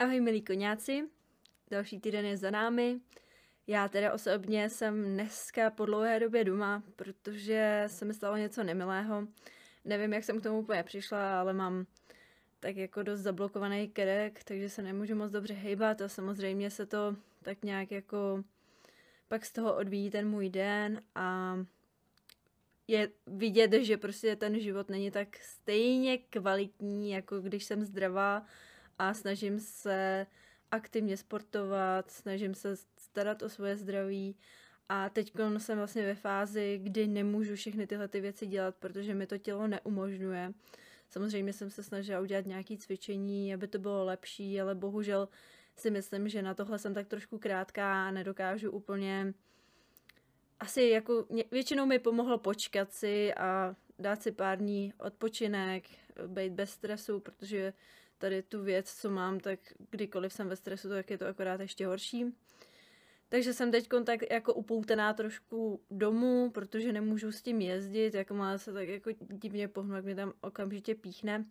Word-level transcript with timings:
Ahoj 0.00 0.20
milí 0.20 0.42
koňáci, 0.42 1.08
další 1.70 2.00
týden 2.00 2.24
je 2.24 2.36
za 2.36 2.50
námi. 2.50 3.00
Já 3.66 3.88
teda 3.88 4.12
osobně 4.12 4.70
jsem 4.70 5.04
dneska 5.04 5.70
po 5.70 5.86
dlouhé 5.86 6.20
době 6.20 6.44
doma, 6.44 6.82
protože 6.96 7.84
se 7.86 8.04
mi 8.04 8.14
stalo 8.14 8.36
něco 8.36 8.64
nemilého. 8.64 9.26
Nevím, 9.84 10.12
jak 10.12 10.24
jsem 10.24 10.40
k 10.40 10.42
tomu 10.42 10.58
úplně 10.58 10.82
přišla, 10.82 11.40
ale 11.40 11.52
mám 11.52 11.86
tak 12.60 12.76
jako 12.76 13.02
dost 13.02 13.20
zablokovaný 13.20 13.88
kerek, 13.88 14.44
takže 14.44 14.68
se 14.68 14.82
nemůžu 14.82 15.14
moc 15.14 15.32
dobře 15.32 15.54
hejbat 15.54 16.00
a 16.00 16.08
samozřejmě 16.08 16.70
se 16.70 16.86
to 16.86 17.16
tak 17.42 17.64
nějak 17.64 17.90
jako 17.90 18.44
pak 19.28 19.44
z 19.44 19.52
toho 19.52 19.76
odvíjí 19.76 20.10
ten 20.10 20.28
můj 20.28 20.50
den 20.50 21.02
a 21.14 21.58
je 22.88 23.10
vidět, 23.26 23.72
že 23.72 23.96
prostě 23.96 24.36
ten 24.36 24.60
život 24.60 24.88
není 24.88 25.10
tak 25.10 25.36
stejně 25.36 26.18
kvalitní, 26.18 27.10
jako 27.10 27.40
když 27.40 27.64
jsem 27.64 27.84
zdravá 27.84 28.46
a 28.98 29.14
snažím 29.14 29.60
se 29.60 30.26
aktivně 30.70 31.16
sportovat, 31.16 32.10
snažím 32.10 32.54
se 32.54 32.76
starat 32.98 33.42
o 33.42 33.48
svoje 33.48 33.76
zdraví 33.76 34.36
a 34.88 35.08
teď 35.08 35.32
jsem 35.58 35.78
vlastně 35.78 36.02
ve 36.02 36.14
fázi, 36.14 36.80
kdy 36.82 37.06
nemůžu 37.06 37.54
všechny 37.54 37.86
tyhle 37.86 38.08
ty 38.08 38.20
věci 38.20 38.46
dělat, 38.46 38.74
protože 38.74 39.14
mi 39.14 39.26
to 39.26 39.38
tělo 39.38 39.66
neumožňuje. 39.66 40.52
Samozřejmě 41.10 41.52
jsem 41.52 41.70
se 41.70 41.82
snažila 41.82 42.20
udělat 42.20 42.46
nějaké 42.46 42.76
cvičení, 42.76 43.54
aby 43.54 43.68
to 43.68 43.78
bylo 43.78 44.04
lepší, 44.04 44.60
ale 44.60 44.74
bohužel 44.74 45.28
si 45.76 45.90
myslím, 45.90 46.28
že 46.28 46.42
na 46.42 46.54
tohle 46.54 46.78
jsem 46.78 46.94
tak 46.94 47.06
trošku 47.06 47.38
krátká 47.38 48.08
a 48.08 48.10
nedokážu 48.10 48.70
úplně 48.70 49.34
asi 50.60 50.82
jako 50.82 51.26
většinou 51.50 51.86
mi 51.86 51.98
pomohlo 51.98 52.38
počkat 52.38 52.92
si 52.92 53.34
a 53.34 53.76
dát 53.98 54.22
si 54.22 54.32
pár 54.32 54.58
dní 54.58 54.92
odpočinek, 54.98 55.84
být 56.26 56.52
bez 56.52 56.70
stresu, 56.70 57.20
protože 57.20 57.72
tady 58.18 58.42
tu 58.42 58.62
věc, 58.62 58.94
co 58.94 59.10
mám, 59.10 59.40
tak 59.40 59.60
kdykoliv 59.90 60.32
jsem 60.32 60.48
ve 60.48 60.56
stresu, 60.56 60.88
tak 60.88 61.10
je 61.10 61.18
to 61.18 61.26
akorát 61.26 61.60
ještě 61.60 61.86
horší. 61.86 62.34
Takže 63.28 63.52
jsem 63.52 63.70
teď 63.70 63.88
tak 64.04 64.20
jako 64.30 64.54
upoutaná 64.54 65.12
trošku 65.12 65.80
domů, 65.90 66.50
protože 66.50 66.92
nemůžu 66.92 67.32
s 67.32 67.42
tím 67.42 67.60
jezdit, 67.60 68.14
jako 68.14 68.34
má 68.34 68.58
se 68.58 68.72
tak 68.72 68.88
jako 68.88 69.10
divně 69.20 69.68
pohnu, 69.68 69.96
jak 69.96 70.04
mě 70.04 70.14
tam 70.14 70.32
okamžitě 70.40 70.94
píchne. 70.94 71.44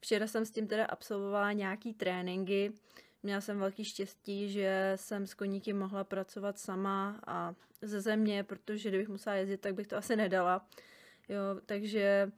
Včera 0.00 0.26
jsem 0.26 0.44
s 0.44 0.50
tím 0.50 0.66
teda 0.66 0.84
absolvovala 0.84 1.52
nějaký 1.52 1.94
tréninky, 1.94 2.72
Měla 3.26 3.40
jsem 3.40 3.58
velký 3.58 3.84
štěstí, 3.84 4.48
že 4.48 4.92
jsem 4.96 5.26
s 5.26 5.34
koníky 5.34 5.72
mohla 5.72 6.04
pracovat 6.04 6.58
sama 6.58 7.20
a 7.26 7.54
ze 7.82 8.00
země, 8.00 8.44
protože 8.44 8.88
kdybych 8.88 9.08
musela 9.08 9.36
jezdit, 9.36 9.60
tak 9.60 9.74
bych 9.74 9.86
to 9.86 9.96
asi 9.96 10.16
nedala. 10.16 10.66
Jo, 11.28 11.60
takže 11.66 12.32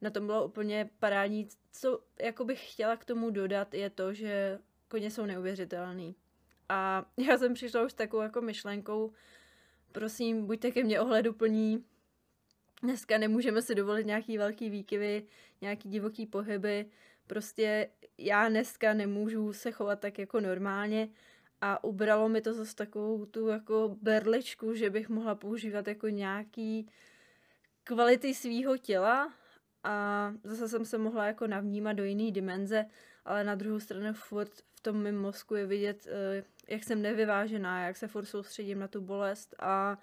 na 0.00 0.10
tom 0.10 0.26
bylo 0.26 0.44
úplně 0.44 0.90
parádní. 0.98 1.48
Co 1.72 2.00
jako 2.20 2.44
bych 2.44 2.72
chtěla 2.72 2.96
k 2.96 3.04
tomu 3.04 3.30
dodat, 3.30 3.74
je 3.74 3.90
to, 3.90 4.14
že 4.14 4.58
koně 4.88 5.10
jsou 5.10 5.26
neuvěřitelný. 5.26 6.14
A 6.68 7.06
já 7.28 7.38
jsem 7.38 7.54
přišla 7.54 7.84
už 7.84 7.92
s 7.92 7.94
takovou 7.94 8.22
jako 8.22 8.40
myšlenkou, 8.40 9.12
prosím, 9.92 10.46
buďte 10.46 10.70
ke 10.70 10.84
mně 10.84 11.00
ohleduplní, 11.00 11.84
dneska 12.82 13.18
nemůžeme 13.18 13.62
si 13.62 13.74
dovolit 13.74 14.06
nějaký 14.06 14.38
velký 14.38 14.70
výkyvy, 14.70 15.26
nějaký 15.60 15.88
divoký 15.88 16.26
pohyby, 16.26 16.86
prostě 17.26 17.90
já 18.18 18.48
dneska 18.48 18.94
nemůžu 18.94 19.52
se 19.52 19.70
chovat 19.70 20.00
tak 20.00 20.18
jako 20.18 20.40
normálně 20.40 21.08
a 21.60 21.84
ubralo 21.84 22.28
mi 22.28 22.40
to 22.40 22.54
zase 22.54 22.76
takovou 22.76 23.26
tu 23.26 23.46
jako 23.46 23.96
berličku, 24.02 24.74
že 24.74 24.90
bych 24.90 25.08
mohla 25.08 25.34
používat 25.34 25.88
jako 25.88 26.08
nějaký 26.08 26.90
kvality 27.84 28.34
svýho 28.34 28.76
těla 28.76 29.32
a 29.84 30.32
zase 30.44 30.68
jsem 30.68 30.84
se 30.84 30.98
mohla 30.98 31.26
jako 31.26 31.46
navnímat 31.46 31.96
do 31.96 32.04
jiný 32.04 32.32
dimenze, 32.32 32.86
ale 33.24 33.44
na 33.44 33.54
druhou 33.54 33.80
stranu 33.80 34.12
furt 34.12 34.50
v 34.80 34.80
tom 34.80 35.02
mém 35.02 35.18
mozku 35.18 35.54
je 35.54 35.66
vidět, 35.66 36.06
eh, 36.06 36.44
jak 36.68 36.84
jsem 36.84 37.02
nevyvážená, 37.02 37.86
jak 37.86 37.96
se 37.96 38.08
furt 38.08 38.24
soustředím 38.24 38.78
na 38.78 38.88
tu 38.88 39.00
bolest 39.00 39.54
a 39.58 39.98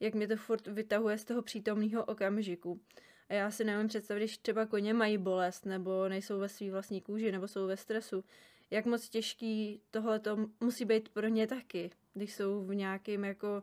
jak 0.00 0.14
mě 0.14 0.28
to 0.28 0.36
furt 0.36 0.66
vytahuje 0.66 1.18
z 1.18 1.24
toho 1.24 1.42
přítomného 1.42 2.04
okamžiku. 2.04 2.80
A 3.28 3.34
já 3.34 3.50
si 3.50 3.64
nevím 3.64 3.88
představit, 3.88 4.20
když 4.20 4.38
třeba 4.38 4.66
koně 4.66 4.94
mají 4.94 5.18
bolest, 5.18 5.66
nebo 5.66 6.08
nejsou 6.08 6.38
ve 6.38 6.48
své 6.48 6.70
vlastní 6.70 7.00
kůži, 7.00 7.32
nebo 7.32 7.48
jsou 7.48 7.66
ve 7.66 7.76
stresu, 7.76 8.24
jak 8.70 8.86
moc 8.86 9.08
těžký 9.08 9.82
tohle 9.90 10.20
to 10.20 10.36
musí 10.60 10.84
být 10.84 11.08
pro 11.08 11.28
ně 11.28 11.46
taky, 11.46 11.90
když 12.14 12.34
jsou 12.34 12.64
v 12.64 12.74
nějakém 12.74 13.24
jako 13.24 13.62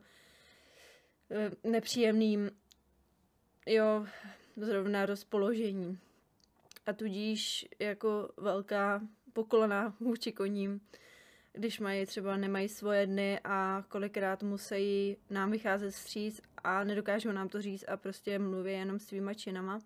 eh, 1.32 1.52
nepříjemným, 1.70 2.52
jo, 3.68 4.06
zrovna 4.58 5.06
rozpoložení. 5.06 6.00
A 6.86 6.94
tudíž 6.94 7.68
jako 7.80 8.30
velká 8.38 9.02
poklona 9.34 9.96
vůči 10.00 10.32
koním, 10.32 10.82
když 11.54 11.80
mají 11.80 12.06
třeba 12.06 12.38
nemají 12.38 12.70
svoje 12.70 13.08
dny 13.08 13.40
a 13.44 13.84
kolikrát 13.88 14.44
musí 14.44 15.18
nám 15.30 15.52
vycházet 15.52 15.92
vstříc 15.92 16.42
a 16.64 16.84
nedokážou 16.84 17.32
nám 17.32 17.50
to 17.50 17.62
říct 17.62 17.86
a 17.88 17.98
prostě 17.98 18.40
mluví 18.40 18.72
jenom 18.72 19.00
svýma 19.00 19.34
činama. 19.34 19.80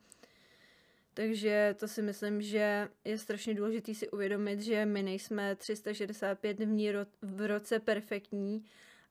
Takže 1.13 1.75
to 1.79 1.87
si 1.87 2.01
myslím, 2.01 2.41
že 2.41 2.89
je 3.05 3.17
strašně 3.17 3.53
důležité 3.53 3.93
si 3.93 4.09
uvědomit, 4.09 4.61
že 4.61 4.85
my 4.85 5.03
nejsme 5.03 5.55
365 5.55 6.57
dní 6.57 6.89
v 7.21 7.47
roce 7.47 7.79
perfektní 7.79 8.65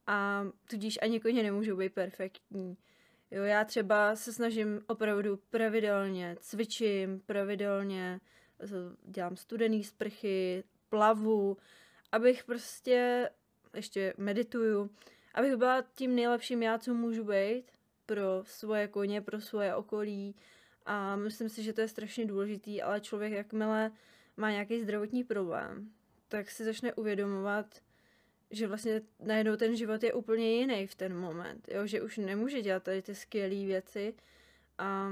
a 0.06 0.46
tudíž 0.70 0.98
ani 1.02 1.20
koně 1.20 1.42
nemůžou 1.42 1.76
být 1.76 1.94
perfektní. 1.94 2.76
Jo, 3.36 3.42
já 3.42 3.64
třeba 3.64 4.16
se 4.16 4.32
snažím 4.32 4.82
opravdu 4.86 5.36
pravidelně, 5.50 6.36
cvičím 6.40 7.20
pravidelně, 7.20 8.20
dělám 9.04 9.36
studený 9.36 9.84
sprchy, 9.84 10.64
plavu, 10.88 11.56
abych 12.12 12.44
prostě 12.44 13.30
ještě 13.74 14.14
medituju, 14.16 14.90
abych 15.34 15.56
byla 15.56 15.84
tím 15.94 16.14
nejlepším 16.14 16.62
já, 16.62 16.78
co 16.78 16.94
můžu 16.94 17.24
být 17.24 17.64
pro 18.06 18.42
svoje 18.44 18.88
koně, 18.88 19.20
pro 19.20 19.40
svoje 19.40 19.74
okolí. 19.74 20.34
A 20.86 21.16
myslím 21.16 21.48
si, 21.48 21.62
že 21.62 21.72
to 21.72 21.80
je 21.80 21.88
strašně 21.88 22.26
důležitý, 22.26 22.82
ale 22.82 23.00
člověk, 23.00 23.32
jakmile 23.32 23.90
má 24.36 24.50
nějaký 24.50 24.80
zdravotní 24.80 25.24
problém, 25.24 25.90
tak 26.28 26.50
si 26.50 26.64
začne 26.64 26.94
uvědomovat, 26.94 27.66
že 28.50 28.66
vlastně 28.66 29.02
najednou 29.20 29.56
ten 29.56 29.76
život 29.76 30.02
je 30.02 30.12
úplně 30.12 30.52
jiný 30.52 30.86
v 30.86 30.94
ten 30.94 31.16
moment, 31.16 31.68
jo? 31.68 31.86
že 31.86 32.02
už 32.02 32.16
nemůže 32.16 32.62
dělat 32.62 32.82
tady 32.82 33.02
ty 33.02 33.14
skvělé 33.14 33.66
věci 33.66 34.14
a 34.78 35.10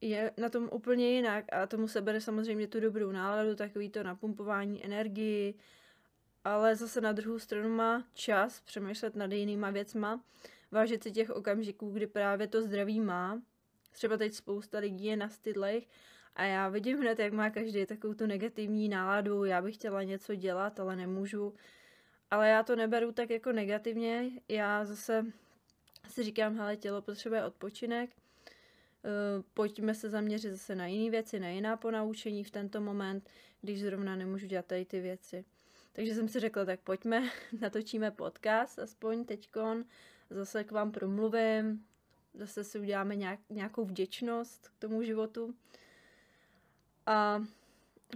je 0.00 0.32
na 0.36 0.48
tom 0.48 0.68
úplně 0.72 1.10
jinak 1.10 1.44
a 1.52 1.66
tomu 1.66 1.88
se 1.88 2.00
bere 2.00 2.20
samozřejmě 2.20 2.66
tu 2.66 2.80
dobrou 2.80 3.12
náladu, 3.12 3.56
takový 3.56 3.90
to 3.90 4.02
napumpování 4.02 4.84
energii, 4.84 5.54
ale 6.44 6.76
zase 6.76 7.00
na 7.00 7.12
druhou 7.12 7.38
stranu 7.38 7.68
má 7.68 8.04
čas 8.14 8.60
přemýšlet 8.60 9.16
nad 9.16 9.32
jinýma 9.32 9.70
věcma, 9.70 10.24
vážit 10.70 11.02
si 11.02 11.12
těch 11.12 11.30
okamžiků, 11.30 11.90
kdy 11.90 12.06
právě 12.06 12.48
to 12.48 12.62
zdraví 12.62 13.00
má. 13.00 13.42
Třeba 13.92 14.16
teď 14.16 14.34
spousta 14.34 14.78
lidí 14.78 15.04
je 15.04 15.16
na 15.16 15.28
stydlech 15.28 15.86
a 16.36 16.44
já 16.44 16.68
vidím 16.68 16.98
hned, 16.98 17.18
jak 17.18 17.32
má 17.32 17.50
každý 17.50 17.86
takovou 17.86 18.14
tu 18.14 18.26
negativní 18.26 18.88
náladu, 18.88 19.44
já 19.44 19.62
bych 19.62 19.74
chtěla 19.74 20.02
něco 20.02 20.34
dělat, 20.34 20.80
ale 20.80 20.96
nemůžu. 20.96 21.54
Ale 22.30 22.48
já 22.48 22.62
to 22.62 22.76
neberu 22.76 23.12
tak 23.12 23.30
jako 23.30 23.52
negativně, 23.52 24.30
já 24.48 24.84
zase 24.84 25.26
si 26.08 26.22
říkám, 26.22 26.56
hele, 26.56 26.76
tělo 26.76 27.02
potřebuje 27.02 27.44
odpočinek, 27.44 28.10
Eh, 29.04 29.42
pojďme 29.54 29.94
se 29.94 30.10
zaměřit 30.10 30.50
zase 30.50 30.74
na 30.74 30.86
jiné 30.86 31.10
věci, 31.10 31.40
na 31.40 31.48
jiná 31.48 31.76
ponaučení 31.76 32.44
v 32.44 32.50
tento 32.50 32.80
moment, 32.80 33.30
když 33.60 33.80
zrovna 33.80 34.16
nemůžu 34.16 34.46
dělat 34.46 34.66
tady 34.66 34.84
ty 34.84 35.00
věci. 35.00 35.44
Takže 35.92 36.14
jsem 36.14 36.28
si 36.28 36.40
řekla, 36.40 36.64
tak 36.64 36.80
pojďme, 36.80 37.30
natočíme 37.60 38.10
podcast, 38.10 38.78
aspoň 38.78 39.24
teďkon, 39.24 39.84
zase 40.30 40.64
k 40.64 40.70
vám 40.70 40.92
promluvím, 40.92 41.84
zase 42.34 42.64
si 42.64 42.78
uděláme 42.78 43.16
nějak, 43.16 43.40
nějakou 43.50 43.84
vděčnost 43.84 44.68
k 44.68 44.78
tomu 44.78 45.02
životu 45.02 45.54
a 47.10 47.44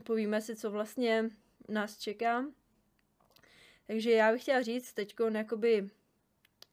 povíme 0.04 0.40
si, 0.40 0.56
co 0.56 0.70
vlastně 0.70 1.30
nás 1.68 1.98
čeká. 1.98 2.44
Takže 3.86 4.10
já 4.10 4.32
bych 4.32 4.42
chtěla 4.42 4.62
říct 4.62 4.92
teď 4.92 5.14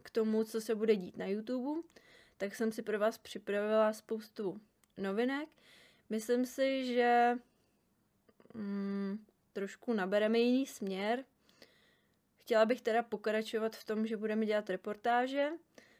k 0.04 0.10
tomu, 0.10 0.44
co 0.44 0.62
se 0.62 0.76
bude 0.76 0.96
dít 0.96 1.18
na 1.18 1.26
YouTube, 1.26 1.82
tak 2.38 2.56
jsem 2.56 2.72
si 2.72 2.82
pro 2.82 3.00
vás 3.00 3.18
připravila 3.18 3.94
spoustu 3.94 4.62
novinek. 4.98 5.50
Myslím 6.10 6.46
si, 6.46 6.86
že 6.94 7.38
mm, 8.54 9.26
trošku 9.54 9.94
nabereme 9.94 10.40
jiný 10.40 10.66
směr. 10.66 11.26
Chtěla 12.38 12.66
bych 12.66 12.82
teda 12.82 13.04
pokračovat 13.04 13.76
v 13.76 13.86
tom, 13.86 14.08
že 14.08 14.18
budeme 14.18 14.46
dělat 14.46 14.70
reportáže. 14.70 15.50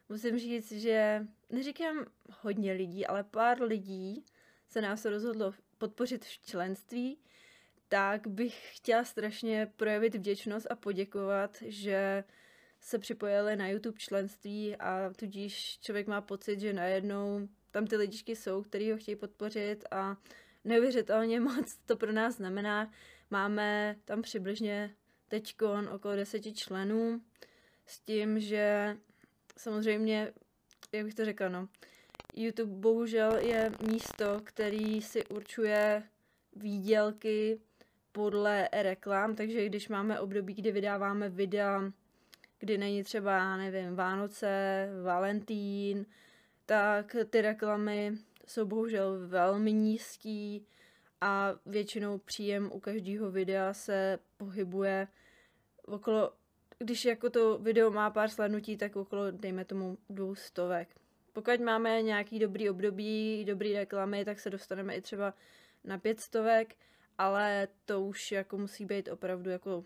Musím 0.10 0.40
říct, 0.40 0.72
že 0.72 1.28
neříkám 1.50 2.06
hodně 2.42 2.74
lidí, 2.74 3.08
ale 3.08 3.24
pár 3.24 3.62
lidí 3.62 4.26
se 4.68 4.82
nás 4.82 5.06
rozhodlo 5.06 5.54
podpořit 5.82 6.26
v 6.26 6.46
členství, 6.46 7.18
tak 7.88 8.28
bych 8.28 8.78
chtěla 8.78 9.04
strašně 9.04 9.72
projevit 9.76 10.16
vděčnost 10.16 10.68
a 10.72 10.76
poděkovat, 10.76 11.58
že 11.62 12.24
se 12.82 13.00
připojili 13.00 13.56
na 13.56 13.68
YouTube 13.68 14.00
členství 14.00 14.76
a 14.76 15.14
tudíž 15.16 15.80
člověk 15.80 16.08
má 16.08 16.22
pocit, 16.22 16.60
že 16.60 16.74
najednou 16.74 17.48
tam 17.72 17.88
ty 17.88 17.96
lidičky 17.96 18.36
jsou, 18.36 18.64
který 18.64 18.92
ho 18.92 18.98
chtějí 18.98 19.16
podpořit 19.16 19.86
a 19.92 20.18
neuvěřitelně 20.64 21.40
moc 21.50 21.78
to 21.86 21.98
pro 21.98 22.12
nás 22.12 22.36
znamená. 22.36 22.92
Máme 23.30 23.96
tam 24.06 24.22
přibližně 24.22 24.96
teď 25.28 25.56
okolo 25.94 26.16
deseti 26.16 26.54
členů 26.54 27.22
s 27.86 28.00
tím, 28.00 28.40
že 28.40 28.98
samozřejmě, 29.58 30.34
jak 30.92 31.06
bych 31.06 31.16
to 31.16 31.26
řekla, 31.26 31.50
no, 31.50 31.68
YouTube 32.34 32.74
bohužel 32.76 33.36
je 33.36 33.72
místo, 33.92 34.42
který 34.44 35.02
si 35.02 35.26
určuje 35.26 36.04
výdělky 36.56 37.60
podle 38.12 38.70
reklam, 38.74 39.36
takže 39.36 39.66
když 39.66 39.90
máme 39.90 40.20
období, 40.20 40.54
kdy 40.54 40.72
vydáváme 40.72 41.30
videa, 41.30 41.92
kdy 42.60 42.78
není 42.78 43.04
třeba, 43.04 43.58
nevím, 43.58 43.96
Vánoce, 43.96 44.88
Valentín, 45.04 46.06
tak 46.66 47.16
ty 47.30 47.42
reklamy 47.42 48.14
jsou 48.48 48.66
bohužel 48.66 49.28
velmi 49.28 49.74
nízký 49.74 50.66
a 51.22 51.54
většinou 51.66 52.18
příjem 52.18 52.72
u 52.74 52.80
každého 52.80 53.32
videa 53.32 53.74
se 53.74 54.20
pohybuje 54.38 55.08
okolo, 55.86 56.34
když 56.80 57.06
jako 57.06 57.30
to 57.30 57.58
video 57.58 57.92
má 57.92 58.10
pár 58.10 58.30
slednutí, 58.30 58.78
tak 58.78 58.96
okolo, 58.96 59.32
dejme 59.32 59.66
tomu, 59.66 59.98
dvou 60.10 60.36
stovek. 60.36 60.88
Pokud 61.34 61.60
máme 61.60 62.02
nějaký 62.02 62.40
dobrý 62.40 62.70
období, 62.70 63.46
dobrý 63.46 63.74
reklamy, 63.74 64.26
tak 64.26 64.40
se 64.40 64.50
dostaneme 64.50 64.96
i 64.96 65.02
třeba 65.02 65.34
na 65.84 65.98
pět 65.98 66.20
stovek, 66.20 66.76
ale 67.18 67.68
to 67.86 68.02
už 68.02 68.32
jako 68.32 68.58
musí 68.58 68.86
být 68.86 69.08
opravdu 69.08 69.50
jako 69.50 69.86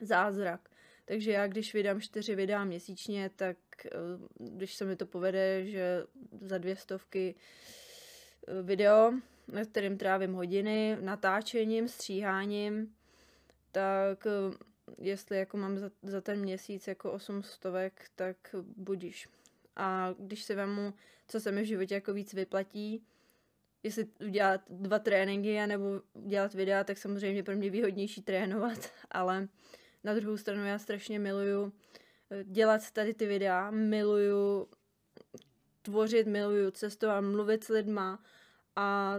zázrak. 0.00 0.68
Takže 1.04 1.32
já, 1.32 1.46
když 1.46 1.74
vydám 1.74 2.00
čtyři 2.00 2.34
videa 2.34 2.64
měsíčně, 2.64 3.30
tak 3.36 3.56
eh, 3.86 3.90
když 4.38 4.74
se 4.74 4.84
mi 4.84 4.96
to 4.96 5.06
povede, 5.06 5.66
že 5.66 6.04
za 6.40 6.58
dvě 6.58 6.76
stovky 6.76 7.34
eh, 7.34 8.62
video, 8.62 9.12
na 9.48 9.64
kterým 9.64 9.98
trávím 9.98 10.32
hodiny, 10.34 10.96
natáčením, 11.00 11.88
stříháním, 11.88 12.94
tak 13.72 14.26
eh, 14.26 14.30
jestli 14.98 15.38
jako 15.38 15.56
mám 15.56 15.78
za, 15.78 15.90
za 16.02 16.20
ten 16.20 16.40
měsíc 16.40 16.86
jako 16.86 17.12
8 17.12 17.42
stovek, 17.42 18.10
tak 18.16 18.36
budíš. 18.76 19.28
A 19.78 20.14
když 20.18 20.42
si 20.42 20.54
vemu, 20.54 20.94
co 21.28 21.40
se 21.40 21.52
mi 21.52 21.62
v 21.62 21.66
životě 21.66 21.94
jako 21.94 22.12
víc 22.12 22.34
vyplatí, 22.34 23.06
jestli 23.82 24.06
udělat 24.26 24.60
dva 24.70 24.98
tréninky 24.98 25.66
nebo 25.66 26.00
dělat 26.14 26.54
videa, 26.54 26.84
tak 26.84 26.98
samozřejmě 26.98 27.42
pro 27.42 27.56
mě 27.56 27.70
výhodnější 27.70 28.22
trénovat, 28.22 28.78
ale 29.10 29.48
na 30.04 30.14
druhou 30.14 30.36
stranu 30.36 30.64
já 30.64 30.78
strašně 30.78 31.18
miluju 31.18 31.72
eh, 32.30 32.44
dělat 32.44 32.90
tady 32.90 33.14
ty 33.14 33.26
videa, 33.26 33.70
miluju 33.70 34.68
tvořit, 35.82 36.26
miluju 36.26 36.70
cestovat, 36.70 37.24
mluvit 37.24 37.64
s 37.64 37.68
lidma 37.68 38.22
a 38.76 39.14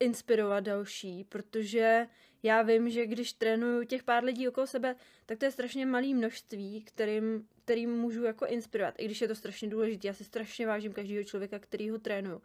inspirovat 0.00 0.64
další, 0.64 1.24
protože 1.24 2.06
já 2.42 2.62
vím, 2.62 2.90
že 2.90 3.06
když 3.06 3.32
trénuju 3.32 3.84
těch 3.84 4.02
pár 4.02 4.24
lidí 4.24 4.48
okolo 4.48 4.66
sebe, 4.66 4.96
tak 5.26 5.38
to 5.38 5.44
je 5.44 5.50
strašně 5.50 5.86
malý 5.86 6.14
množství, 6.14 6.82
kterým, 6.82 7.48
kterým 7.64 7.90
můžu 7.90 8.24
jako 8.24 8.46
inspirovat. 8.46 8.94
I 8.98 9.04
když 9.04 9.20
je 9.20 9.28
to 9.28 9.34
strašně 9.34 9.68
důležité, 9.68 10.06
já 10.06 10.14
si 10.14 10.24
strašně 10.24 10.66
vážím 10.66 10.92
každého 10.92 11.24
člověka, 11.24 11.58
který 11.58 11.90
ho 11.90 11.98
trénuju. 11.98 12.42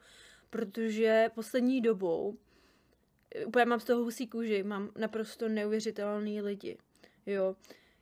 Protože 0.49 1.29
poslední 1.35 1.81
dobou, 1.81 2.37
úplně 3.45 3.65
mám 3.65 3.79
z 3.79 3.85
toho 3.85 4.03
husí 4.03 4.27
kůži, 4.27 4.63
mám 4.63 4.91
naprosto 4.97 5.49
neuvěřitelný 5.49 6.41
lidi. 6.41 6.77
Jo. 7.25 7.55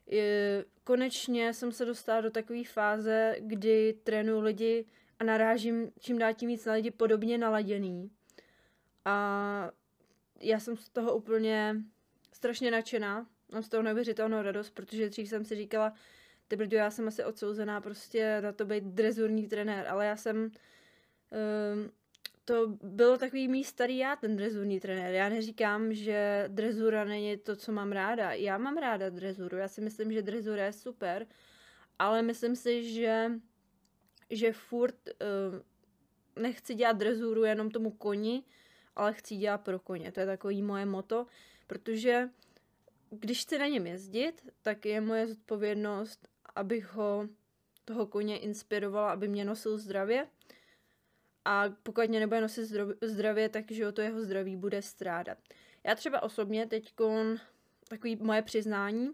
Je, 0.07 0.65
konečně 0.83 1.53
jsem 1.53 1.71
se 1.71 1.85
dostala 1.85 2.21
do 2.21 2.31
takové 2.31 2.63
fáze, 2.63 3.35
kdy 3.39 3.93
trénuju 4.03 4.39
lidi 4.39 4.85
a 5.19 5.23
narážím 5.23 5.91
čím 5.99 6.17
dál 6.17 6.33
tím 6.33 6.49
víc 6.49 6.65
na 6.65 6.73
lidi 6.73 6.91
podobně 6.91 7.37
naladěný. 7.37 8.11
A 9.05 9.71
já 10.39 10.59
jsem 10.59 10.77
z 10.77 10.89
toho 10.89 11.15
úplně 11.15 11.75
strašně 12.33 12.71
nadšená. 12.71 13.27
Mám 13.53 13.63
z 13.63 13.69
toho 13.69 13.83
neuvěřitelnou 13.83 14.41
radost, 14.41 14.69
protože 14.69 15.09
dřív 15.09 15.29
jsem 15.29 15.45
si 15.45 15.55
říkala, 15.55 15.93
ty 16.47 16.55
brdo, 16.55 16.77
já 16.77 16.91
jsem 16.91 17.07
asi 17.07 17.23
odsouzená 17.23 17.81
prostě 17.81 18.41
na 18.41 18.51
to 18.51 18.65
být 18.65 18.83
drezurní 18.83 19.47
trenér, 19.47 19.87
ale 19.87 20.05
já 20.05 20.15
jsem 20.15 20.37
um, 20.37 21.91
to 22.45 22.67
bylo 22.83 23.17
takový 23.17 23.47
mý 23.47 23.63
starý 23.63 23.97
já, 23.97 24.15
ten 24.15 24.35
drezurní 24.35 24.79
trenér. 24.79 25.13
Já 25.13 25.29
neříkám, 25.29 25.93
že 25.93 26.45
drezura 26.47 27.03
není 27.03 27.37
to, 27.37 27.55
co 27.55 27.71
mám 27.71 27.91
ráda. 27.91 28.31
Já 28.31 28.57
mám 28.57 28.77
ráda 28.77 29.09
drezuru, 29.09 29.57
já 29.57 29.67
si 29.67 29.81
myslím, 29.81 30.11
že 30.11 30.21
drezura 30.21 30.65
je 30.65 30.73
super, 30.73 31.27
ale 31.99 32.21
myslím 32.21 32.55
si, 32.55 32.93
že, 32.93 33.31
že 34.29 34.53
furt 34.53 34.95
uh, 35.07 36.43
nechci 36.43 36.75
dělat 36.75 36.97
drezuru 36.97 37.43
jenom 37.43 37.71
tomu 37.71 37.91
koni, 37.91 38.43
ale 38.95 39.13
chci 39.13 39.35
dělat 39.35 39.57
pro 39.57 39.79
koně. 39.79 40.11
To 40.11 40.19
je 40.19 40.25
takový 40.25 40.61
moje 40.61 40.85
moto, 40.85 41.27
protože 41.67 42.29
když 43.09 43.41
chci 43.41 43.59
na 43.59 43.67
něm 43.67 43.87
jezdit, 43.87 44.49
tak 44.61 44.85
je 44.85 45.01
moje 45.01 45.27
zodpovědnost, 45.27 46.27
abych 46.55 46.93
ho 46.93 47.27
toho 47.85 48.05
koně 48.05 48.39
inspirovala, 48.39 49.11
aby 49.11 49.27
mě 49.27 49.45
nosil 49.45 49.77
zdravě. 49.77 50.27
A 51.45 51.65
pokud 51.83 52.09
mě 52.09 52.19
nebude 52.19 52.41
nosit 52.41 52.65
zdravě, 53.01 53.49
tak 53.49 53.71
že 53.71 53.91
to 53.91 54.01
jeho 54.01 54.21
zdraví 54.21 54.55
bude 54.55 54.81
strádat. 54.81 55.37
Já 55.83 55.95
třeba 55.95 56.23
osobně 56.23 56.67
teď 56.67 56.93
takový 57.87 58.15
moje 58.15 58.41
přiznání, 58.41 59.09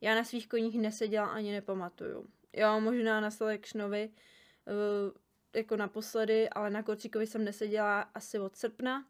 já 0.00 0.14
na 0.14 0.24
svých 0.24 0.48
koních 0.48 0.78
neseděla 0.78 1.26
ani 1.26 1.52
nepamatuju. 1.52 2.26
Jo, 2.52 2.80
možná 2.80 3.20
na 3.20 3.30
Selectionovi 3.30 4.08
uh, 4.08 5.12
jako 5.56 5.76
naposledy, 5.76 6.48
ale 6.48 6.70
na 6.70 6.82
Kocíkovi 6.82 7.26
jsem 7.26 7.44
neseděla 7.44 8.00
asi 8.00 8.38
od 8.38 8.56
srpna, 8.56 9.06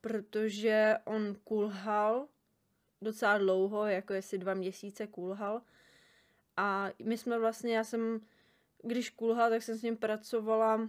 protože 0.00 0.96
on 1.04 1.36
kulhal 1.44 2.28
docela 3.02 3.38
dlouho, 3.38 3.86
jako 3.86 4.12
jestli 4.12 4.38
dva 4.38 4.54
měsíce 4.54 5.06
kulhal. 5.06 5.62
A 6.56 6.90
my 7.04 7.18
jsme 7.18 7.38
vlastně, 7.38 7.76
já 7.76 7.84
jsem, 7.84 8.20
když 8.82 9.10
kulhal, 9.10 9.50
tak 9.50 9.62
jsem 9.62 9.78
s 9.78 9.82
ním 9.82 9.96
pracovala 9.96 10.88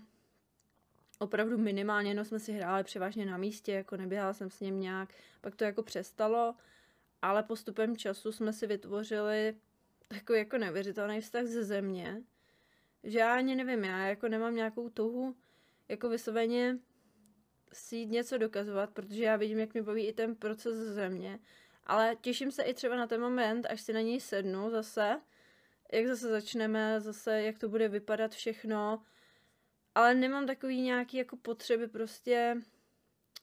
opravdu 1.19 1.57
minimálně, 1.57 2.13
no 2.13 2.25
jsme 2.25 2.39
si 2.39 2.51
hráli 2.51 2.83
převážně 2.83 3.25
na 3.25 3.37
místě, 3.37 3.73
jako 3.73 3.97
neběhala 3.97 4.33
jsem 4.33 4.49
s 4.49 4.59
ním 4.59 4.79
nějak, 4.79 5.09
pak 5.41 5.55
to 5.55 5.63
jako 5.63 5.83
přestalo, 5.83 6.55
ale 7.21 7.43
postupem 7.43 7.97
času 7.97 8.31
jsme 8.31 8.53
si 8.53 8.67
vytvořili 8.67 9.55
takový 10.07 10.39
jako 10.39 10.57
neuvěřitelný 10.57 11.21
vztah 11.21 11.45
ze 11.45 11.63
země, 11.63 12.21
že 13.03 13.19
já 13.19 13.35
ani 13.35 13.55
nevím, 13.55 13.83
já 13.83 14.07
jako 14.07 14.27
nemám 14.27 14.55
nějakou 14.55 14.89
touhu 14.89 15.35
jako 15.89 16.09
vysloveně 16.09 16.77
si 17.73 17.95
jít 17.95 18.11
něco 18.11 18.37
dokazovat, 18.37 18.89
protože 18.89 19.23
já 19.23 19.35
vidím, 19.35 19.59
jak 19.59 19.73
mi 19.73 19.81
baví 19.81 20.07
i 20.07 20.13
ten 20.13 20.35
proces 20.35 20.77
ze 20.77 20.93
země, 20.93 21.39
ale 21.83 22.15
těším 22.21 22.51
se 22.51 22.63
i 22.63 22.73
třeba 22.73 22.95
na 22.95 23.07
ten 23.07 23.21
moment, 23.21 23.65
až 23.65 23.81
si 23.81 23.93
na 23.93 24.01
něj 24.01 24.19
sednu 24.19 24.69
zase, 24.69 25.21
jak 25.91 26.07
zase 26.07 26.27
začneme, 26.27 27.01
zase 27.01 27.41
jak 27.41 27.59
to 27.59 27.69
bude 27.69 27.87
vypadat 27.87 28.31
všechno, 28.31 29.03
ale 29.95 30.15
nemám 30.15 30.47
takový 30.47 30.81
nějaký 30.81 31.17
jako 31.17 31.37
potřeby 31.37 31.87
prostě 31.87 32.61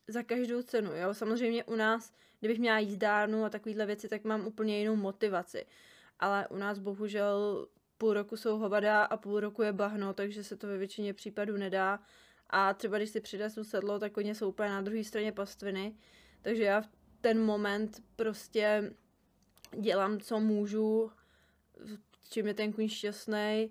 za 0.09 0.23
každou 0.23 0.63
cenu, 0.63 0.97
jo. 0.97 1.15
Samozřejmě 1.15 1.65
u 1.65 1.75
nás, 1.75 2.13
kdybych 2.39 2.59
měla 2.59 2.79
jízdárnu 2.79 3.45
a 3.45 3.51
takovýhle 3.51 3.87
věci, 3.87 4.09
tak 4.09 4.25
mám 4.25 4.47
úplně 4.47 4.79
jinou 4.79 4.97
motivaci. 4.97 5.67
Ale 6.19 6.49
u 6.49 6.57
nás 6.57 6.79
bohužel 6.79 7.67
půl 7.99 8.13
roku 8.13 8.37
jsou 8.37 8.59
hovada 8.59 9.05
a 9.05 9.17
půl 9.17 9.41
roku 9.41 9.63
je 9.63 9.73
bahno, 9.73 10.15
takže 10.15 10.45
se 10.45 10.57
to 10.57 10.67
ve 10.67 10.79
většině 10.79 11.15
případů 11.15 11.57
nedá. 11.57 12.01
A 12.51 12.75
třeba 12.75 12.99
když 12.99 13.11
si 13.11 13.21
přinesu 13.21 13.65
sedlo, 13.65 13.99
tak 13.99 14.17
oni 14.17 14.35
jsou 14.35 14.49
úplně 14.49 14.69
na 14.69 14.83
druhé 14.83 15.05
straně 15.05 15.33
pastviny. 15.33 15.97
Takže 16.43 16.63
já 16.63 16.81
v 16.81 16.89
ten 17.21 17.45
moment 17.45 18.03
prostě 18.17 18.95
dělám, 19.81 20.21
co 20.21 20.41
můžu, 20.41 21.11
čím 22.31 22.47
je 22.47 22.55
ten 22.55 22.73
kůň 22.73 22.89
šťastný. 22.89 23.71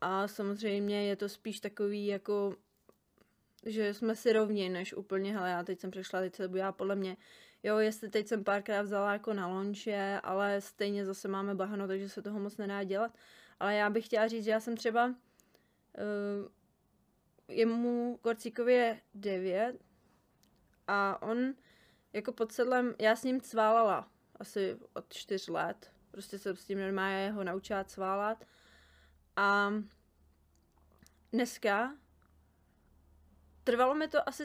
A 0.00 0.28
samozřejmě 0.28 1.08
je 1.08 1.16
to 1.16 1.28
spíš 1.28 1.60
takový 1.60 2.06
jako 2.06 2.56
že 3.66 3.94
jsme 3.94 4.16
si 4.16 4.32
rovni, 4.32 4.68
než 4.68 4.94
úplně, 4.94 5.32
hele, 5.32 5.50
já 5.50 5.62
teď 5.62 5.80
jsem 5.80 5.90
přišla, 5.90 6.20
teď 6.20 6.34
se 6.34 6.48
bude 6.48 6.64
podle 6.70 6.96
mě, 6.96 7.16
jo, 7.62 7.78
jestli 7.78 8.10
teď 8.10 8.28
jsem 8.28 8.44
párkrát 8.44 8.82
vzala 8.82 9.12
jako 9.12 9.32
na 9.32 9.46
lonče, 9.46 10.20
ale 10.22 10.60
stejně 10.60 11.04
zase 11.04 11.28
máme 11.28 11.54
bahno, 11.54 11.88
takže 11.88 12.08
se 12.08 12.22
toho 12.22 12.40
moc 12.40 12.56
nedá 12.56 12.84
dělat. 12.84 13.12
Ale 13.60 13.74
já 13.74 13.90
bych 13.90 14.06
chtěla 14.06 14.28
říct, 14.28 14.44
že 14.44 14.50
já 14.50 14.60
jsem 14.60 14.76
třeba, 14.76 15.06
uh, 15.06 15.14
jemu 17.48 18.18
Korcíkově 18.22 19.00
9 19.14 19.76
a 20.86 21.22
on 21.22 21.54
jako 22.12 22.32
pod 22.32 22.52
sedlem, 22.52 22.94
já 23.00 23.16
s 23.16 23.24
ním 23.24 23.40
cválala 23.40 24.08
asi 24.40 24.78
od 24.92 25.12
4 25.12 25.52
let. 25.52 25.90
Prostě 26.10 26.38
jsem 26.38 26.56
s 26.56 26.64
tím 26.64 26.80
normálně 26.80 27.30
ho 27.30 27.44
naučila 27.44 27.84
cválat. 27.84 28.44
A 29.36 29.72
dneska 31.32 31.96
trvalo 33.64 33.94
mi 33.94 34.08
to 34.08 34.28
asi 34.28 34.44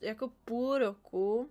jako 0.00 0.28
půl 0.44 0.78
roku, 0.78 1.50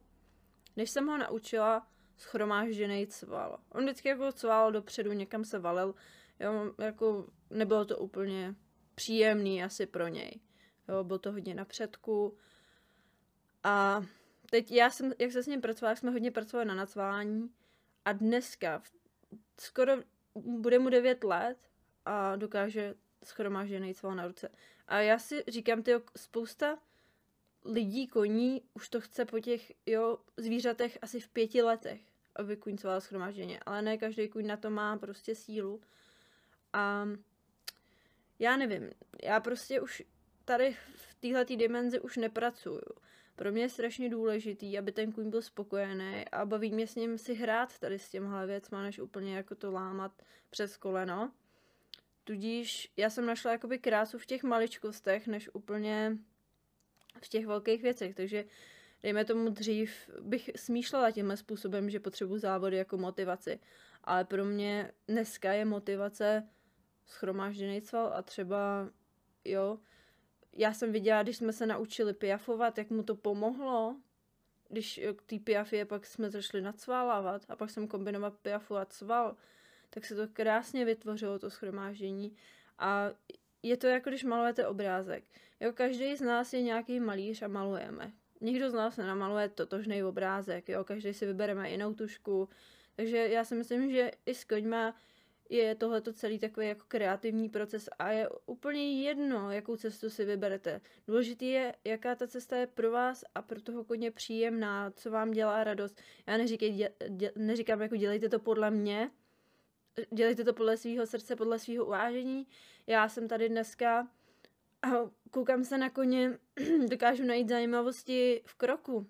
než 0.76 0.90
jsem 0.90 1.08
ho 1.08 1.18
naučila 1.18 1.88
schromážděný 2.18 3.08
cval. 3.08 3.60
On 3.70 3.84
vždycky 3.84 4.10
jako 4.10 4.32
cval 4.32 4.72
dopředu, 4.72 5.14
někam 5.14 5.46
se 5.46 5.60
valil, 5.60 5.96
jo, 6.40 6.74
jako 6.78 7.28
nebylo 7.50 7.86
to 7.86 7.98
úplně 7.98 8.56
příjemný 8.96 9.64
asi 9.64 9.86
pro 9.86 10.08
něj. 10.08 10.40
Jo, 10.88 11.04
bylo 11.04 11.20
to 11.20 11.32
hodně 11.32 11.56
na 11.56 11.66
předku. 11.66 12.38
A 13.64 14.06
teď 14.50 14.72
já 14.72 14.90
jsem, 14.90 15.14
jak 15.20 15.32
se 15.32 15.44
s 15.44 15.48
ním 15.48 15.62
pracovala, 15.62 15.96
jsme 15.96 16.12
hodně 16.12 16.32
pracovali 16.32 16.68
na 16.68 16.76
nacválání 16.76 17.50
A 18.06 18.14
dneska, 18.14 18.84
skoro 19.60 19.94
bude 20.36 20.80
mu 20.80 20.90
9 20.90 21.24
let 21.24 21.58
a 22.06 22.36
dokáže 22.36 22.96
schromážděný 23.24 23.94
cval 23.94 24.16
na 24.16 24.28
ruce. 24.28 24.50
A 24.88 25.00
já 25.00 25.20
si 25.20 25.44
říkám, 25.48 25.84
ty 25.84 25.92
spousta 26.18 26.80
lidí, 27.66 28.08
koní, 28.08 28.62
už 28.74 28.90
to 28.90 29.02
chce 29.02 29.26
po 29.26 29.40
těch 29.40 29.72
jo, 29.86 30.18
zvířatech 30.38 30.98
asi 31.02 31.20
v 31.20 31.30
pěti 31.30 31.62
letech, 31.62 32.02
aby 32.36 32.58
kuň 32.58 32.78
cval 32.78 33.02
schromážděně. 33.02 33.60
Ale 33.66 33.82
ne 33.82 33.98
každý 33.98 34.30
kuň 34.30 34.48
na 34.48 34.58
to 34.58 34.70
má 34.70 34.98
prostě 34.98 35.36
sílu. 35.36 35.82
A 36.74 37.08
já 38.40 38.58
nevím, 38.58 38.90
já 39.24 39.40
prostě 39.40 39.82
už 39.82 40.04
tady 40.46 40.78
v 40.96 41.14
téhle 41.14 41.46
dimenzi 41.46 42.00
už 42.00 42.18
nepracuju. 42.18 42.82
Pro 43.36 43.52
mě 43.52 43.62
je 43.62 43.70
strašně 43.70 44.10
důležitý, 44.10 44.78
aby 44.78 44.92
ten 44.92 45.12
kůň 45.12 45.30
byl 45.30 45.42
spokojený 45.42 46.26
a 46.32 46.46
baví 46.46 46.72
mě 46.72 46.88
s 46.88 46.96
ním 46.96 47.18
si 47.18 47.34
hrát 47.34 47.80
tady 47.80 48.00
s 48.00 48.10
těmhle 48.10 48.48
věcma, 48.48 48.84
než 48.84 49.00
úplně 49.00 49.36
jako 49.36 49.56
to 49.56 49.72
lámat 49.72 50.12
přes 50.50 50.78
koleno. 50.78 51.32
Tudíž 52.24 52.92
já 52.98 53.10
jsem 53.10 53.26
našla 53.26 53.52
jakoby 53.52 53.80
krásu 53.80 54.18
v 54.18 54.26
těch 54.26 54.44
maličkostech, 54.44 55.28
než 55.28 55.50
úplně 55.54 56.18
v 57.24 57.28
těch 57.30 57.46
velkých 57.46 57.82
věcech, 57.82 58.16
takže 58.16 58.46
dejme 59.04 59.26
tomu 59.26 59.50
dřív 59.50 60.10
bych 60.22 60.50
smýšlela 60.56 61.12
tímhle 61.12 61.38
způsobem, 61.38 61.90
že 61.90 62.00
potřebuji 62.00 62.38
závody 62.38 62.78
jako 62.78 62.98
motivaci, 62.98 63.60
ale 64.04 64.26
pro 64.26 64.46
mě 64.46 64.92
dneska 65.08 65.54
je 65.54 65.66
motivace 65.66 66.50
schromážděný 67.10 67.82
cval 67.82 68.14
a 68.14 68.22
třeba, 68.22 68.90
jo, 69.46 69.80
já 70.54 70.74
jsem 70.74 70.92
viděla, 70.92 71.24
když 71.24 71.38
jsme 71.38 71.54
se 71.54 71.66
naučili 71.66 72.14
piafovat, 72.14 72.78
jak 72.78 72.90
mu 72.90 73.04
to 73.04 73.16
pomohlo, 73.16 73.96
když 74.70 75.02
k 75.16 75.22
té 75.22 75.40
piafě 75.40 75.86
pak 75.86 76.06
jsme 76.06 76.30
začali 76.30 76.64
nacválávat 76.64 77.42
a 77.50 77.56
pak 77.56 77.70
jsem 77.70 77.88
kombinoval 77.88 78.32
piafu 78.32 78.76
a 78.76 78.86
cval, 78.86 79.36
tak 79.90 80.06
se 80.06 80.16
to 80.16 80.28
krásně 80.34 80.86
vytvořilo, 80.86 81.40
to 81.40 81.50
schromáždění. 81.50 82.36
A 82.80 83.10
je 83.64 83.78
to 83.78 83.88
jako 83.88 84.10
když 84.10 84.24
malujete 84.24 84.68
obrázek. 84.68 85.24
Jo, 85.60 85.74
každý 85.74 86.16
z 86.16 86.22
nás 86.22 86.54
je 86.54 86.62
nějaký 86.62 87.00
malíř 87.00 87.42
a 87.42 87.48
malujeme. 87.48 88.12
Nikdo 88.42 88.70
z 88.70 88.74
nás 88.74 88.98
nenamaluje 88.98 89.50
totožný 89.50 90.04
obrázek, 90.04 90.70
jo, 90.70 90.84
každý 90.84 91.14
si 91.14 91.26
vybereme 91.26 91.72
jinou 91.72 91.94
tušku. 91.94 92.50
Takže 92.96 93.18
já 93.18 93.44
si 93.44 93.56
myslím, 93.56 93.92
že 93.92 94.12
i 94.26 94.36
s 94.36 94.44
koňma 94.44 94.96
je 95.50 95.76
tohleto 95.76 96.14
celý 96.14 96.40
takový 96.40 96.68
jako 96.68 96.86
kreativní 96.88 97.50
proces 97.50 97.90
a 98.00 98.12
je 98.12 98.30
úplně 98.46 99.04
jedno, 99.04 99.52
jakou 99.52 99.76
cestu 99.76 100.10
si 100.10 100.26
vyberete. 100.26 100.82
Důležitý 101.08 101.50
je, 101.50 101.76
jaká 101.84 102.16
ta 102.16 102.28
cesta 102.28 102.58
je 102.58 102.68
pro 102.68 102.92
vás 102.92 103.24
a 103.36 103.42
pro 103.42 103.62
toho 103.62 103.84
koně 103.84 104.12
příjemná, 104.12 104.92
co 104.92 105.12
vám 105.12 105.32
dělá 105.32 105.64
radost. 105.64 106.02
Já 106.28 106.38
neříkej, 106.38 106.72
dě, 106.74 106.92
dě, 107.08 107.32
neříkám, 107.36 107.82
jako 107.82 107.96
dělejte 107.96 108.30
to 108.30 108.40
podle 108.40 108.72
mě, 108.72 109.12
dělejte 110.14 110.44
to 110.44 110.54
podle 110.54 110.78
svého 110.78 111.06
srdce, 111.06 111.36
podle 111.36 111.60
svého 111.60 111.86
uvážení. 111.86 112.48
Já 112.88 113.10
jsem 113.10 113.28
tady 113.28 113.50
dneska 113.50 114.08
a 114.82 114.88
koukám 115.32 115.64
se 115.64 115.78
na 115.78 115.90
koně, 115.90 116.40
dokážu 116.90 117.24
najít 117.24 117.50
zajímavosti 117.50 118.42
v 118.46 118.56
kroku. 118.56 119.08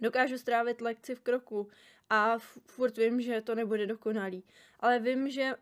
Dokážu 0.00 0.38
strávit 0.38 0.80
lekci 0.80 1.14
v 1.14 1.20
kroku 1.20 1.68
a 2.10 2.38
furt 2.66 2.96
vím, 2.96 3.20
že 3.20 3.40
to 3.40 3.54
nebude 3.54 3.86
dokonalý. 3.86 4.44
Ale 4.80 4.98
vím, 4.98 5.30
že 5.30 5.54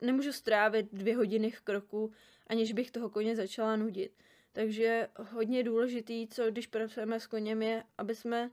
nemůžu 0.00 0.32
strávit 0.32 0.86
dvě 0.92 1.16
hodiny 1.16 1.50
v 1.50 1.60
kroku, 1.60 2.12
aniž 2.46 2.72
bych 2.72 2.90
toho 2.90 3.10
koně 3.10 3.36
začala 3.36 3.76
nudit. 3.76 4.12
Takže 4.52 5.08
hodně 5.30 5.62
důležitý, 5.62 6.28
co 6.28 6.50
když 6.50 6.66
pracujeme 6.66 7.20
s 7.20 7.26
koněm, 7.26 7.62
je, 7.62 7.84
aby 7.98 8.14
jsme 8.14 8.50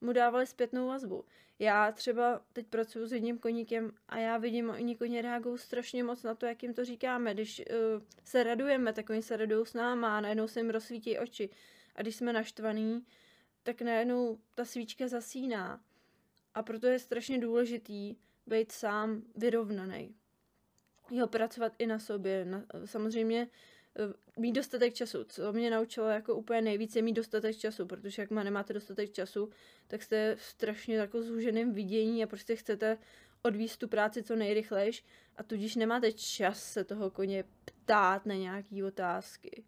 mu 0.00 0.12
dávali 0.12 0.46
zpětnou 0.46 0.86
vazbu. 0.86 1.24
Já 1.58 1.92
třeba 1.92 2.40
teď 2.52 2.66
pracuji 2.66 3.06
s 3.06 3.12
jedním 3.12 3.38
koníkem 3.38 3.92
a 4.08 4.18
já 4.18 4.38
vidím, 4.38 4.70
oni 4.70 4.96
koně 4.96 5.22
reagují 5.22 5.58
strašně 5.58 6.04
moc 6.04 6.22
na 6.22 6.34
to, 6.34 6.46
jak 6.46 6.62
jim 6.62 6.74
to 6.74 6.84
říkáme. 6.84 7.34
Když 7.34 7.60
uh, 7.60 8.02
se 8.24 8.42
radujeme, 8.42 8.92
tak 8.92 9.10
oni 9.10 9.22
se 9.22 9.36
radují 9.36 9.66
s 9.66 9.74
náma 9.74 10.16
a 10.16 10.20
najednou 10.20 10.48
se 10.48 10.60
jim 10.60 10.70
rozsvítí 10.70 11.18
oči. 11.18 11.50
A 11.94 12.02
když 12.02 12.16
jsme 12.16 12.32
naštvaný, 12.32 13.06
tak 13.62 13.82
najednou 13.82 14.38
ta 14.54 14.64
svíčka 14.64 15.08
zasíná. 15.08 15.80
A 16.56 16.62
proto 16.62 16.86
je 16.86 16.98
strašně 16.98 17.38
důležitý 17.38 18.16
být 18.46 18.72
sám 18.72 19.22
vyrovnaný. 19.34 20.14
Jo, 21.10 21.26
pracovat 21.26 21.72
i 21.78 21.86
na 21.86 21.98
sobě. 21.98 22.44
Na, 22.44 22.64
samozřejmě 22.84 23.48
eh, 23.98 24.40
mít 24.40 24.52
dostatek 24.52 24.94
času. 24.94 25.24
Co 25.24 25.52
mě 25.52 25.70
naučilo 25.70 26.06
jako 26.06 26.34
úplně 26.34 26.62
nejvíce 26.62 27.02
mít 27.02 27.12
dostatek 27.12 27.56
času, 27.56 27.86
protože 27.86 28.22
jak 28.22 28.30
má 28.30 28.42
nemáte 28.42 28.72
dostatek 28.72 29.12
času, 29.12 29.50
tak 29.86 30.02
jste 30.02 30.36
strašně 30.38 30.96
jako 30.96 31.22
zúženým 31.22 31.72
vidění 31.72 32.24
a 32.24 32.26
prostě 32.26 32.56
chcete 32.56 32.98
odvíst 33.42 33.80
tu 33.80 33.88
práci 33.88 34.22
co 34.22 34.36
nejrychlejš 34.36 35.04
a 35.36 35.42
tudíž 35.42 35.76
nemáte 35.76 36.12
čas 36.12 36.72
se 36.72 36.84
toho 36.84 37.10
koně 37.10 37.44
ptát 37.64 38.26
na 38.26 38.34
nějaký 38.34 38.84
otázky. 38.84 39.64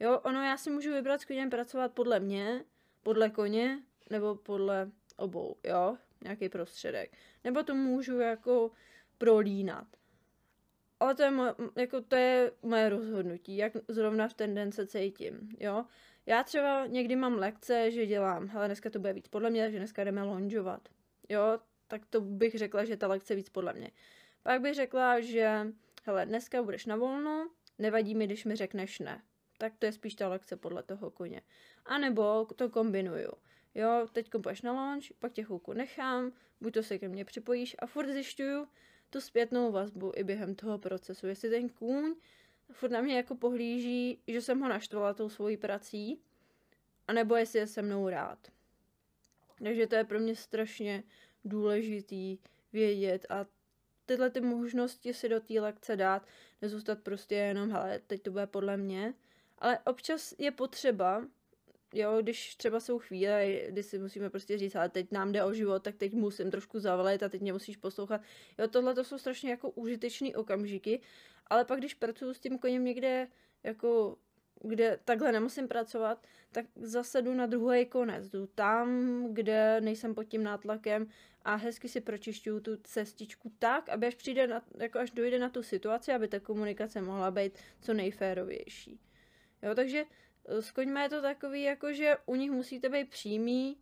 Jo, 0.00 0.20
ono 0.20 0.42
já 0.42 0.56
si 0.56 0.70
můžu 0.70 0.92
vybrat 0.92 1.20
s 1.20 1.24
koněm 1.24 1.50
pracovat 1.50 1.92
podle 1.92 2.20
mě, 2.20 2.64
podle 3.02 3.30
koně, 3.30 3.82
nebo 4.10 4.34
podle 4.34 4.90
obou, 5.16 5.56
jo 5.64 5.96
nějaký 6.22 6.48
prostředek. 6.48 7.12
Nebo 7.44 7.62
to 7.62 7.74
můžu 7.74 8.18
jako 8.18 8.70
prolínat. 9.18 9.86
Ale 11.00 11.14
to 11.14 11.22
je, 11.22 11.30
moje, 11.30 11.54
jako 11.76 12.00
to 12.00 12.16
je 12.16 12.52
moje 12.62 12.88
rozhodnutí, 12.88 13.56
jak 13.56 13.72
zrovna 13.88 14.28
v 14.28 14.34
ten 14.34 14.54
den 14.54 14.72
se 14.72 14.86
cítím, 14.86 15.56
jo. 15.60 15.84
Já 16.26 16.42
třeba 16.42 16.86
někdy 16.86 17.16
mám 17.16 17.34
lekce, 17.34 17.90
že 17.90 18.06
dělám, 18.06 18.50
ale 18.54 18.66
dneska 18.66 18.90
to 18.90 18.98
bude 18.98 19.12
víc 19.12 19.28
podle 19.28 19.50
mě, 19.50 19.70
že 19.70 19.78
dneska 19.78 20.04
jdeme 20.04 20.22
lonžovat, 20.22 20.88
jo, 21.28 21.58
tak 21.88 22.06
to 22.06 22.20
bych 22.20 22.54
řekla, 22.54 22.84
že 22.84 22.96
ta 22.96 23.06
lekce 23.06 23.34
víc 23.34 23.48
podle 23.48 23.72
mě. 23.72 23.90
Pak 24.42 24.60
bych 24.60 24.74
řekla, 24.74 25.20
že 25.20 25.66
hele, 26.04 26.26
dneska 26.26 26.62
budeš 26.62 26.86
na 26.86 26.96
volno, 26.96 27.50
nevadí 27.78 28.14
mi, 28.14 28.26
když 28.26 28.44
mi 28.44 28.56
řekneš 28.56 28.98
ne. 28.98 29.22
Tak 29.58 29.72
to 29.78 29.86
je 29.86 29.92
spíš 29.92 30.14
ta 30.14 30.28
lekce 30.28 30.56
podle 30.56 30.82
toho 30.82 31.10
koně. 31.10 31.42
A 31.84 31.98
nebo 31.98 32.46
to 32.56 32.70
kombinuju 32.70 33.32
jo, 33.74 34.06
teď 34.12 34.30
půjdeš 34.30 34.62
na 34.62 34.72
launch, 34.72 35.04
pak 35.18 35.32
tě 35.32 35.44
chvilku 35.44 35.72
nechám, 35.72 36.32
buď 36.60 36.74
to 36.74 36.82
se 36.82 36.98
ke 36.98 37.08
mně 37.08 37.24
připojíš 37.24 37.76
a 37.78 37.86
furt 37.86 38.12
zjišťuju 38.12 38.66
tu 39.10 39.20
zpětnou 39.20 39.72
vazbu 39.72 40.12
i 40.16 40.24
během 40.24 40.54
toho 40.54 40.78
procesu. 40.78 41.26
Jestli 41.26 41.50
ten 41.50 41.68
kůň 41.68 42.14
furt 42.72 42.90
na 42.90 43.00
mě 43.00 43.16
jako 43.16 43.34
pohlíží, 43.34 44.22
že 44.26 44.40
jsem 44.40 44.60
ho 44.60 44.68
naštvala 44.68 45.14
tou 45.14 45.28
svojí 45.28 45.56
prací, 45.56 46.20
anebo 47.08 47.36
jestli 47.36 47.58
je 47.58 47.66
se 47.66 47.82
mnou 47.82 48.08
rád. 48.08 48.38
Takže 49.62 49.86
to 49.86 49.94
je 49.94 50.04
pro 50.04 50.20
mě 50.20 50.36
strašně 50.36 51.02
důležitý 51.44 52.38
vědět 52.72 53.26
a 53.28 53.46
tyhle 54.06 54.30
ty 54.30 54.40
možnosti 54.40 55.14
si 55.14 55.28
do 55.28 55.40
té 55.40 55.60
lekce 55.60 55.96
dát, 55.96 56.26
nezůstat 56.62 56.98
prostě 56.98 57.34
jenom, 57.34 57.70
hele, 57.70 58.00
teď 58.06 58.22
to 58.22 58.30
bude 58.30 58.46
podle 58.46 58.76
mě, 58.76 59.14
ale 59.58 59.78
občas 59.78 60.34
je 60.38 60.50
potřeba 60.50 61.26
jo, 61.92 62.22
když 62.22 62.56
třeba 62.56 62.80
jsou 62.80 62.98
chvíle, 62.98 63.46
kdy 63.68 63.82
si 63.82 63.98
musíme 63.98 64.30
prostě 64.30 64.58
říct, 64.58 64.74
ale 64.74 64.88
teď 64.88 65.12
nám 65.12 65.32
jde 65.32 65.44
o 65.44 65.52
život, 65.52 65.82
tak 65.82 65.96
teď 65.96 66.14
musím 66.14 66.50
trošku 66.50 66.78
zavalit 66.78 67.22
a 67.22 67.28
teď 67.28 67.40
mě 67.40 67.52
musíš 67.52 67.76
poslouchat. 67.76 68.20
Jo, 68.58 68.68
tohle 68.68 68.94
to 68.94 69.04
jsou 69.04 69.18
strašně 69.18 69.50
jako 69.50 69.70
užitečný 69.70 70.34
okamžiky, 70.34 71.00
ale 71.46 71.64
pak 71.64 71.78
když 71.78 71.94
pracuji 71.94 72.34
s 72.34 72.40
tím 72.40 72.58
koněm 72.58 72.84
někde 72.84 73.28
jako 73.62 74.16
kde 74.64 74.98
takhle 75.04 75.32
nemusím 75.32 75.68
pracovat, 75.68 76.26
tak 76.52 76.66
zase 76.76 77.22
jdu 77.22 77.34
na 77.34 77.46
druhý 77.46 77.86
konec. 77.86 78.30
Jdu 78.30 78.46
tam, 78.46 78.88
kde 79.32 79.80
nejsem 79.80 80.14
pod 80.14 80.24
tím 80.24 80.42
nátlakem 80.42 81.06
a 81.42 81.54
hezky 81.54 81.88
si 81.88 82.00
pročišťuju 82.00 82.60
tu 82.60 82.76
cestičku 82.76 83.52
tak, 83.58 83.88
aby 83.88 84.06
až 84.06 84.14
přijde 84.14 84.46
na, 84.46 84.62
jako 84.78 84.98
až 84.98 85.10
dojde 85.10 85.38
na 85.38 85.48
tu 85.48 85.62
situaci, 85.62 86.12
aby 86.12 86.28
ta 86.28 86.40
komunikace 86.40 87.02
mohla 87.02 87.30
být 87.30 87.58
co 87.80 87.94
nejférovější. 87.94 89.00
Jo, 89.62 89.74
takže 89.74 90.04
s 90.48 90.70
koňma 90.70 91.02
je 91.02 91.08
to 91.08 91.22
takový, 91.22 91.62
jako 91.62 91.92
že 91.92 92.16
u 92.26 92.34
nich 92.34 92.50
musíte 92.50 92.88
být 92.88 93.10
přímý, 93.10 93.78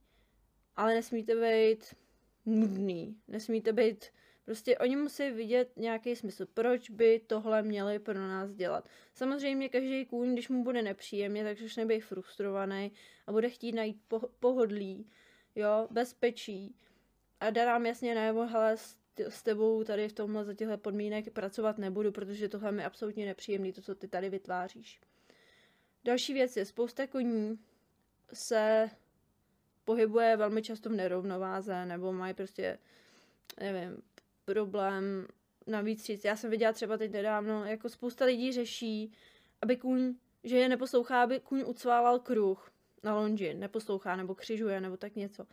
ale 0.76 0.94
nesmíte 0.94 1.34
být 1.34 1.94
nudný. 2.46 3.16
Nesmíte 3.28 3.72
být, 3.72 4.04
prostě 4.44 4.78
oni 4.78 4.96
musí 4.96 5.30
vidět 5.30 5.72
nějaký 5.76 6.16
smysl, 6.16 6.46
proč 6.54 6.90
by 6.90 7.20
tohle 7.26 7.62
měli 7.62 7.98
pro 7.98 8.14
nás 8.14 8.54
dělat. 8.54 8.88
Samozřejmě 9.14 9.68
každý 9.68 10.06
kůň, 10.06 10.32
když 10.32 10.48
mu 10.48 10.64
bude 10.64 10.82
nepříjemně, 10.82 11.44
tak 11.44 11.58
začne 11.58 11.86
být 11.86 12.00
frustrovaný 12.00 12.92
a 13.26 13.32
bude 13.32 13.50
chtít 13.50 13.72
najít 13.72 13.96
po- 14.08 14.28
pohodlí, 14.40 15.10
jo, 15.54 15.88
bezpečí. 15.90 16.74
A 17.40 17.50
dá 17.50 17.66
nám 17.66 17.86
jasně 17.86 18.14
najevo, 18.14 18.46
hele, 18.46 18.76
s 19.28 19.42
tebou 19.42 19.84
tady 19.84 20.08
v 20.08 20.12
tomhle 20.12 20.44
za 20.44 20.54
těchto 20.54 20.78
podmínek 20.78 21.32
pracovat 21.32 21.78
nebudu, 21.78 22.12
protože 22.12 22.48
tohle 22.48 22.72
mi 22.72 22.84
absolutně 22.84 23.26
nepříjemný, 23.26 23.72
to, 23.72 23.82
co 23.82 23.94
ty 23.94 24.08
tady 24.08 24.30
vytváříš. 24.30 25.00
Další 26.04 26.34
věc 26.34 26.56
je, 26.56 26.64
spousta 26.64 27.06
koní 27.06 27.58
se 28.32 28.90
pohybuje 29.84 30.36
velmi 30.36 30.62
často 30.62 30.90
v 30.90 30.92
nerovnováze, 30.92 31.86
nebo 31.86 32.12
mají 32.12 32.34
prostě, 32.34 32.78
nevím, 33.60 34.02
problém 34.44 35.26
navíc 35.66 36.04
říct. 36.04 36.24
Já 36.24 36.36
jsem 36.36 36.50
viděla 36.50 36.72
třeba 36.72 36.96
teď 36.96 37.12
nedávno, 37.12 37.64
jako 37.64 37.88
spousta 37.88 38.24
lidí 38.24 38.52
řeší, 38.52 39.12
aby 39.62 39.76
kůň, 39.76 40.14
že 40.44 40.56
je 40.56 40.68
neposlouchá, 40.68 41.22
aby 41.22 41.40
kůň 41.40 41.64
ucválal 41.66 42.18
kruh 42.18 42.70
na 43.02 43.14
lonži, 43.14 43.54
neposlouchá 43.54 44.16
nebo 44.16 44.34
křižuje 44.34 44.80
nebo 44.80 44.96
tak 44.96 45.16
něco. 45.16 45.46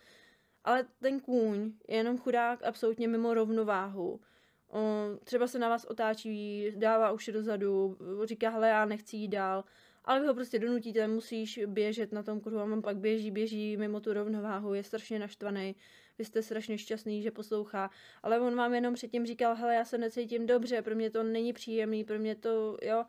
ale 0.63 0.86
ten 1.00 1.20
kůň 1.20 1.72
je 1.88 1.98
jenom 1.98 2.18
chudák 2.18 2.63
absolutně 2.63 3.08
mimo 3.08 3.34
rovnováhu. 3.34 4.22
On 4.68 5.20
třeba 5.24 5.48
se 5.48 5.60
na 5.60 5.70
vás 5.70 5.86
otáčí, 5.86 6.72
dává 6.75 7.12
uši 7.12 7.32
dozadu, 7.32 7.98
říká, 8.24 8.50
hele, 8.50 8.70
já 8.70 8.86
nechci 8.86 9.18
jít 9.18 9.27
dál, 9.27 9.63
ale 10.08 10.20
vy 10.20 10.28
ho 10.28 10.34
prostě 10.34 10.60
donutíte, 10.60 11.08
musíš 11.08 11.60
běžet 11.66 12.12
na 12.12 12.24
tom 12.24 12.42
kruhu 12.42 12.60
a 12.60 12.64
on 12.64 12.82
pak 12.82 12.98
běží, 12.98 13.32
běží 13.32 13.78
mimo 13.78 14.00
tu 14.00 14.14
rovnováhu, 14.14 14.74
je 14.74 14.84
strašně 14.84 15.20
naštvaný, 15.20 15.76
vy 16.18 16.26
jste 16.26 16.42
strašně 16.42 16.78
šťastný, 16.78 17.22
že 17.22 17.32
poslouchá, 17.32 17.90
ale 18.24 18.40
on 18.40 18.56
vám 18.56 18.74
jenom 18.74 18.94
předtím 18.94 19.26
říkal, 19.26 19.56
hele, 19.56 19.76
já 19.76 19.86
se 19.86 19.98
necítím 19.98 20.46
dobře, 20.48 20.82
pro 20.82 20.96
mě 20.96 21.10
to 21.10 21.24
není 21.24 21.54
příjemný, 21.54 22.04
pro 22.04 22.20
mě 22.20 22.36
to, 22.36 22.78
jo. 22.82 23.06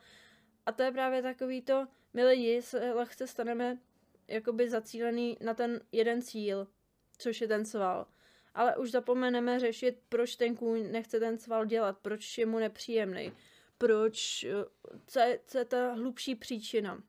A 0.67 0.73
to 0.73 0.83
je 0.83 0.93
právě 0.93 1.23
takový 1.23 1.63
to, 1.63 1.87
my 2.15 2.25
lidi 2.25 2.63
se 2.63 2.93
lehce 2.93 3.27
staneme 3.27 3.79
jakoby 4.29 4.69
zacílený 4.69 5.37
na 5.41 5.55
ten 5.55 5.81
jeden 5.93 6.23
cíl, 6.23 6.67
což 7.19 7.41
je 7.41 7.49
ten 7.49 7.65
sval. 7.65 8.07
Ale 8.55 8.77
už 8.77 8.91
zapomeneme 8.91 9.61
řešit, 9.61 9.99
proč 10.09 10.37
ten 10.37 10.57
kůň 10.57 10.93
nechce 10.93 11.21
ten 11.21 11.39
sval 11.39 11.67
dělat, 11.67 11.99
proč 12.03 12.39
je 12.39 12.47
mu 12.47 12.59
nepříjemný, 12.59 13.33
proč, 13.79 14.47
co 15.07 15.21
je, 15.21 15.41
co 15.47 15.59
je 15.59 15.65
ta 15.65 15.93
hlubší 15.93 16.35
příčina. 16.35 17.03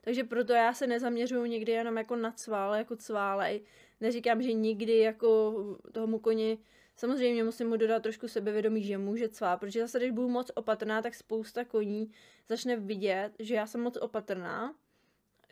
Takže 0.00 0.24
proto 0.24 0.52
já 0.52 0.74
se 0.74 0.86
nezaměřuju 0.86 1.44
nikdy 1.44 1.72
jenom 1.72 1.96
jako 1.96 2.16
na 2.16 2.32
cval, 2.32 2.74
jako 2.74 2.96
cválej. 2.96 3.60
Neříkám, 4.00 4.42
že 4.42 4.52
nikdy 4.52 4.98
jako 4.98 5.54
tomu 5.92 6.18
koni, 6.18 6.58
samozřejmě 6.96 7.44
musím 7.44 7.68
mu 7.68 7.76
dodat 7.76 8.02
trošku 8.02 8.28
sebevědomí, 8.28 8.82
že 8.82 8.98
může 8.98 9.28
cvát, 9.28 9.60
protože 9.60 9.80
zase, 9.80 9.98
když 9.98 10.10
budu 10.10 10.28
moc 10.28 10.50
opatrná, 10.54 11.02
tak 11.02 11.14
spousta 11.14 11.64
koní 11.64 12.10
začne 12.48 12.76
vidět, 12.76 13.30
že 13.38 13.54
já 13.54 13.66
jsem 13.66 13.80
moc 13.80 13.96
opatrná. 13.96 14.74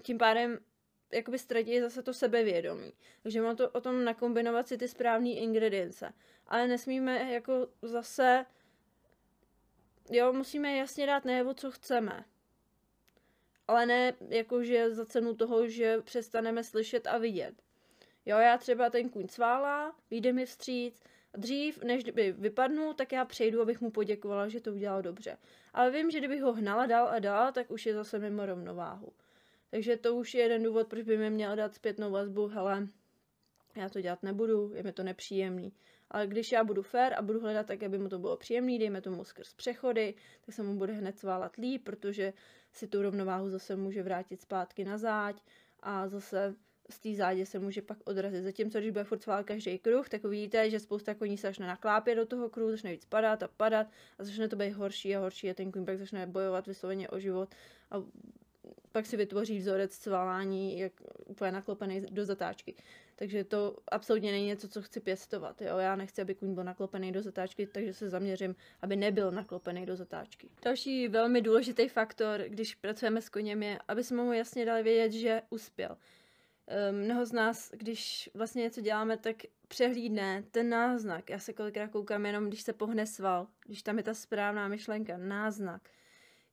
Tím 0.03 0.19
pádem 0.19 0.59
jakoby 1.13 1.39
ztratí 1.39 1.81
zase 1.81 2.03
to 2.03 2.15
sebevědomí. 2.15 2.93
Takže 3.23 3.43
mám 3.43 3.57
to 3.57 3.71
o 3.71 3.81
tom 3.81 4.05
nakombinovat 4.05 4.69
si 4.69 4.79
ty 4.79 4.89
správné 4.89 5.31
ingredience. 5.31 6.13
Ale 6.47 6.69
nesmíme 6.69 7.33
jako 7.33 7.69
zase, 7.83 8.47
jo, 10.11 10.33
musíme 10.33 10.77
jasně 10.77 11.07
dát 11.07 11.25
najevo, 11.25 11.55
co 11.55 11.71
chceme. 11.71 12.25
Ale 13.69 13.87
ne 13.87 14.13
jakože 14.29 14.95
za 14.95 15.07
cenu 15.07 15.35
toho, 15.35 15.69
že 15.69 16.01
přestaneme 16.01 16.65
slyšet 16.65 17.07
a 17.07 17.19
vidět. 17.19 17.55
Jo, 18.27 18.39
já 18.39 18.59
třeba 18.59 18.91
ten 18.91 19.09
kůň 19.09 19.29
cvála, 19.29 19.97
vyjde 20.11 20.33
mi 20.33 20.47
vstříc, 20.47 21.01
dřív, 21.35 21.83
než 21.83 22.05
by 22.05 22.33
vypadnul, 22.33 22.95
tak 22.95 23.13
já 23.13 23.25
přejdu, 23.25 23.63
abych 23.63 23.81
mu 23.81 23.91
poděkovala, 23.91 24.49
že 24.49 24.61
to 24.61 24.73
udělal 24.73 25.03
dobře. 25.03 25.39
Ale 25.73 25.91
vím, 25.91 26.11
že 26.11 26.19
kdybych 26.19 26.43
ho 26.43 26.53
hnala 26.53 26.87
dál 26.87 27.09
a 27.09 27.19
dál, 27.19 27.53
tak 27.53 27.71
už 27.71 27.87
je 27.87 27.95
zase 27.95 28.19
mimo 28.19 28.47
rovnováhu. 28.47 29.13
Takže 29.71 29.97
to 29.97 30.15
už 30.15 30.35
je 30.35 30.43
jeden 30.43 30.63
důvod, 30.63 30.89
proč 30.89 31.03
by 31.03 31.19
mi 31.19 31.31
měl 31.31 31.57
dát 31.57 31.75
zpětnou 31.75 32.11
vazbu, 32.11 32.47
hele, 32.47 32.89
já 33.77 33.89
to 33.89 34.01
dělat 34.01 34.23
nebudu, 34.23 34.73
je 34.75 34.83
mi 34.83 34.93
to 34.93 35.03
nepříjemný. 35.03 35.73
Ale 36.13 36.27
když 36.27 36.53
já 36.53 36.65
budu 36.65 36.83
fair 36.83 37.15
a 37.15 37.23
budu 37.23 37.41
hledat 37.41 37.67
tak, 37.67 37.83
aby 37.83 37.99
mu 37.99 38.09
to 38.09 38.19
bylo 38.19 38.37
příjemný, 38.37 38.79
dejme 38.79 39.01
tomu 39.01 39.25
skrz 39.25 39.55
přechody, 39.55 40.15
tak 40.47 40.55
se 40.55 40.63
mu 40.63 40.75
bude 40.75 40.93
hned 40.93 41.19
sválat 41.19 41.57
líp, 41.57 41.85
protože 41.85 42.33
si 42.73 42.87
tu 42.87 43.03
rovnováhu 43.03 43.51
zase 43.51 43.77
může 43.77 44.03
vrátit 44.03 44.41
zpátky 44.41 44.85
na 44.85 44.99
záď 44.99 45.43
a 45.81 46.09
zase 46.09 46.55
z 46.91 46.99
té 46.99 47.15
zádě 47.15 47.47
se 47.47 47.59
může 47.59 47.83
pak 47.83 47.99
odrazit. 48.05 48.45
Zatímco, 48.45 48.79
když 48.79 48.91
bude 48.91 49.05
furt 49.05 49.23
svál 49.23 49.45
každý 49.45 49.79
kruh, 49.79 50.09
tak 50.09 50.25
vidíte, 50.25 50.71
že 50.71 50.81
spousta 50.81 51.15
koní 51.15 51.39
se 51.39 51.47
začne 51.47 51.67
naklápět 51.67 52.15
do 52.15 52.27
toho 52.27 52.51
kruhu, 52.51 52.71
začne 52.71 52.93
víc 52.93 53.05
padat 53.05 53.43
a 53.43 53.49
padat 53.49 53.87
a 54.19 54.25
začne 54.25 54.49
to 54.49 54.57
být 54.57 54.73
horší 54.73 55.17
a 55.17 55.21
horší 55.21 55.51
a 55.51 55.55
ten 55.55 55.73
kůň 55.73 55.85
pak 55.85 55.99
začne 55.99 56.27
bojovat 56.27 56.67
vysloveně 56.67 57.09
o 57.09 57.19
život 57.19 57.55
a 57.91 57.97
pak 58.93 59.07
si 59.07 59.17
vytvoří 59.17 59.59
vzorec 59.59 59.99
cvalání, 59.99 60.79
jak 60.79 60.93
úplně 61.27 61.53
naklopený 61.53 62.01
do 62.11 62.25
zatáčky. 62.25 62.75
Takže 63.17 63.45
to 63.45 63.77
absolutně 63.89 64.33
není 64.33 64.47
něco, 64.47 64.69
co 64.69 64.83
chci 64.83 65.01
pěstovat. 65.01 65.63
Jo? 65.63 65.79
Já 65.79 65.97
nechci, 65.97 66.23
aby 66.23 66.35
kůň 66.35 66.55
byl 66.55 66.65
naklopený 66.65 67.13
do 67.13 67.23
zatáčky, 67.23 67.67
takže 67.67 67.95
se 67.95 68.11
zaměřím, 68.11 68.57
aby 68.83 68.97
nebyl 68.97 69.31
naklopený 69.31 69.87
do 69.87 69.97
zatáčky. 69.97 70.49
Další 70.65 71.09
velmi 71.09 71.43
důležitý 71.43 71.89
faktor, 71.89 72.41
když 72.49 72.75
pracujeme 72.75 73.23
s 73.23 73.29
koněm, 73.29 73.63
je, 73.63 73.79
aby 73.89 74.05
jsme 74.05 74.23
mu 74.23 74.33
jasně 74.33 74.65
dali 74.65 74.83
vědět, 74.83 75.13
že 75.13 75.43
uspěl. 75.51 75.97
Ehm, 76.67 77.05
mnoho 77.05 77.27
z 77.27 77.33
nás, 77.33 77.71
když 77.71 78.31
vlastně 78.35 78.63
něco 78.63 78.81
děláme, 78.81 79.17
tak 79.17 79.37
přehlídne 79.69 80.45
ten 80.51 80.69
náznak. 80.69 81.31
Já 81.31 81.39
se 81.39 81.53
kolikrát 81.53 81.89
koukám 81.89 82.27
jenom, 82.27 82.49
když 82.49 82.63
se 82.63 82.73
pohne 82.73 83.07
sval, 83.07 83.47
když 83.67 83.83
tam 83.83 83.99
je 83.99 84.03
ta 84.03 84.15
správná 84.15 84.69
myšlenka, 84.69 85.17
náznak. 85.17 85.89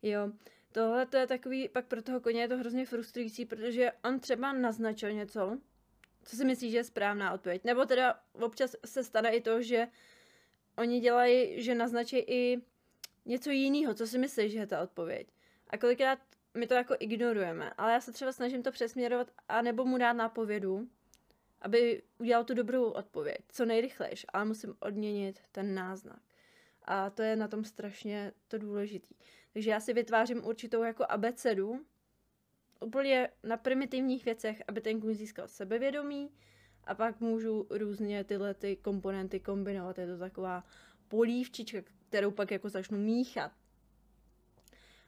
Jo, 0.01 0.31
tohle 0.71 1.05
to 1.05 1.17
je 1.17 1.27
takový, 1.27 1.69
pak 1.69 1.85
pro 1.85 2.01
toho 2.01 2.21
koně 2.21 2.41
je 2.41 2.47
to 2.47 2.57
hrozně 2.57 2.85
frustrující, 2.85 3.45
protože 3.45 3.91
on 4.03 4.19
třeba 4.19 4.53
naznačil 4.53 5.11
něco, 5.11 5.57
co 6.23 6.35
si 6.35 6.45
myslí, 6.45 6.71
že 6.71 6.77
je 6.77 6.83
správná 6.83 7.33
odpověď. 7.33 7.63
Nebo 7.63 7.85
teda 7.85 8.19
občas 8.31 8.75
se 8.85 9.03
stane 9.03 9.35
i 9.35 9.41
to, 9.41 9.61
že 9.61 9.87
oni 10.77 10.99
dělají, 10.99 11.63
že 11.63 11.75
naznačí 11.75 12.17
i 12.17 12.61
něco 13.25 13.49
jiného, 13.49 13.93
co 13.93 14.07
si 14.07 14.17
myslí, 14.17 14.49
že 14.49 14.59
je 14.59 14.67
ta 14.67 14.81
odpověď. 14.81 15.27
A 15.69 15.77
kolikrát 15.77 16.19
my 16.53 16.67
to 16.67 16.73
jako 16.73 16.95
ignorujeme, 16.99 17.73
ale 17.77 17.91
já 17.91 18.01
se 18.01 18.11
třeba 18.11 18.31
snažím 18.31 18.63
to 18.63 18.71
přesměrovat 18.71 19.31
a 19.47 19.61
nebo 19.61 19.85
mu 19.85 19.97
dát 19.97 20.13
nápovědu, 20.13 20.89
aby 21.61 22.03
udělal 22.17 22.43
tu 22.43 22.53
dobrou 22.53 22.83
odpověď, 22.83 23.37
co 23.49 23.65
nejrychlejš, 23.65 24.25
ale 24.33 24.45
musím 24.45 24.75
odměnit 24.79 25.39
ten 25.51 25.75
náznak. 25.75 26.19
A 26.83 27.09
to 27.09 27.21
je 27.21 27.35
na 27.35 27.47
tom 27.47 27.63
strašně 27.63 28.31
to 28.47 28.57
důležitý. 28.57 29.15
Takže 29.53 29.69
já 29.69 29.79
si 29.79 29.93
vytvářím 29.93 30.45
určitou 30.45 30.83
jako 30.83 31.05
abecedu, 31.09 31.85
úplně 32.85 33.29
na 33.43 33.57
primitivních 33.57 34.25
věcech, 34.25 34.63
aby 34.67 34.81
ten 34.81 35.01
kůň 35.01 35.13
získal 35.13 35.47
sebevědomí 35.47 36.31
a 36.83 36.95
pak 36.95 37.19
můžu 37.19 37.67
různě 37.69 38.23
tyhle 38.23 38.53
ty 38.53 38.75
komponenty 38.75 39.39
kombinovat. 39.39 39.97
Je 39.97 40.07
to 40.07 40.17
taková 40.17 40.63
polívčička, 41.07 41.77
kterou 42.09 42.31
pak 42.31 42.51
jako 42.51 42.69
začnu 42.69 42.97
míchat. 42.97 43.51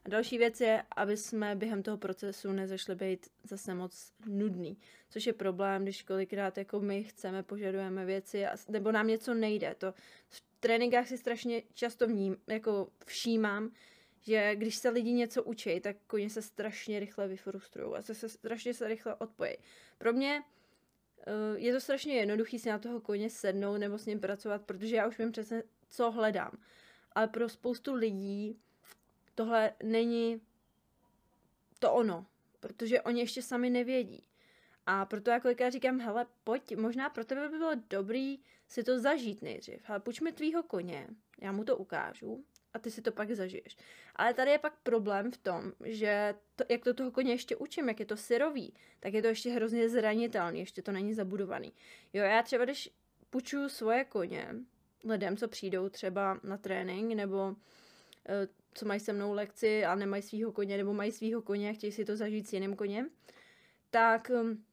A 0.05 0.09
další 0.09 0.37
věc 0.37 0.61
je, 0.61 0.83
aby 0.95 1.17
jsme 1.17 1.55
během 1.55 1.83
toho 1.83 1.97
procesu 1.97 2.51
nezašli 2.51 2.95
být 2.95 3.27
zase 3.43 3.73
moc 3.73 4.13
nudný, 4.25 4.77
což 5.09 5.27
je 5.27 5.33
problém, 5.33 5.83
když 5.83 6.03
kolikrát 6.03 6.57
jako 6.57 6.79
my 6.79 7.03
chceme, 7.03 7.43
požadujeme 7.43 8.05
věci, 8.05 8.45
a, 8.45 8.55
nebo 8.69 8.91
nám 8.91 9.07
něco 9.07 9.33
nejde. 9.33 9.75
To 9.77 9.93
v 10.29 10.43
tréninkách 10.59 11.07
si 11.07 11.17
strašně 11.17 11.63
často 11.73 12.07
vním, 12.07 12.37
jako 12.47 12.89
všímám, 13.05 13.71
že 14.21 14.55
když 14.55 14.75
se 14.75 14.89
lidi 14.89 15.13
něco 15.13 15.43
učí, 15.43 15.79
tak 15.79 15.95
koně 16.07 16.29
se 16.29 16.41
strašně 16.41 16.99
rychle 16.99 17.27
vyfrustrují 17.27 17.95
a 17.95 18.01
se, 18.01 18.15
se 18.15 18.29
strašně 18.29 18.73
se 18.73 18.87
rychle 18.87 19.15
odpojí. 19.15 19.53
Pro 19.97 20.13
mě 20.13 20.43
uh, 21.27 21.59
je 21.59 21.73
to 21.73 21.79
strašně 21.79 22.13
jednoduchý 22.13 22.59
si 22.59 22.69
na 22.69 22.79
toho 22.79 23.01
koně 23.01 23.29
sednout 23.29 23.77
nebo 23.77 23.97
s 23.97 24.05
ním 24.05 24.19
pracovat, 24.19 24.61
protože 24.61 24.95
já 24.95 25.07
už 25.07 25.17
vím 25.17 25.31
přesně, 25.31 25.63
co 25.89 26.11
hledám. 26.11 26.51
Ale 27.11 27.27
pro 27.27 27.49
spoustu 27.49 27.93
lidí 27.93 28.59
tohle 29.35 29.73
není 29.83 30.41
to 31.79 31.93
ono, 31.93 32.25
protože 32.59 33.01
oni 33.01 33.21
ještě 33.21 33.41
sami 33.41 33.69
nevědí. 33.69 34.23
A 34.85 35.05
proto 35.05 35.29
já 35.29 35.39
kolikrát 35.39 35.69
říkám, 35.69 35.99
hele, 35.99 36.25
pojď, 36.43 36.75
možná 36.75 37.09
pro 37.09 37.25
tebe 37.25 37.49
by 37.49 37.57
bylo 37.57 37.71
dobrý 37.89 38.39
si 38.67 38.83
to 38.83 38.99
zažít 38.99 39.41
nejdřív. 39.41 39.81
Hele, 39.83 39.99
půjč 39.99 40.19
mi 40.19 40.31
tvýho 40.31 40.63
koně, 40.63 41.07
já 41.41 41.51
mu 41.51 41.63
to 41.63 41.77
ukážu 41.77 42.45
a 42.73 42.79
ty 42.79 42.91
si 42.91 43.01
to 43.01 43.11
pak 43.11 43.31
zažiješ. 43.31 43.77
Ale 44.15 44.33
tady 44.33 44.51
je 44.51 44.59
pak 44.59 44.73
problém 44.83 45.31
v 45.31 45.37
tom, 45.37 45.71
že 45.85 46.35
to, 46.55 46.63
jak 46.69 46.83
to 46.83 46.93
toho 46.93 47.11
koně 47.11 47.31
ještě 47.31 47.55
učím, 47.55 47.87
jak 47.87 47.99
je 47.99 48.05
to 48.05 48.17
syrový, 48.17 48.73
tak 48.99 49.13
je 49.13 49.21
to 49.21 49.27
ještě 49.27 49.51
hrozně 49.51 49.89
zranitelný, 49.89 50.59
ještě 50.59 50.81
to 50.81 50.91
není 50.91 51.13
zabudovaný. 51.13 51.73
Jo, 52.13 52.23
já 52.23 52.43
třeba, 52.43 52.65
když 52.65 52.89
půjčuju 53.29 53.69
svoje 53.69 54.05
koně 54.05 54.55
lidem, 55.03 55.37
co 55.37 55.47
přijdou 55.47 55.89
třeba 55.89 56.39
na 56.43 56.57
trénink, 56.57 57.13
nebo 57.15 57.55
eh, 58.29 58.47
co 58.73 58.85
mají 58.85 58.99
se 58.99 59.13
mnou 59.13 59.33
lekci 59.33 59.85
a 59.85 59.95
nemají 59.95 60.23
svého 60.23 60.51
koně, 60.51 60.77
nebo 60.77 60.93
mají 60.93 61.11
svého 61.11 61.41
koně 61.41 61.69
a 61.69 61.73
chtějí 61.73 61.91
si 61.91 62.05
to 62.05 62.15
zažít 62.15 62.47
s 62.47 62.53
jiným 62.53 62.75
koněm, 62.75 63.09
tak 63.89 64.31
um, 64.41 64.65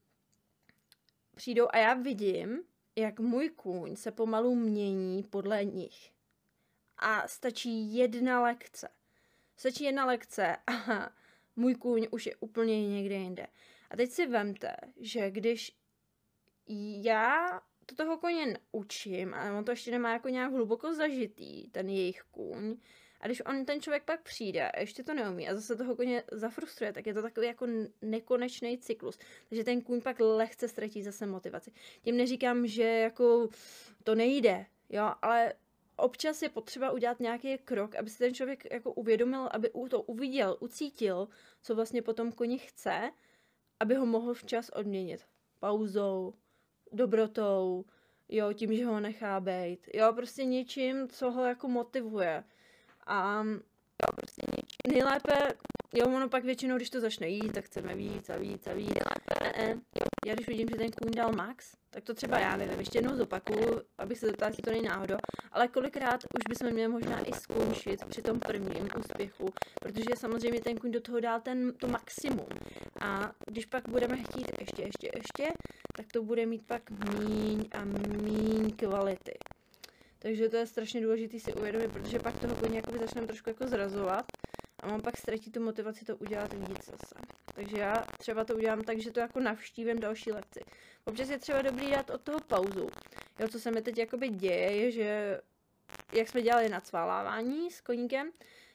přijdou 1.35 1.67
a 1.71 1.79
já 1.79 1.95
vidím, 1.95 2.63
jak 2.97 3.21
můj 3.21 3.49
kůň 3.49 3.97
se 3.97 4.11
pomalu 4.11 4.55
mění 4.55 5.23
podle 5.23 5.65
nich. 5.65 6.18
A 6.99 7.29
stačí 7.29 7.95
jedna 7.95 8.43
lekce. 8.43 8.89
Stačí 9.57 9.85
jedna 9.85 10.07
lekce 10.07 10.57
a 10.67 11.11
můj 11.57 11.75
kůň 11.75 12.07
už 12.11 12.27
je 12.27 12.37
úplně 12.37 12.89
někde 12.89 13.15
jinde. 13.15 13.47
A 13.91 13.97
teď 13.97 14.11
si 14.11 14.27
vemte, 14.27 14.77
že 15.01 15.31
když 15.31 15.77
já 17.03 17.61
to 17.87 17.95
toho 17.95 18.19
koně 18.19 18.59
učím, 18.73 19.35
a 19.35 19.59
on 19.59 19.65
to 19.65 19.73
ještě 19.73 19.91
nemá 19.91 20.13
jako 20.13 20.29
nějak 20.29 20.53
hluboko 20.53 20.95
zažitý, 20.95 21.69
ten 21.71 21.89
jejich 21.89 22.23
kůň, 22.31 22.77
a 23.21 23.27
když 23.27 23.43
on 23.47 23.65
ten 23.65 23.81
člověk 23.81 24.05
pak 24.05 24.23
přijde 24.23 24.71
a 24.71 24.81
ještě 24.81 25.05
to 25.05 25.15
neumí 25.15 25.49
a 25.49 25.55
zase 25.55 25.77
toho 25.77 25.97
koně 25.97 26.23
zafrustruje, 26.33 26.93
tak 26.93 27.07
je 27.07 27.15
to 27.15 27.23
takový 27.23 27.47
jako 27.47 27.67
nekonečný 28.03 28.79
cyklus. 28.79 29.19
Takže 29.49 29.65
ten 29.65 29.81
kůň 29.83 30.01
pak 30.01 30.21
lehce 30.21 30.69
ztratí 30.69 31.03
zase 31.03 31.27
motivaci. 31.27 31.73
Tím 32.03 32.17
neříkám, 32.17 32.67
že 32.67 32.83
jako 32.83 33.49
to 34.05 34.15
nejde, 34.15 34.67
jo, 34.89 35.13
ale 35.23 35.53
občas 35.99 36.43
je 36.43 36.49
potřeba 36.49 36.91
udělat 36.91 37.21
nějaký 37.21 37.59
krok, 37.59 37.95
aby 37.95 38.11
si 38.11 38.19
ten 38.19 38.35
člověk 38.35 38.73
jako 38.73 38.93
uvědomil, 38.93 39.49
aby 39.53 39.71
to 39.91 40.03
uviděl, 40.03 40.57
ucítil, 40.61 41.29
co 41.63 41.75
vlastně 41.75 42.03
potom 42.03 42.33
koni 42.33 42.59
chce, 42.59 43.11
aby 43.81 43.95
ho 43.95 44.07
mohl 44.07 44.35
včas 44.35 44.69
odměnit. 44.69 45.27
Pauzou, 45.61 46.35
dobrotou, 46.93 47.85
jo, 48.29 48.53
tím, 48.53 48.77
že 48.77 48.87
ho 48.87 49.01
nechá 49.01 49.41
být, 49.41 49.89
jo, 49.95 50.13
prostě 50.13 50.45
něčím, 50.45 51.09
co 51.09 51.31
ho 51.31 51.45
jako 51.45 51.69
motivuje. 51.69 52.45
A 53.07 53.43
jo, 54.03 54.13
prostě 54.17 54.43
něčím. 54.57 54.93
nejlépe, 54.93 55.55
jo, 55.95 56.07
ono 56.07 56.29
pak 56.29 56.45
většinou, 56.45 56.77
když 56.77 56.91
to 56.91 57.01
začne 57.01 57.29
jít, 57.29 57.53
tak 57.53 57.65
chceme 57.65 57.95
víc 57.95 58.31
a 58.31 58.37
víc 58.37 58.67
a 58.67 58.73
víc. 58.73 58.91
Ne, 59.43 59.53
ne. 59.59 59.81
Já 60.27 60.35
když 60.35 60.49
vidím, 60.49 60.69
že 60.71 60.77
ten 60.77 60.91
kůň 60.91 61.11
dal 61.11 61.33
max, 61.33 61.73
tak 61.91 62.05
to 62.05 62.15
třeba 62.15 62.39
já 62.39 62.57
nevím, 62.57 62.79
ještě 62.79 62.99
jednou 62.99 63.17
zopakuju, 63.17 63.81
abych 63.99 64.19
se 64.19 64.27
zeptala, 64.27 64.49
jestli 64.49 64.63
to 64.63 64.71
není 64.71 64.83
náhodou, 64.83 65.17
ale 65.53 65.69
kolikrát 65.69 66.25
už 66.25 66.43
bychom 66.49 66.73
měli 66.73 66.93
možná 66.93 67.21
i 67.21 67.33
skončit 67.33 68.05
při 68.05 68.23
tom 68.23 68.41
prvním 68.41 68.89
úspěchu, 68.99 69.49
protože 69.81 70.09
samozřejmě 70.17 70.61
ten 70.61 70.77
kůň 70.77 70.91
do 70.91 71.01
toho 71.01 71.21
dál 71.21 71.41
ten, 71.41 71.73
to 71.73 71.89
maximum. 71.89 72.49
A 73.01 73.33
když 73.47 73.67
pak 73.67 73.89
budeme 73.89 74.17
chtít 74.17 74.47
ještě, 74.61 74.83
ještě, 74.83 75.11
ještě, 75.15 75.53
tak 75.97 76.07
to 76.13 76.23
bude 76.23 76.47
mít 76.47 76.67
pak 76.67 76.91
míň 76.91 77.69
a 77.73 77.85
míň 78.23 78.77
kvality. 78.77 79.39
Takže 80.19 80.49
to 80.49 80.57
je 80.57 80.67
strašně 80.67 81.01
důležité 81.01 81.39
si 81.41 81.55
uvědomit, 81.55 81.93
protože 81.93 82.19
pak 82.19 82.41
toho 82.41 82.55
koně 82.55 82.83
začneme 83.01 83.27
trošku 83.27 83.51
jako 83.51 83.69
zrazovat 83.69 84.25
a 84.81 84.87
on 84.87 85.03
pak 85.03 85.17
ztratí 85.17 85.51
tu 85.51 85.61
motivaci 85.61 86.05
to 86.05 86.17
udělat 86.17 86.53
víc 86.53 86.85
zase. 86.85 87.15
Takže 87.55 87.79
já 87.79 88.07
třeba 88.19 88.45
to 88.45 88.57
udělám 88.57 88.83
tak, 88.83 88.99
že 88.99 89.11
to 89.11 89.21
jako 89.21 89.41
navštívím 89.41 90.01
další 90.01 90.33
lekci. 90.33 90.61
Občas 91.05 91.29
je 91.29 91.39
třeba 91.39 91.63
dobrý 91.63 91.91
dát 91.91 92.11
od 92.11 92.21
toho 92.21 92.41
pauzu. 92.41 92.89
Jo, 93.39 93.49
co 93.49 93.61
se 93.61 93.71
mi 93.71 93.83
teď 93.83 93.99
jakoby 93.99 94.29
děje, 94.29 94.77
je, 94.77 94.91
že 94.91 95.41
jak 96.13 96.29
jsme 96.29 96.43
dělali 96.43 96.69
nacválávání 96.69 97.71
s 97.71 97.81
koníkem, 97.81 98.31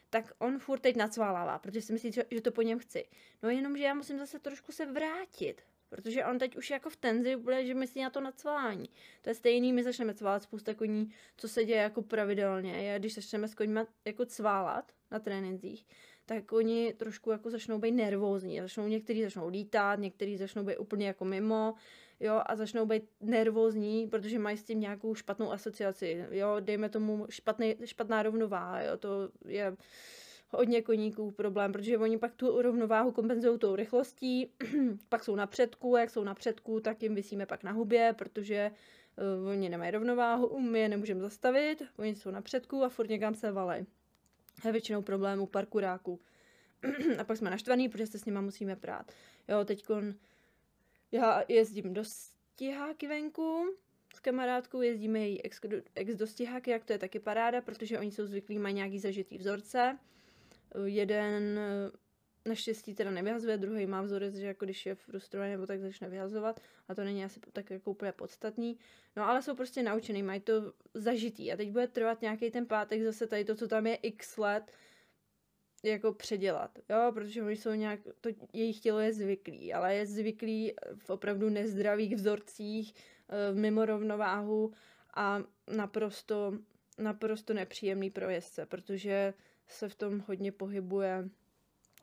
tak 0.09 0.33
on 0.37 0.59
furt 0.59 0.79
teď 0.79 0.95
nacválává, 0.95 1.59
protože 1.59 1.81
si 1.81 1.93
myslí, 1.93 2.11
že 2.11 2.41
to 2.41 2.51
po 2.51 2.61
něm 2.61 2.79
chci. 2.79 3.05
No 3.43 3.49
jenom, 3.49 3.77
že 3.77 3.83
já 3.83 3.93
musím 3.93 4.19
zase 4.19 4.39
trošku 4.39 4.71
se 4.71 4.85
vrátit, 4.85 5.61
protože 5.93 6.25
on 6.25 6.39
teď 6.39 6.57
už 6.57 6.69
jako 6.69 6.89
v 6.89 6.95
tenzi 6.95 7.35
bude, 7.35 7.65
že 7.65 7.73
myslí 7.73 8.01
na 8.01 8.09
to 8.09 8.21
nacválání. 8.21 8.89
To 9.21 9.29
je 9.29 9.35
stejný, 9.35 9.73
my 9.73 9.83
začneme 9.83 10.13
cválat 10.13 10.43
spousta 10.43 10.73
koní, 10.73 11.09
co 11.37 11.47
se 11.47 11.65
děje 11.65 11.81
jako 11.81 12.01
pravidelně. 12.01 12.73
Je, 12.73 12.99
když 12.99 13.15
začneme 13.15 13.47
s 13.47 13.55
koňma 13.55 13.85
jako 14.05 14.25
cválat 14.25 14.91
na 15.11 15.19
trénincích, 15.19 15.85
tak 16.25 16.51
oni 16.51 16.93
trošku 16.93 17.31
jako 17.31 17.49
začnou 17.49 17.79
být 17.79 17.91
nervózní. 17.91 18.61
Začnou, 18.61 18.87
někteří 18.87 19.23
začnou 19.23 19.47
lítat, 19.47 19.99
někteří 19.99 20.37
začnou 20.37 20.63
být 20.63 20.77
úplně 20.77 21.07
jako 21.07 21.25
mimo, 21.25 21.73
jo, 22.19 22.41
a 22.45 22.55
začnou 22.55 22.85
být 22.85 23.03
nervózní, 23.21 24.07
protože 24.07 24.39
mají 24.39 24.57
s 24.57 24.63
tím 24.63 24.79
nějakou 24.79 25.15
špatnou 25.15 25.51
asociaci, 25.51 26.25
jo, 26.31 26.55
dejme 26.59 26.89
tomu 26.89 27.25
špatný, 27.29 27.75
špatná 27.85 28.23
rovnováha, 28.23 28.81
jo, 28.81 28.97
to 28.97 29.29
je 29.45 29.75
hodně 30.53 30.81
koníků 30.81 31.31
problém, 31.31 31.71
protože 31.71 31.97
oni 31.97 32.17
pak 32.17 32.33
tu 32.35 32.61
rovnováhu 32.61 33.11
kompenzují 33.11 33.59
tou 33.59 33.75
rychlostí, 33.75 34.49
pak 35.09 35.23
jsou 35.23 35.35
na 35.35 35.47
předku, 35.47 35.97
jak 35.97 36.09
jsou 36.09 36.23
na 36.23 36.33
předku, 36.33 36.79
tak 36.79 37.03
jim 37.03 37.15
vysíme 37.15 37.45
pak 37.45 37.63
na 37.63 37.71
hubě, 37.71 38.13
protože 38.17 38.71
uh, 39.41 39.49
oni 39.49 39.69
nemají 39.69 39.91
rovnováhu, 39.91 40.59
my 40.59 40.79
je 40.79 40.89
nemůžeme 40.89 41.21
zastavit, 41.21 41.83
oni 41.97 42.15
jsou 42.15 42.31
na 42.31 42.41
předku 42.41 42.83
a 42.83 42.89
furt 42.89 43.09
někam 43.09 43.35
se 43.35 43.51
valej. 43.51 43.85
Je 44.65 44.71
většinou 44.71 45.01
problém 45.01 45.41
u 45.41 45.45
parkuráků. 45.45 46.19
a 47.19 47.23
pak 47.23 47.37
jsme 47.37 47.49
naštvaný, 47.49 47.89
protože 47.89 48.07
se 48.07 48.19
s 48.19 48.25
nima 48.25 48.41
musíme 48.41 48.75
prát. 48.75 49.11
Jo, 49.47 49.65
teďkon 49.65 50.13
já 51.11 51.43
jezdím 51.47 51.93
do 51.93 52.03
stěháky 52.03 53.07
venku, 53.07 53.75
s 54.15 54.19
kamarádkou 54.19 54.81
jezdíme 54.81 55.19
její 55.19 55.43
ex, 55.43 55.61
ex 55.95 56.15
do 56.15 56.27
stěháky, 56.27 56.71
jak 56.71 56.85
to 56.85 56.93
je 56.93 56.99
taky 56.99 57.19
paráda, 57.19 57.61
protože 57.61 57.99
oni 57.99 58.11
jsou 58.11 58.25
zvyklí, 58.25 58.59
mají 58.59 58.75
nějaký 58.75 58.99
zažitý 58.99 59.37
vzorce. 59.37 59.99
Jeden 60.85 61.59
naštěstí 62.45 62.95
teda 62.95 63.11
nevyhazuje, 63.11 63.57
druhý 63.57 63.85
má 63.85 64.01
vzorec, 64.01 64.35
že 64.35 64.47
jako 64.47 64.65
když 64.65 64.85
je 64.85 64.95
frustrovaný 64.95 65.51
nebo 65.51 65.65
tak 65.65 65.81
začne 65.81 66.09
vyhazovat 66.09 66.59
a 66.87 66.95
to 66.95 67.03
není 67.03 67.25
asi 67.25 67.39
tak 67.53 67.69
jako 67.69 67.91
úplně 67.91 68.11
podstatný. 68.11 68.77
No 69.15 69.29
ale 69.29 69.41
jsou 69.41 69.55
prostě 69.55 69.83
naučený, 69.83 70.23
mají 70.23 70.41
to 70.41 70.73
zažitý 70.93 71.53
a 71.53 71.57
teď 71.57 71.71
bude 71.71 71.87
trvat 71.87 72.21
nějaký 72.21 72.51
ten 72.51 72.65
pátek 72.65 73.03
zase 73.03 73.27
tady 73.27 73.45
to, 73.45 73.55
co 73.55 73.67
tam 73.67 73.87
je 73.87 73.95
x 73.95 74.37
let, 74.37 74.71
jako 75.83 76.13
předělat, 76.13 76.79
jo, 76.89 77.11
protože 77.13 77.43
oni 77.43 77.55
jsou 77.55 77.71
nějak, 77.71 77.99
to 78.21 78.29
jejich 78.53 78.79
tělo 78.79 78.99
je 78.99 79.13
zvyklý, 79.13 79.73
ale 79.73 79.95
je 79.95 80.05
zvyklý 80.05 80.73
v 80.95 81.09
opravdu 81.09 81.49
nezdravých 81.49 82.15
vzorcích, 82.15 82.93
eh, 83.29 83.53
mimo 83.53 83.85
rovnováhu 83.85 84.73
a 85.13 85.43
naprosto, 85.75 86.57
naprosto 86.97 87.53
nepříjemný 87.53 88.09
pro 88.09 88.29
jezdce, 88.29 88.65
protože 88.65 89.33
se 89.73 89.89
v 89.89 89.95
tom 89.95 90.23
hodně 90.27 90.51
pohybuje 90.51 91.29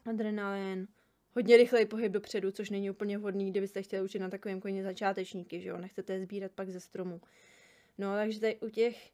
adrenalin, 0.07 0.89
hodně 1.35 1.57
rychlej 1.57 1.87
pohyb 1.87 2.13
dopředu, 2.13 2.51
což 2.51 2.71
není 2.71 2.91
úplně 2.91 3.19
vhodný, 3.19 3.51
kdybyste 3.51 3.83
chtěli 3.83 4.05
učit 4.05 4.19
na 4.19 4.31
takovém 4.31 4.61
koni 4.61 4.83
začátečníky, 4.83 5.61
že 5.61 5.69
jo, 5.69 5.79
nechcete 5.79 6.13
je 6.13 6.21
sbírat 6.21 6.53
pak 6.53 6.71
ze 6.71 6.81
stromu. 6.81 7.21
No, 7.99 8.15
takže 8.15 8.41
tady 8.41 8.57
u 8.57 8.69
těch 8.69 9.11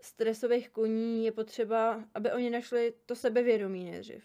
stresových 0.00 0.70
koní 0.70 1.24
je 1.24 1.32
potřeba, 1.32 2.04
aby 2.14 2.32
oni 2.32 2.50
našli 2.50 2.94
to 3.06 3.14
sebevědomí 3.14 3.84
nejdřív. 3.90 4.24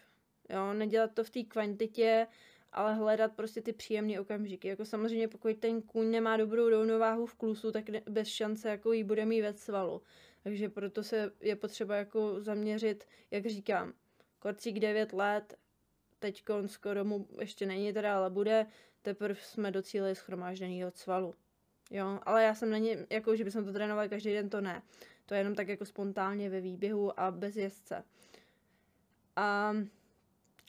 Jo, 0.49 0.73
nedělat 0.73 1.11
to 1.13 1.23
v 1.23 1.29
té 1.29 1.43
kvantitě, 1.43 2.27
ale 2.71 2.93
hledat 2.93 3.31
prostě 3.35 3.61
ty 3.61 3.73
příjemné 3.73 4.19
okamžiky. 4.19 4.67
Jako 4.67 4.85
samozřejmě, 4.85 5.27
pokud 5.27 5.57
ten 5.57 5.81
kůň 5.81 6.11
nemá 6.11 6.37
dobrou 6.37 6.69
rovnováhu 6.69 7.25
v 7.25 7.35
klusu, 7.35 7.71
tak 7.71 7.85
bez 8.09 8.27
šance 8.27 8.69
jako 8.69 8.91
jí 8.91 9.03
bude 9.03 9.25
mít 9.25 9.41
ve 9.41 9.53
svalu. 9.53 10.01
Takže 10.43 10.69
proto 10.69 11.03
se 11.03 11.31
je 11.41 11.55
potřeba 11.55 11.95
jako 11.95 12.41
zaměřit, 12.41 13.07
jak 13.31 13.45
říkám, 13.45 13.93
korcík 14.39 14.79
9 14.79 15.13
let, 15.13 15.57
teď 16.19 16.43
skoro 16.65 17.05
mu 17.05 17.27
ještě 17.39 17.65
není 17.65 17.93
teda, 17.93 18.17
ale 18.17 18.29
bude, 18.29 18.65
teprve 19.01 19.35
jsme 19.35 19.71
docílili 19.71 20.15
schromážděného 20.15 20.91
svalu. 20.95 21.35
Jo, 21.91 22.19
ale 22.23 22.43
já 22.43 22.55
jsem 22.55 22.69
není, 22.69 22.95
jako 23.09 23.35
že 23.35 23.43
bychom 23.43 23.65
to 23.65 23.73
trénovali 23.73 24.09
každý 24.09 24.33
den, 24.33 24.49
to 24.49 24.61
ne. 24.61 24.81
To 25.25 25.33
je 25.33 25.39
jenom 25.39 25.55
tak 25.55 25.67
jako 25.67 25.85
spontánně 25.85 26.49
ve 26.49 26.61
výběhu 26.61 27.19
a 27.19 27.31
bez 27.31 27.55
jezdce. 27.55 28.03
A 29.35 29.73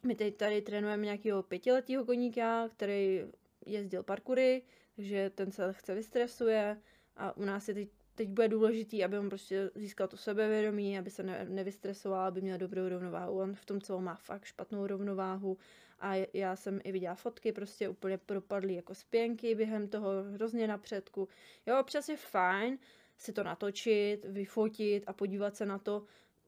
my 0.04 0.14
teď 0.14 0.36
tady 0.36 0.62
trénujeme 0.62 1.04
nějakého 1.04 1.42
pětiletého 1.42 2.04
koníka, 2.04 2.68
který 2.68 3.22
jezdil 3.66 4.02
parkury, 4.02 4.62
takže 4.96 5.30
ten 5.30 5.52
se 5.52 5.72
chce 5.72 5.94
vystresuje 5.94 6.80
a 7.16 7.36
u 7.36 7.44
nás 7.44 7.68
je 7.68 7.74
teď, 7.74 7.88
teď 8.22 8.30
bude 8.30 8.48
důležitý, 8.48 9.04
aby 9.04 9.18
on 9.18 9.28
prostě 9.28 9.70
získal 9.74 10.08
to 10.08 10.16
sebevědomí, 10.16 10.98
aby 10.98 11.10
se 11.10 11.22
ne, 11.22 11.46
nevystresoval, 11.48 12.26
aby 12.26 12.40
měl 12.40 12.58
dobrou 12.58 12.88
rovnováhu. 12.88 13.38
On 13.38 13.54
v 13.54 13.64
tom 13.64 13.80
celom 13.80 14.04
má 14.04 14.14
fakt 14.14 14.44
špatnou 14.44 14.86
rovnováhu 14.86 15.58
a 16.00 16.14
já 16.32 16.56
jsem 16.56 16.80
i 16.84 16.92
viděla 16.92 17.14
fotky, 17.14 17.52
prostě 17.52 17.88
úplně 17.88 18.18
propadly 18.18 18.74
jako 18.74 18.94
spěnky 18.94 19.54
během 19.54 19.88
toho, 19.88 20.08
hrozně 20.34 20.66
na 20.66 20.78
předku. 20.78 21.28
Jo, 21.66 21.80
občas 21.80 22.08
je 22.08 22.16
fajn 22.16 22.78
si 23.16 23.32
to 23.32 23.42
natočit, 23.42 24.24
vyfotit 24.24 25.04
a 25.06 25.12
podívat 25.12 25.56
se 25.56 25.66
na 25.66 25.78
to, 25.78 26.04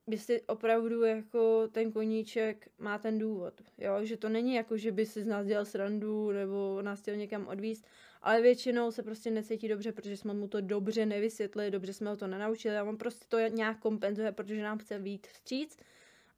jestli 0.06 0.42
opravdu 0.42 1.02
jako 1.02 1.68
ten 1.68 1.92
koníček 1.92 2.68
má 2.78 2.98
ten 2.98 3.18
důvod, 3.18 3.54
jo, 3.78 4.04
že 4.04 4.16
to 4.16 4.28
není 4.28 4.54
jako, 4.54 4.76
že 4.76 4.92
by 4.92 5.06
si 5.06 5.22
z 5.22 5.26
nás 5.26 5.46
dělal 5.46 5.64
srandu 5.64 6.30
nebo 6.30 6.82
nás 6.82 7.00
chtěl 7.00 7.16
někam 7.16 7.46
odvíst, 7.46 7.86
ale 8.24 8.42
většinou 8.42 8.90
se 8.90 9.02
prostě 9.02 9.30
necítí 9.30 9.68
dobře, 9.68 9.92
protože 9.92 10.16
jsme 10.16 10.34
mu 10.34 10.48
to 10.48 10.60
dobře 10.60 11.06
nevysvětlili, 11.06 11.70
dobře 11.70 11.92
jsme 11.92 12.10
ho 12.10 12.16
to 12.16 12.26
nenaučili 12.26 12.76
a 12.76 12.84
on 12.84 12.96
prostě 12.96 13.24
to 13.28 13.38
nějak 13.38 13.78
kompenzuje, 13.78 14.32
protože 14.32 14.62
nám 14.62 14.78
chce 14.78 14.98
víc 14.98 15.26
vstříc 15.26 15.78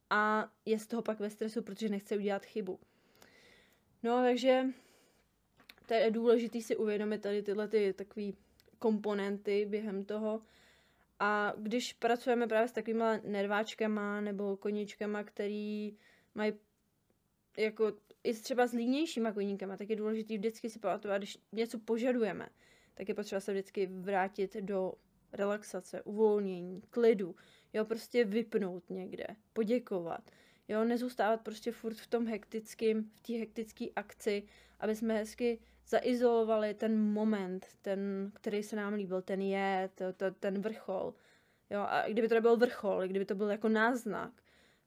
a 0.09 0.51
je 0.65 0.79
z 0.79 0.87
toho 0.87 1.01
pak 1.01 1.19
ve 1.19 1.29
stresu, 1.29 1.61
protože 1.61 1.89
nechce 1.89 2.17
udělat 2.17 2.45
chybu. 2.45 2.79
No, 4.03 4.21
takže 4.21 4.65
to 5.85 5.93
je 5.93 6.11
důležité 6.11 6.61
si 6.61 6.75
uvědomit 6.75 7.21
tady 7.21 7.43
tyhle 7.43 7.67
ty 7.67 7.93
takové 7.93 8.25
komponenty 8.79 9.65
během 9.69 10.05
toho. 10.05 10.41
A 11.19 11.53
když 11.57 11.93
pracujeme 11.93 12.47
právě 12.47 12.67
s 12.67 12.71
takovými 12.71 13.05
nerváčkama 13.23 14.21
nebo 14.21 14.57
koníčkama, 14.57 15.23
který 15.23 15.97
mají 16.35 16.53
jako 17.57 17.93
i 18.27 18.33
třeba 18.33 18.67
s 18.67 18.73
línějšíma 18.73 19.31
koníkama, 19.31 19.77
tak 19.77 19.89
je 19.89 19.95
důležité 19.95 20.37
vždycky 20.37 20.69
si 20.69 20.79
pamatovat, 20.79 21.17
když 21.17 21.37
něco 21.51 21.79
požadujeme, 21.79 22.49
tak 22.93 23.09
je 23.09 23.15
potřeba 23.15 23.39
se 23.41 23.51
vždycky 23.51 23.85
vrátit 23.85 24.55
do 24.55 24.93
relaxace, 25.33 26.01
uvolnění, 26.01 26.81
klidu, 26.89 27.35
jo, 27.73 27.85
prostě 27.85 28.25
vypnout 28.25 28.89
někde, 28.89 29.27
poděkovat, 29.53 30.31
jo, 30.67 30.83
nezůstávat 30.83 31.41
prostě 31.41 31.71
furt 31.71 31.95
v 31.95 32.07
tom 32.07 32.27
hektickém, 32.27 33.03
v 33.03 33.19
té 33.19 33.33
hektické 33.33 33.85
akci, 33.95 34.43
aby 34.79 34.95
jsme 34.95 35.13
hezky 35.13 35.59
zaizolovali 35.87 36.73
ten 36.73 36.99
moment, 36.99 37.65
ten, 37.81 38.31
který 38.33 38.63
se 38.63 38.75
nám 38.75 38.93
líbil, 38.93 39.21
ten 39.21 39.41
je, 39.41 39.89
to, 39.95 40.13
to, 40.13 40.31
ten 40.31 40.61
vrchol. 40.61 41.13
Jo, 41.69 41.79
a 41.79 42.07
kdyby 42.07 42.27
to 42.27 42.35
nebyl 42.35 42.57
vrchol, 42.57 43.07
kdyby 43.07 43.25
to 43.25 43.35
byl 43.35 43.49
jako 43.49 43.69
náznak, 43.69 44.31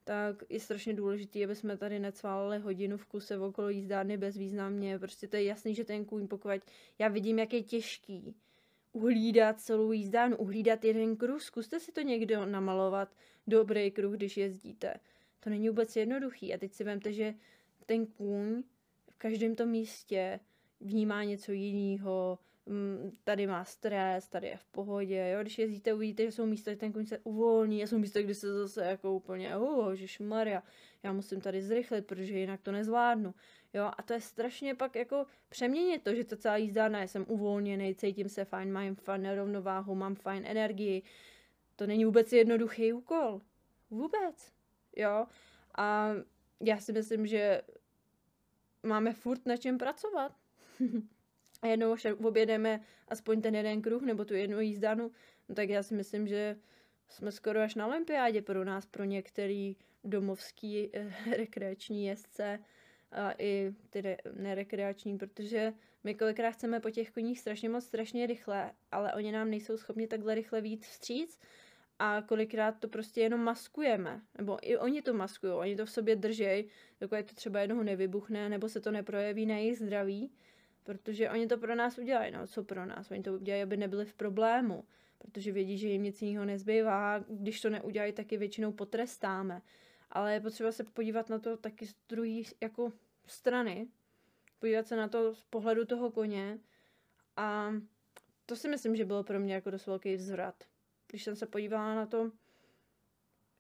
tak 0.05 0.43
je 0.49 0.61
strašně 0.61 0.95
důležité, 0.95 1.45
aby 1.45 1.55
jsme 1.55 1.77
tady 1.77 1.99
necválili 1.99 2.59
hodinu 2.59 2.97
v 2.97 3.07
kuse 3.07 3.39
okolo 3.39 3.69
jízdárny 3.69 4.17
bezvýznamně. 4.17 4.99
Prostě 4.99 5.29
to 5.29 5.37
je 5.37 5.45
jasný, 5.45 5.75
že 5.75 5.85
ten 5.85 6.05
kůň, 6.05 6.29
pokud 6.29 6.51
já 6.99 7.09
vidím, 7.09 7.39
jak 7.39 7.53
je 7.53 7.63
těžký 7.63 8.35
uhlídat 8.93 9.61
celou 9.61 9.93
jízdárnu, 9.93 10.37
uhlídat 10.37 10.85
jeden 10.85 11.17
kruh. 11.17 11.43
Zkuste 11.43 11.81
si 11.81 11.93
to 11.93 12.01
někdo 12.01 12.47
namalovat, 12.47 13.17
dobrý 13.47 13.91
kruh, 13.91 14.15
když 14.17 14.37
jezdíte. 14.37 14.95
To 15.41 15.51
není 15.51 15.69
vůbec 15.69 15.97
jednoduchý. 15.97 16.55
A 16.55 16.59
teď 16.59 16.73
si 16.73 16.85
vemte, 16.85 17.13
že 17.13 17.35
ten 17.87 18.07
kůň 18.07 18.63
v 19.11 19.17
každém 19.19 19.55
tom 19.55 19.69
místě 19.69 20.41
vnímá 20.81 21.25
něco 21.25 21.53
jiného, 21.53 22.39
tady 23.25 23.47
má 23.47 23.65
stres, 23.65 24.29
tady 24.29 24.47
je 24.47 24.57
v 24.57 24.65
pohodě, 24.65 25.31
jo, 25.35 25.43
když 25.43 25.59
jezdíte, 25.59 25.95
uvidíte, 25.95 26.25
že 26.25 26.33
jsou 26.33 26.47
místa, 26.47 26.71
že 26.71 26.77
ten 26.77 26.93
koň 26.93 27.07
se 27.07 27.19
uvolní, 27.19 27.83
a 27.83 27.87
jsou 27.87 27.99
místa, 27.99 28.23
kde 28.23 28.35
se 28.35 28.53
zase 28.55 28.85
jako 28.85 29.15
úplně, 29.15 29.57
oh, 29.57 29.95
Maria, 30.21 30.63
já 31.03 31.13
musím 31.13 31.41
tady 31.41 31.63
zrychlit, 31.63 32.07
protože 32.07 32.39
jinak 32.39 32.61
to 32.61 32.73
nezvládnu, 32.73 33.35
jo, 33.75 33.91
a 33.99 34.03
to 34.03 34.13
je 34.13 34.21
strašně 34.21 34.75
pak 34.75 34.97
jako 34.97 35.27
přeměnit 35.49 36.03
to, 36.03 36.15
že 36.15 36.25
to 36.25 36.37
celá 36.37 36.57
jízda, 36.57 36.89
ne, 36.89 37.09
jsem 37.09 37.25
uvolněný, 37.29 37.95
cítím 37.95 38.29
se 38.29 38.45
fajn, 38.45 38.73
mám 38.73 38.95
fajn 38.95 39.23
nerovnováhu, 39.23 39.95
mám 39.95 40.15
fajn 40.15 40.43
energii, 40.47 41.03
to 41.77 41.87
není 41.87 42.05
vůbec 42.05 42.33
jednoduchý 42.33 42.93
úkol, 42.93 43.41
vůbec, 43.91 44.53
jo, 44.97 45.27
a 45.79 46.11
já 46.61 46.81
si 46.81 46.93
myslím, 46.93 47.27
že 47.27 47.63
máme 48.83 49.13
furt 49.13 49.47
na 49.47 49.57
čem 49.57 49.79
pracovat. 49.79 50.33
a 51.63 51.67
jednou 51.67 51.97
objedeme 52.25 52.81
aspoň 53.09 53.41
ten 53.41 53.55
jeden 53.55 53.83
kruh 53.83 54.03
nebo 54.03 54.25
tu 54.25 54.35
jednu 54.35 54.61
jízdanu, 54.61 55.11
no 55.49 55.55
tak 55.55 55.69
já 55.69 55.83
si 55.83 55.95
myslím, 55.95 56.27
že 56.27 56.57
jsme 57.09 57.33
skoro 57.33 57.61
až 57.61 57.75
na 57.75 57.87
olympiádě 57.87 58.43
pro 58.43 58.65
nás, 58.65 58.87
pro 58.87 59.05
některý 59.05 59.77
domovský 60.05 60.91
eh, 60.93 61.15
rekreační 61.37 62.07
jezdce 62.07 62.59
a 63.13 63.35
i 63.39 63.75
ty 63.91 64.17
nerekreační, 64.37 65.19
protože 65.19 65.73
my 66.05 66.15
kolikrát 66.15 66.51
chceme 66.51 66.81
po 66.81 66.91
těch 66.91 67.11
koních 67.11 67.41
strašně 67.41 67.69
moc, 67.69 67.85
strašně 67.85 68.27
rychle, 68.27 68.73
ale 68.93 69.15
oni 69.15 69.33
nám 69.33 69.51
nejsou 69.51 69.77
schopni 69.77 70.07
takhle 70.07 70.35
rychle 70.35 70.61
víc 70.61 70.87
vstříc 70.87 71.39
a 71.99 72.23
kolikrát 72.23 72.79
to 72.79 72.89
prostě 72.89 73.21
jenom 73.21 73.41
maskujeme, 73.41 74.21
nebo 74.39 74.59
i 74.63 74.79
oni 74.79 75.03
to 75.03 75.15
maskují, 75.15 75.53
oni 75.53 75.77
to 75.77 75.87
v 75.87 75.91
sobě 75.91 76.17
držej, 76.17 76.69
dokud 77.01 77.27
to 77.27 77.35
třeba 77.35 77.61
jednoho 77.61 77.83
nevybuchne, 77.83 78.49
nebo 78.49 78.69
se 78.69 78.81
to 78.81 78.91
neprojeví 78.91 79.47
na 79.47 79.57
jejich 79.57 79.79
zdraví, 79.79 80.33
protože 80.83 81.31
oni 81.31 81.47
to 81.47 81.59
pro 81.59 81.75
nás 81.75 81.99
udělají, 81.99 82.33
no 82.33 82.47
co 82.47 82.65
pro 82.65 82.87
nás, 82.87 83.11
oni 83.11 83.23
to 83.23 83.35
udělají, 83.35 83.63
aby 83.63 83.77
nebyli 83.77 84.05
v 84.05 84.15
problému, 84.15 84.85
protože 85.19 85.53
vědí, 85.53 85.79
že 85.79 85.89
jim 85.89 86.03
nic 86.03 86.23
jiného 86.23 86.45
nezbývá, 86.45 87.19
když 87.29 87.61
to 87.61 87.71
neudělají, 87.71 88.13
taky 88.13 88.37
většinou 88.37 88.73
potrestáme, 88.73 89.63
ale 90.11 90.35
je 90.35 90.41
potřeba 90.41 90.73
se 90.73 90.85
podívat 90.85 91.29
na 91.29 91.39
to 91.39 91.57
taky 91.57 91.87
z 91.87 91.95
druhé 92.09 92.43
jako 92.61 92.93
strany, 93.27 93.89
podívat 94.59 94.87
se 94.87 94.97
na 94.97 95.09
to 95.09 95.35
z 95.35 95.45
pohledu 95.45 95.85
toho 95.85 96.11
koně. 96.11 96.59
A 97.37 97.73
to 98.47 98.57
si 98.57 98.69
myslím, 98.69 98.97
že 98.97 99.05
bylo 99.05 99.25
pro 99.25 99.41
mě 99.41 99.55
jako 99.55 99.71
dost 99.71 99.87
velký 99.87 100.15
vzvrat. 100.15 100.65
Když 101.07 101.25
jsem 101.25 101.37
se 101.37 101.47
podívala 101.47 101.95
na 101.95 102.07
to, 102.07 102.31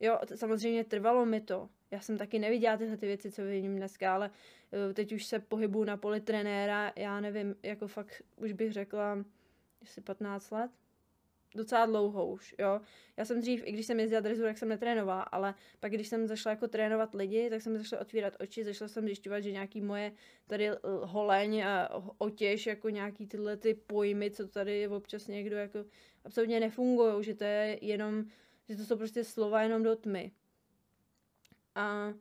jo, 0.01 0.19
samozřejmě 0.35 0.85
trvalo 0.85 1.27
mi 1.27 1.41
to. 1.41 1.69
Já 1.90 2.00
jsem 2.00 2.18
taky 2.18 2.38
neviděla 2.38 2.76
tyhle 2.76 2.96
ty 2.96 3.07
věci, 3.07 3.31
co 3.31 3.42
vidím 3.42 3.76
dneska, 3.76 4.14
ale 4.14 4.31
eh, 4.90 4.94
teď 4.94 5.12
už 5.12 5.26
se 5.26 5.38
pohybuju 5.38 5.85
na 5.85 5.96
poli 5.96 6.20
trenéra, 6.20 6.92
já 6.96 7.20
nevím, 7.20 7.55
jako 7.62 7.88
fakt 7.88 8.22
už 8.37 8.53
bych 8.53 8.72
řekla, 8.72 9.24
jestli 9.81 10.03
15 10.03 10.50
let, 10.50 10.70
docela 11.55 11.87
dlouho 11.87 12.26
už, 12.26 12.55
jo. 12.59 12.81
Já 13.16 13.24
jsem 13.24 13.40
dřív, 13.40 13.62
i 13.64 13.72
když 13.72 13.87
jsem 13.87 14.00
jezdila 14.00 14.20
dresu, 14.20 14.42
tak 14.42 14.59
jsem 14.59 14.68
netrénovala, 14.68 15.22
ale 15.22 15.55
pak 15.81 15.92
když 15.92 16.09
jsem 16.09 16.26
zašla 16.26 16.50
jako 16.50 16.68
trénovat 16.68 17.14
lidi, 17.14 17.50
tak 17.50 17.62
jsem 17.62 17.79
zašla 17.79 18.00
otvírat 18.00 18.37
oči, 18.40 18.64
zašla 18.64 18.88
jsem 18.88 19.05
zjišťovat, 19.05 19.40
že 19.40 19.53
nějaký 19.53 19.81
moje 19.81 20.12
tady 20.46 20.70
holeň 21.03 21.62
a 21.66 21.88
otěž, 22.18 22.66
jako 22.66 22.88
nějaký 22.88 23.26
tyhle 23.26 23.57
ty 23.57 23.74
pojmy, 23.74 24.31
co 24.31 24.48
tady 24.48 24.88
občas 24.88 25.26
někdo 25.26 25.57
jako 25.57 25.85
absolutně 26.24 26.61
nefungují, 26.61 27.24
že 27.24 27.35
to 27.35 27.44
je 27.44 27.79
jenom, 27.83 28.24
že 28.68 28.76
to 28.76 28.85
jsou 28.85 28.96
prostě 28.96 29.24
slova 29.24 29.62
jenom 29.62 29.83
do 29.83 29.96
tmy. 29.96 30.33
A 31.75 32.15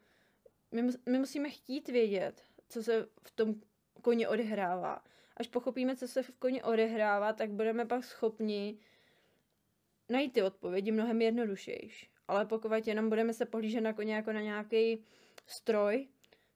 my, 0.72 0.82
my 1.10 1.20
musíme 1.20 1.50
chtít 1.50 1.90
vědět, 1.90 2.44
co 2.70 2.84
se 2.84 3.08
v 3.22 3.32
tom 3.32 3.56
koni 4.02 4.28
odehrává. 4.28 5.04
Až 5.38 5.48
pochopíme, 5.48 5.96
co 5.96 6.08
se 6.08 6.24
v 6.24 6.32
koni 6.32 6.64
odehrává, 6.64 7.34
tak 7.34 7.52
budeme 7.52 7.86
pak 7.86 8.04
schopni 8.04 8.78
najít 10.10 10.34
ty 10.34 10.44
odpovědi 10.44 10.92
mnohem 10.92 11.22
jednodušejší. 11.22 12.10
Ale 12.28 12.46
pokud 12.46 12.88
jenom 12.88 13.10
budeme 13.10 13.34
se 13.34 13.46
pohlížet 13.46 13.82
na 13.82 13.94
koně 13.94 14.16
jako 14.16 14.34
na 14.34 14.42
nějaký 14.42 15.04
stroj, 15.48 16.08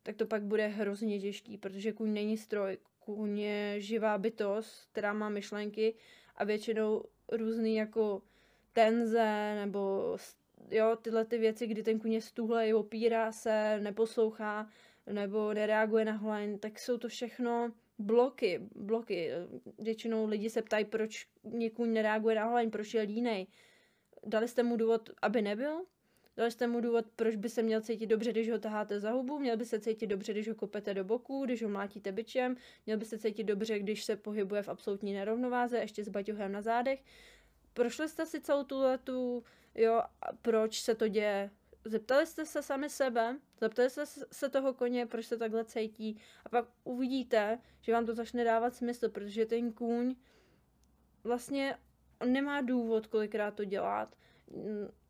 tak 0.03 0.15
to 0.15 0.25
pak 0.25 0.43
bude 0.43 0.67
hrozně 0.67 1.19
těžký, 1.19 1.57
protože 1.57 1.93
kůň 1.93 2.13
není 2.13 2.37
stroj, 2.37 2.77
kůň 2.99 3.39
je 3.39 3.81
živá 3.81 4.17
bytost, 4.17 4.87
která 4.91 5.13
má 5.13 5.29
myšlenky 5.29 5.95
a 6.35 6.43
většinou 6.43 7.05
různý 7.31 7.75
jako 7.75 8.21
tenze 8.73 9.55
nebo 9.55 10.15
jo, 10.69 10.95
tyhle 11.01 11.25
ty 11.25 11.37
věci, 11.37 11.67
kdy 11.67 11.83
ten 11.83 11.99
kůň 11.99 12.13
je 12.13 12.21
stůhlej, 12.21 12.73
opírá 12.73 13.31
se, 13.31 13.79
neposlouchá 13.79 14.69
nebo 15.11 15.53
nereaguje 15.53 16.05
na 16.05 16.11
hlaň, 16.11 16.59
tak 16.59 16.79
jsou 16.79 16.97
to 16.97 17.07
všechno 17.07 17.71
bloky, 17.99 18.59
bloky. 18.75 19.31
Většinou 19.79 20.27
lidi 20.27 20.49
se 20.49 20.61
ptají, 20.61 20.85
proč 20.85 21.27
někůň 21.43 21.93
nereaguje 21.93 22.35
na 22.35 22.45
hlaň, 22.45 22.69
proč 22.69 22.93
je 22.93 23.01
línej. 23.01 23.47
Dali 24.25 24.47
jste 24.47 24.63
mu 24.63 24.77
důvod, 24.77 25.09
aby 25.21 25.41
nebyl? 25.41 25.85
Dali 26.37 26.51
jste 26.51 26.67
mu 26.67 26.81
důvod, 26.81 27.05
proč 27.15 27.35
by 27.35 27.49
se 27.49 27.61
měl 27.61 27.81
cítit 27.81 28.07
dobře, 28.07 28.31
když 28.31 28.49
ho 28.49 28.59
taháte 28.59 28.99
za 28.99 29.11
hubu, 29.11 29.39
měl 29.39 29.57
by 29.57 29.65
se 29.65 29.79
cítit 29.79 30.07
dobře, 30.07 30.33
když 30.33 30.49
ho 30.49 30.55
kopete 30.55 30.93
do 30.93 31.03
boku, 31.03 31.45
když 31.45 31.63
ho 31.63 31.69
mlátíte 31.69 32.11
byčem, 32.11 32.55
měl 32.85 32.97
by 32.97 33.05
se 33.05 33.17
cítit 33.17 33.43
dobře, 33.43 33.79
když 33.79 34.03
se 34.03 34.15
pohybuje 34.15 34.63
v 34.63 34.69
absolutní 34.69 35.13
nerovnováze, 35.13 35.77
ještě 35.77 36.03
s 36.03 36.09
baťuhem 36.09 36.51
na 36.51 36.61
zádech. 36.61 37.03
Prošli 37.73 38.09
jste 38.09 38.25
si 38.25 38.41
celou 38.41 38.63
tu 38.63 38.79
letu, 38.79 39.43
jo, 39.75 40.01
proč 40.41 40.81
se 40.81 40.95
to 40.95 41.07
děje, 41.07 41.49
zeptali 41.85 42.27
jste 42.27 42.45
se 42.45 42.63
sami 42.63 42.89
sebe, 42.89 43.39
zeptali 43.59 43.89
jste 43.89 44.05
se 44.31 44.49
toho 44.49 44.73
koně, 44.73 45.05
proč 45.05 45.25
se 45.25 45.37
takhle 45.37 45.65
cítí 45.65 46.17
a 46.45 46.49
pak 46.49 46.65
uvidíte, 46.83 47.59
že 47.81 47.93
vám 47.93 48.05
to 48.05 48.13
začne 48.13 48.43
dávat 48.43 48.75
smysl, 48.75 49.09
protože 49.09 49.45
ten 49.45 49.73
kůň 49.73 50.15
vlastně 51.23 51.77
on 52.21 52.31
nemá 52.31 52.61
důvod 52.61 53.07
kolikrát 53.07 53.55
to 53.55 53.65
dělat. 53.65 54.15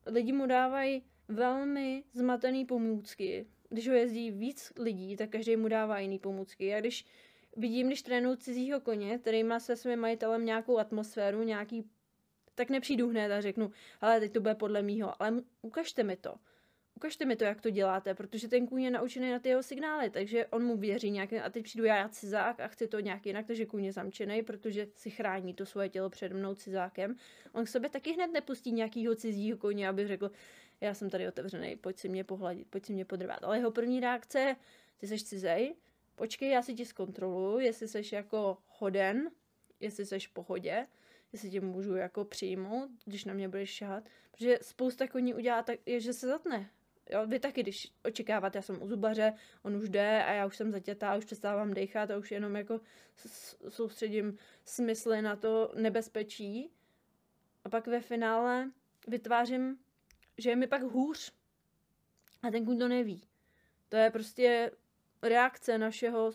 Lidi 0.06 0.34
mu 0.34 0.46
dávají 0.46 1.04
velmi 1.28 2.04
zmatený 2.14 2.66
pomůcky. 2.66 3.48
Když 3.70 3.88
ho 3.88 3.94
jezdí 3.94 4.32
víc 4.32 4.74
lidí, 4.80 5.18
tak 5.18 5.30
každý 5.30 5.56
mu 5.56 5.68
dává 5.68 6.00
jiný 6.00 6.20
pomůcky. 6.20 6.66
Já 6.66 6.80
když 6.80 7.06
vidím, 7.58 7.88
když 7.88 8.02
trénuju 8.02 8.36
cizího 8.36 8.82
koně, 8.82 9.20
který 9.20 9.44
má 9.44 9.60
se 9.60 9.76
svým 9.76 10.00
majitelem 10.00 10.46
nějakou 10.46 10.78
atmosféru, 10.78 11.44
nějaký 11.44 11.90
tak 12.56 12.70
nepřijdu 12.70 13.10
hned 13.10 13.32
a 13.32 13.42
řeknu, 13.42 13.72
ale 14.02 14.20
teď 14.20 14.34
to 14.34 14.42
bude 14.42 14.56
podle 14.56 14.82
mýho, 14.82 15.22
ale 15.22 15.34
ukažte 15.62 16.04
mi 16.04 16.16
to 16.16 16.36
ukažte 16.96 17.26
mi 17.26 17.36
to, 17.36 17.44
jak 17.44 17.62
to 17.62 17.70
děláte, 17.70 18.14
protože 18.14 18.48
ten 18.48 18.68
kůň 18.68 18.84
je 18.84 18.92
naučený 18.92 19.32
na 19.32 19.40
ty 19.40 19.50
jeho 19.50 19.64
signály, 19.64 20.10
takže 20.10 20.46
on 20.46 20.64
mu 20.64 20.78
věří 20.78 21.12
nějaký, 21.12 21.38
a 21.38 21.50
teď 21.50 21.64
přijdu 21.64 21.86
já 21.86 22.10
cizák 22.10 22.60
a 22.60 22.68
chci 22.68 22.88
to 22.88 23.00
nějak 23.00 23.26
jinak, 23.26 23.46
takže 23.48 23.66
kůň 23.66 23.84
je 23.84 23.92
zamčený, 23.92 24.44
protože 24.44 24.88
si 24.96 25.10
chrání 25.10 25.54
to 25.54 25.66
svoje 25.66 25.90
tělo 25.90 26.10
před 26.10 26.34
mnou 26.34 26.56
cizákem. 26.56 27.16
On 27.52 27.66
k 27.66 27.68
sobě 27.68 27.90
taky 27.90 28.12
hned 28.14 28.28
nepustí 28.28 28.72
nějakýho 28.72 29.16
cizího 29.16 29.58
koně, 29.58 29.90
aby 29.90 30.08
řekl, 30.08 30.32
já 30.82 30.94
jsem 30.94 31.10
tady 31.10 31.28
otevřený, 31.28 31.76
pojď 31.76 32.00
si 32.00 32.10
mě 32.10 32.24
pohladit, 32.24 32.68
pojď 32.68 32.86
si 32.86 32.94
mě 32.94 33.06
podrvat. 33.06 33.44
Ale 33.44 33.58
jeho 33.58 33.72
první 33.72 34.00
reakce 34.00 34.40
je, 34.40 34.56
ty 34.98 35.08
jsi 35.08 35.26
cizej, 35.26 35.76
počkej, 36.16 36.50
já 36.50 36.62
si 36.62 36.74
ti 36.74 36.86
zkontroluji, 36.86 37.66
jestli 37.66 37.88
jsi 37.88 38.16
jako 38.16 38.58
hoden, 38.68 39.32
jestli 39.80 40.06
jsi 40.06 40.20
v 40.20 40.30
pohodě, 40.30 40.88
jestli 41.34 41.50
tě 41.50 41.62
můžu 41.62 41.96
jako 41.96 42.26
přijmout, 42.26 42.90
když 43.06 43.26
na 43.26 43.34
mě 43.34 43.50
budeš 43.50 43.70
šát. 43.70 44.04
Protože 44.32 44.60
spousta 44.62 45.08
koní 45.08 45.34
udělá 45.34 45.64
tak, 45.64 45.80
je, 45.86 46.00
že 46.00 46.14
se 46.14 46.28
zatne. 46.28 46.70
Jo, 47.10 47.28
vy 47.28 47.40
taky, 47.40 47.64
když 47.64 47.94
očekáváte, 48.04 48.58
já 48.58 48.62
jsem 48.62 48.82
u 48.82 48.88
zubaře, 48.88 49.34
on 49.64 49.76
už 49.76 49.90
jde 49.90 50.24
a 50.24 50.32
já 50.32 50.46
už 50.46 50.58
jsem 50.58 50.72
zatětá, 50.72 51.16
už 51.16 51.26
přestávám 51.26 51.74
dechat 51.74 52.12
a 52.12 52.18
už 52.18 52.32
jenom 52.32 52.56
jako 52.56 52.82
soustředím 53.70 54.38
smysly 54.66 55.22
na 55.22 55.36
to 55.36 55.72
nebezpečí. 55.76 56.70
A 57.64 57.70
pak 57.70 57.88
ve 57.88 58.02
finále 58.02 58.72
vytvářím, 59.08 59.78
že 60.38 60.50
je 60.50 60.56
mi 60.56 60.68
pak 60.68 60.82
hůř. 60.82 61.32
A 62.44 62.52
ten 62.52 62.66
kůň 62.66 62.80
to 62.80 62.88
neví. 62.88 63.22
To 63.90 63.96
je 63.96 64.12
prostě 64.12 64.72
reakce 65.22 65.78
našeho, 65.78 66.32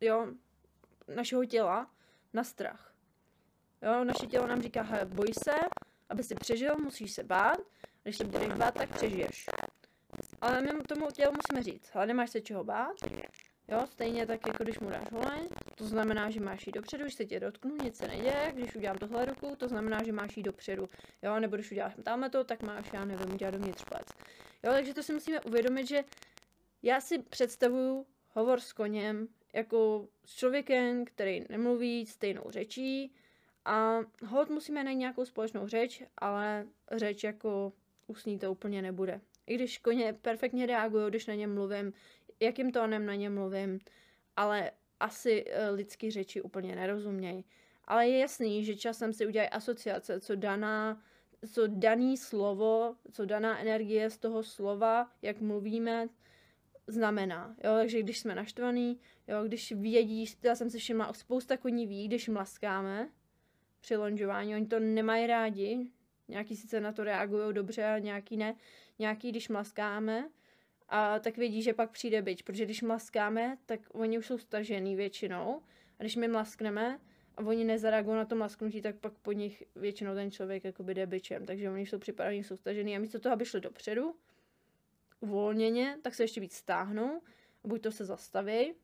jo, 0.00 0.34
našeho 1.14 1.44
těla 1.44 1.94
na 2.32 2.44
strach. 2.44 2.89
Jo, 3.82 4.04
naše 4.04 4.26
tělo 4.26 4.46
nám 4.46 4.62
říká, 4.62 4.86
boj 5.04 5.28
se, 5.44 5.54
aby 6.08 6.22
si 6.22 6.34
přežil, 6.34 6.76
musíš 6.78 7.12
se 7.12 7.24
bát, 7.24 7.58
když 8.02 8.16
se 8.16 8.24
budeš 8.24 8.48
bát, 8.48 8.74
tak 8.74 8.94
přežiješ. 8.96 9.46
Ale 10.40 10.60
my 10.60 10.68
tomu 10.88 11.06
tělu 11.10 11.32
musíme 11.32 11.62
říct, 11.62 11.90
ale 11.94 12.06
nemáš 12.06 12.30
se 12.30 12.40
čeho 12.40 12.64
bát, 12.64 12.96
jo, 13.68 13.86
stejně 13.86 14.26
tak, 14.26 14.46
jako 14.46 14.64
když 14.64 14.78
mu 14.78 14.90
dáš 14.90 15.10
holeň, 15.12 15.48
to 15.74 15.84
znamená, 15.84 16.30
že 16.30 16.40
máš 16.40 16.66
jít 16.66 16.72
dopředu, 16.72 17.04
když 17.04 17.14
se 17.14 17.24
tě 17.24 17.40
dotknu, 17.40 17.76
nic 17.82 17.96
se 17.96 18.08
neděje, 18.08 18.52
když 18.54 18.76
udělám 18.76 18.98
tohle 18.98 19.24
ruku, 19.24 19.56
to 19.56 19.68
znamená, 19.68 20.02
že 20.02 20.12
máš 20.12 20.36
jít 20.36 20.42
dopředu, 20.42 20.88
jo, 21.22 21.40
nebo 21.40 21.56
když 21.56 21.72
uděláš 21.72 21.94
tamhle 22.02 22.30
to, 22.30 22.44
tak 22.44 22.62
máš, 22.62 22.92
já 22.92 23.04
nevím, 23.04 23.34
udělat 23.34 23.50
dovnitř 23.50 23.84
plec. 23.84 24.06
Jo, 24.62 24.72
takže 24.72 24.94
to 24.94 25.02
si 25.02 25.12
musíme 25.12 25.40
uvědomit, 25.40 25.88
že 25.88 26.04
já 26.82 27.00
si 27.00 27.18
představuju 27.18 28.06
hovor 28.32 28.60
s 28.60 28.72
koněm 28.72 29.28
jako 29.52 30.08
s 30.24 30.34
člověkem, 30.34 31.04
který 31.04 31.44
nemluví 31.48 32.06
stejnou 32.06 32.44
řečí 32.48 33.14
a 33.64 33.98
hod 34.26 34.50
musíme 34.50 34.84
najít 34.84 34.98
nějakou 34.98 35.24
společnou 35.24 35.68
řeč, 35.68 36.02
ale 36.18 36.66
řeč 36.92 37.24
jako 37.24 37.72
ústní 38.06 38.38
to 38.38 38.52
úplně 38.52 38.82
nebude. 38.82 39.20
I 39.46 39.54
když 39.54 39.78
koně 39.78 40.12
perfektně 40.12 40.66
reagují, 40.66 41.08
když 41.08 41.26
na 41.26 41.34
ně 41.34 41.46
mluvím, 41.46 41.92
jakým 42.40 42.72
tónem 42.72 43.06
na 43.06 43.14
ně 43.14 43.30
mluvím, 43.30 43.80
ale 44.36 44.70
asi 45.00 45.44
uh, 45.44 45.76
lidský 45.76 46.10
řeči 46.10 46.42
úplně 46.42 46.76
nerozumějí. 46.76 47.44
ale 47.84 48.08
je 48.08 48.18
jasný, 48.18 48.64
že 48.64 48.76
časem 48.76 49.12
si 49.12 49.26
udělají 49.26 49.50
asociace, 49.50 50.20
co 50.20 50.36
daná, 50.36 51.02
co 51.52 51.66
daný 51.66 52.16
slovo, 52.16 52.96
co 53.12 53.24
daná 53.24 53.58
energie 53.58 54.10
z 54.10 54.18
toho 54.18 54.42
slova, 54.42 55.10
jak 55.22 55.40
mluvíme, 55.40 56.08
znamená. 56.86 57.54
Jo, 57.64 57.70
takže 57.76 58.02
když 58.02 58.18
jsme 58.18 58.34
naštvaný, 58.34 59.00
jo, 59.28 59.44
když 59.44 59.72
vědí, 59.72 60.24
já 60.42 60.54
jsem 60.54 60.70
si 60.70 60.78
všimla, 60.78 61.12
spousta 61.12 61.56
koní 61.56 61.86
ví, 61.86 62.08
když 62.08 62.28
mlaskáme 62.28 63.08
při 63.80 63.96
lonžování, 63.96 64.54
oni 64.54 64.66
to 64.66 64.80
nemají 64.80 65.26
rádi, 65.26 65.86
nějaký 66.28 66.56
sice 66.56 66.80
na 66.80 66.92
to 66.92 67.04
reagují 67.04 67.54
dobře 67.54 67.84
a 67.84 67.98
nějaký 67.98 68.36
ne, 68.36 68.54
nějaký 68.98 69.30
když 69.30 69.48
mlaskáme, 69.48 70.28
a 70.90 71.18
tak 71.18 71.36
vědí, 71.36 71.62
že 71.62 71.74
pak 71.74 71.90
přijde 71.90 72.22
byč, 72.22 72.42
protože 72.42 72.64
když 72.64 72.82
mlaskáme, 72.82 73.58
tak 73.66 73.80
oni 73.92 74.18
už 74.18 74.26
jsou 74.26 74.38
stažený 74.38 74.96
většinou. 74.96 75.62
A 75.98 76.02
když 76.02 76.16
my 76.16 76.28
mlaskneme 76.28 77.00
a 77.36 77.42
oni 77.42 77.64
nezareagují 77.64 78.16
na 78.16 78.24
to 78.24 78.36
mlasknutí, 78.36 78.82
tak 78.82 78.96
pak 78.96 79.12
po 79.12 79.32
nich 79.32 79.62
většinou 79.76 80.14
ten 80.14 80.30
člověk 80.30 80.64
jakoby 80.64 80.94
jde 80.94 81.06
byčem, 81.06 81.46
takže 81.46 81.70
oni 81.70 81.86
jsou 81.86 81.98
připraveni, 81.98 82.44
jsou 82.44 82.56
stažený. 82.56 82.96
A 82.96 82.98
místo 82.98 83.20
toho, 83.20 83.32
aby 83.32 83.44
šli 83.44 83.60
dopředu, 83.60 84.14
uvolněně, 85.20 85.98
tak 86.02 86.14
se 86.14 86.22
ještě 86.22 86.40
víc 86.40 86.54
stáhnou, 86.54 87.22
buď 87.64 87.82
to 87.82 87.92
se 87.92 88.04
zastaví, 88.04 88.74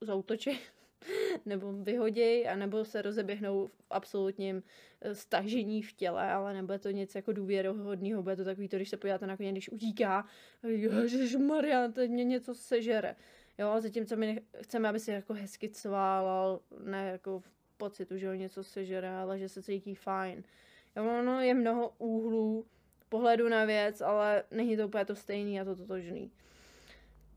zautočí, 0.00 0.58
nebo 1.46 1.72
vyhoděj, 1.72 2.48
anebo 2.48 2.84
se 2.84 3.02
rozeběhnou 3.02 3.66
v 3.66 3.86
absolutním 3.90 4.62
eh, 5.00 5.14
stažení 5.14 5.82
v 5.82 5.92
těle, 5.92 6.32
ale 6.32 6.54
nebude 6.54 6.78
to 6.78 6.90
nic 6.90 7.14
jako 7.14 7.32
důvěrohodného, 7.32 8.22
bude 8.22 8.36
to 8.36 8.44
takový 8.44 8.68
to, 8.68 8.76
když 8.76 8.88
se 8.88 8.96
podíváte 8.96 9.26
na 9.26 9.36
koně, 9.36 9.52
když 9.52 9.68
utíká, 9.68 10.26
Maria, 11.46 11.88
teď 11.88 12.10
mě 12.10 12.24
něco 12.24 12.54
sežere. 12.54 13.16
Jo, 13.58 13.74
zatímco 13.78 14.16
my 14.16 14.42
chceme, 14.60 14.88
aby 14.88 15.00
si 15.00 15.10
jako 15.10 15.34
hezky 15.34 15.68
cválal, 15.68 16.60
ne 16.84 17.08
jako 17.10 17.40
v 17.40 17.50
pocitu, 17.76 18.18
že 18.18 18.28
ho 18.28 18.34
něco 18.34 18.64
sežere, 18.64 19.10
ale 19.10 19.38
že 19.38 19.48
se 19.48 19.62
cítí 19.62 19.94
fajn. 19.94 20.44
Jo, 20.96 21.04
ono 21.04 21.40
je 21.40 21.54
mnoho 21.54 21.94
úhlů 21.98 22.66
pohledu 23.08 23.48
na 23.48 23.64
věc, 23.64 24.00
ale 24.00 24.42
není 24.50 24.76
to 24.76 24.88
úplně 24.88 25.04
to 25.04 25.14
stejný 25.14 25.60
a 25.60 25.64
to 25.64 25.76
totožný. 25.76 26.30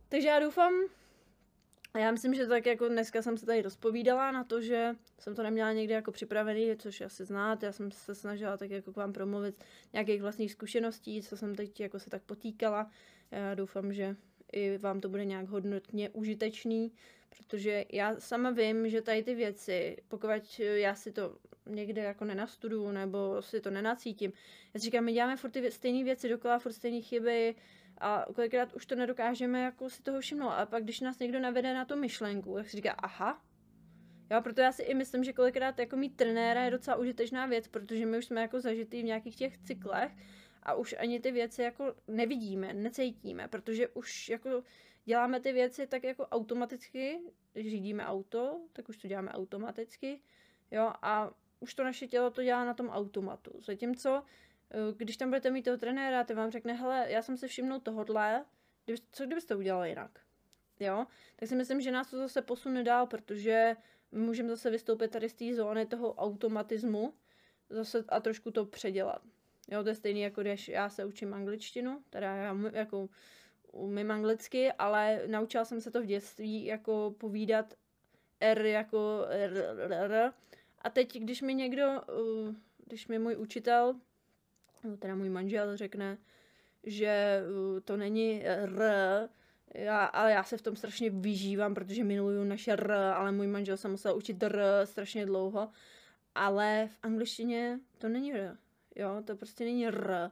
Takže 0.10 0.28
já 0.28 0.40
doufám, 0.40 0.74
a 1.94 2.00
já 2.00 2.12
myslím, 2.12 2.34
že 2.34 2.48
tak 2.48 2.66
jako 2.66 2.88
dneska 2.88 3.22
jsem 3.22 3.38
se 3.38 3.46
tady 3.46 3.62
rozpovídala 3.62 4.32
na 4.32 4.44
to, 4.44 4.62
že 4.62 4.96
jsem 5.20 5.36
to 5.36 5.44
neměla 5.44 5.74
někdy 5.74 5.94
jako 5.94 6.12
připravený, 6.12 6.76
což 6.78 7.02
asi 7.02 7.26
znáte, 7.26 7.66
já 7.66 7.72
jsem 7.72 7.92
se 7.92 8.16
snažila 8.16 8.58
tak 8.58 8.72
jako 8.72 8.94
k 8.94 8.96
vám 8.96 9.14
promluvit 9.14 9.64
nějakých 9.94 10.22
vlastních 10.22 10.52
zkušeností, 10.52 11.22
co 11.22 11.38
jsem 11.38 11.56
teď 11.56 11.80
jako 11.80 12.00
se 12.00 12.10
tak 12.10 12.24
potýkala. 12.24 12.92
Já 13.32 13.56
doufám, 13.56 13.94
že 13.94 14.16
i 14.52 14.78
vám 14.78 15.02
to 15.02 15.10
bude 15.10 15.26
nějak 15.26 15.48
hodnotně 15.48 16.10
užitečný, 16.10 16.92
protože 17.38 17.86
já 17.92 18.20
sama 18.20 18.52
vím, 18.52 18.90
že 18.90 19.02
tady 19.02 19.24
ty 19.24 19.36
věci, 19.36 19.98
pokud 20.08 20.30
já 20.60 20.96
si 20.96 21.12
to 21.12 21.38
někde 21.66 22.02
jako 22.02 22.26
nenastuduju 22.26 22.92
nebo 22.92 23.42
si 23.42 23.62
to 23.62 23.70
nenacítím, 23.70 24.34
já 24.74 24.80
říkám, 24.80 25.04
my 25.04 25.14
děláme 25.14 25.38
furt 25.38 25.52
ty 25.52 25.72
stejné 25.72 26.04
věci 26.04 26.30
dokola, 26.30 26.60
furt 26.60 26.74
stejné 26.74 27.02
chyby, 27.02 27.56
a 28.00 28.26
kolikrát 28.36 28.74
už 28.74 28.86
to 28.86 28.96
nedokážeme 28.96 29.62
jako 29.62 29.90
si 29.90 30.04
toho 30.04 30.20
všimnout. 30.20 30.50
A 30.50 30.66
pak, 30.66 30.84
když 30.84 31.00
nás 31.00 31.20
někdo 31.20 31.40
navede 31.40 31.74
na 31.74 31.86
tu 31.86 31.96
myšlenku, 31.96 32.56
tak 32.56 32.70
si 32.70 32.78
říká, 32.78 32.92
aha, 32.92 33.42
Jo, 34.32 34.42
proto 34.42 34.62
já 34.62 34.72
si 34.72 34.84
i 34.84 34.94
myslím, 34.94 35.24
že 35.24 35.34
kolikrát 35.34 35.80
jako 35.80 35.96
mít 35.96 36.16
trenéra 36.16 36.64
je 36.64 36.72
docela 36.72 36.98
užitečná 36.98 37.46
věc, 37.46 37.68
protože 37.68 38.06
my 38.06 38.18
už 38.18 38.26
jsme 38.26 38.42
jako 38.42 38.62
zažitý 38.62 39.02
v 39.02 39.06
nějakých 39.06 39.36
těch 39.36 39.58
cyklech 39.58 40.12
a 40.64 40.74
už 40.74 40.96
ani 41.00 41.20
ty 41.20 41.32
věci 41.32 41.62
jako 41.62 41.96
nevidíme, 42.08 42.74
necítíme, 42.74 43.48
protože 43.48 43.88
už 43.88 44.30
jako 44.30 44.64
děláme 45.06 45.40
ty 45.40 45.54
věci 45.54 45.88
tak 45.88 46.04
jako 46.04 46.26
automaticky, 46.26 47.20
řídíme 47.56 48.06
auto, 48.06 48.62
tak 48.74 48.90
už 48.90 48.98
to 48.98 49.08
děláme 49.08 49.32
automaticky, 49.32 50.22
jo, 50.72 50.94
a 51.02 51.32
už 51.60 51.74
to 51.74 51.84
naše 51.84 52.08
tělo 52.08 52.32
to 52.32 52.44
dělá 52.44 52.66
na 52.66 52.74
tom 52.74 52.90
automatu. 52.90 53.52
Zatímco 53.62 54.24
když 54.98 55.18
tam 55.18 55.30
budete 55.30 55.52
mít 55.52 55.64
toho 55.64 55.78
trenéra, 55.78 56.24
ty 56.24 56.34
vám 56.34 56.52
řekne, 56.52 56.74
hele, 56.74 57.06
já 57.10 57.22
jsem 57.22 57.38
se 57.38 57.48
všimnul 57.48 57.80
tohodle, 57.80 58.46
co 59.12 59.26
kdybyste 59.26 59.56
udělali 59.56 59.90
jinak? 59.90 60.20
Jo? 60.80 61.06
Tak 61.36 61.50
si 61.50 61.56
myslím, 61.56 61.82
že 61.82 61.92
nás 61.92 62.10
to 62.10 62.18
zase 62.18 62.42
posune 62.42 62.84
dál, 62.84 63.08
protože 63.08 63.76
můžeme 64.12 64.50
zase 64.50 64.70
vystoupit 64.70 65.12
tady 65.12 65.30
z 65.30 65.34
té 65.34 65.56
zóny 65.56 65.86
toho 65.86 66.14
automatismu 66.14 67.14
zase 67.70 68.04
a 68.08 68.20
trošku 68.20 68.52
to 68.52 68.66
předělat. 68.66 69.22
Jo, 69.72 69.84
to 69.84 69.90
je 69.90 69.96
stejný, 69.96 70.22
jako 70.22 70.42
když 70.42 70.68
já 70.68 70.90
se 70.90 71.06
učím 71.06 71.34
angličtinu, 71.34 72.04
teda 72.10 72.36
já 72.36 72.58
jako 72.74 73.10
umím 73.72 74.12
anglicky, 74.12 74.72
ale 74.72 75.22
naučila 75.28 75.66
jsem 75.66 75.82
se 75.82 75.92
to 75.92 76.02
v 76.02 76.06
dětství 76.06 76.66
jako 76.66 77.16
povídat 77.18 77.74
R 78.40 78.66
jako 78.66 79.26
R, 79.30 79.58
R, 79.58 79.94
R. 79.94 80.34
A 80.82 80.90
teď, 80.90 81.20
když 81.20 81.42
mi 81.42 81.54
někdo, 81.54 81.84
eh, 81.84 82.56
když 82.86 83.08
mi 83.08 83.20
můj 83.20 83.36
učitel 83.38 83.96
no 84.84 84.98
teda 84.98 85.16
můj 85.16 85.30
manžel 85.30 85.78
řekne, 85.78 86.18
že 86.84 87.42
uh, 87.50 87.80
to 87.80 87.98
není 87.98 88.46
R, 88.46 88.82
já, 89.74 90.06
ale 90.06 90.32
já 90.32 90.44
se 90.44 90.58
v 90.58 90.62
tom 90.62 90.76
strašně 90.76 91.10
vyžívám, 91.10 91.74
protože 91.74 92.04
miluju 92.04 92.44
naše 92.44 92.72
R, 92.72 92.92
ale 92.92 93.32
můj 93.32 93.48
manžel 93.48 93.78
se 93.78 93.88
musel 93.88 94.18
učit 94.18 94.44
R 94.44 94.62
strašně 94.84 95.26
dlouho. 95.26 95.70
Ale 96.36 96.90
v 96.92 96.98
angličtině 97.04 97.80
to 97.98 98.10
není 98.10 98.34
R. 98.34 98.58
Jo, 98.96 99.22
to 99.26 99.36
prostě 99.36 99.64
není 99.64 99.88
R. 99.88 100.32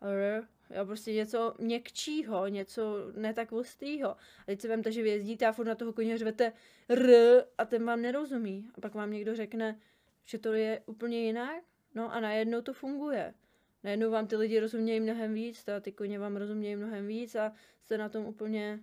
R, 0.00 0.44
jo, 0.76 0.86
prostě 0.86 1.12
něco 1.12 1.54
měkčího, 1.58 2.48
něco 2.48 3.12
ne 3.16 3.34
tak. 3.34 3.52
A 3.52 4.16
teď 4.46 4.60
si 4.60 4.68
vemte, 4.68 4.92
že 4.92 5.02
vy 5.02 5.08
jezdíte 5.08 5.46
a 5.46 5.52
furt 5.52 5.66
na 5.66 5.74
toho 5.74 5.92
koně 5.92 6.18
řvete 6.18 6.52
R 6.88 7.10
a 7.58 7.64
ten 7.64 7.84
vám 7.84 8.02
nerozumí. 8.02 8.68
A 8.74 8.80
pak 8.80 8.94
vám 8.94 9.10
někdo 9.10 9.34
řekne, 9.34 9.78
že 10.24 10.38
to 10.38 10.52
je 10.52 10.82
úplně 10.86 11.20
jinak, 11.20 11.64
no 11.94 12.12
a 12.12 12.20
najednou 12.20 12.60
to 12.60 12.72
funguje 12.72 13.34
najednou 13.84 14.10
vám 14.10 14.26
ty 14.26 14.36
lidi 14.36 14.60
rozumějí 14.60 15.00
mnohem 15.00 15.34
víc, 15.34 15.64
ta 15.64 15.80
ty 15.80 15.92
koně 15.92 16.18
vám 16.18 16.36
rozumějí 16.36 16.76
mnohem 16.76 17.06
víc 17.06 17.34
a 17.34 17.52
jste 17.82 17.98
na 17.98 18.08
tom 18.08 18.26
úplně, 18.26 18.80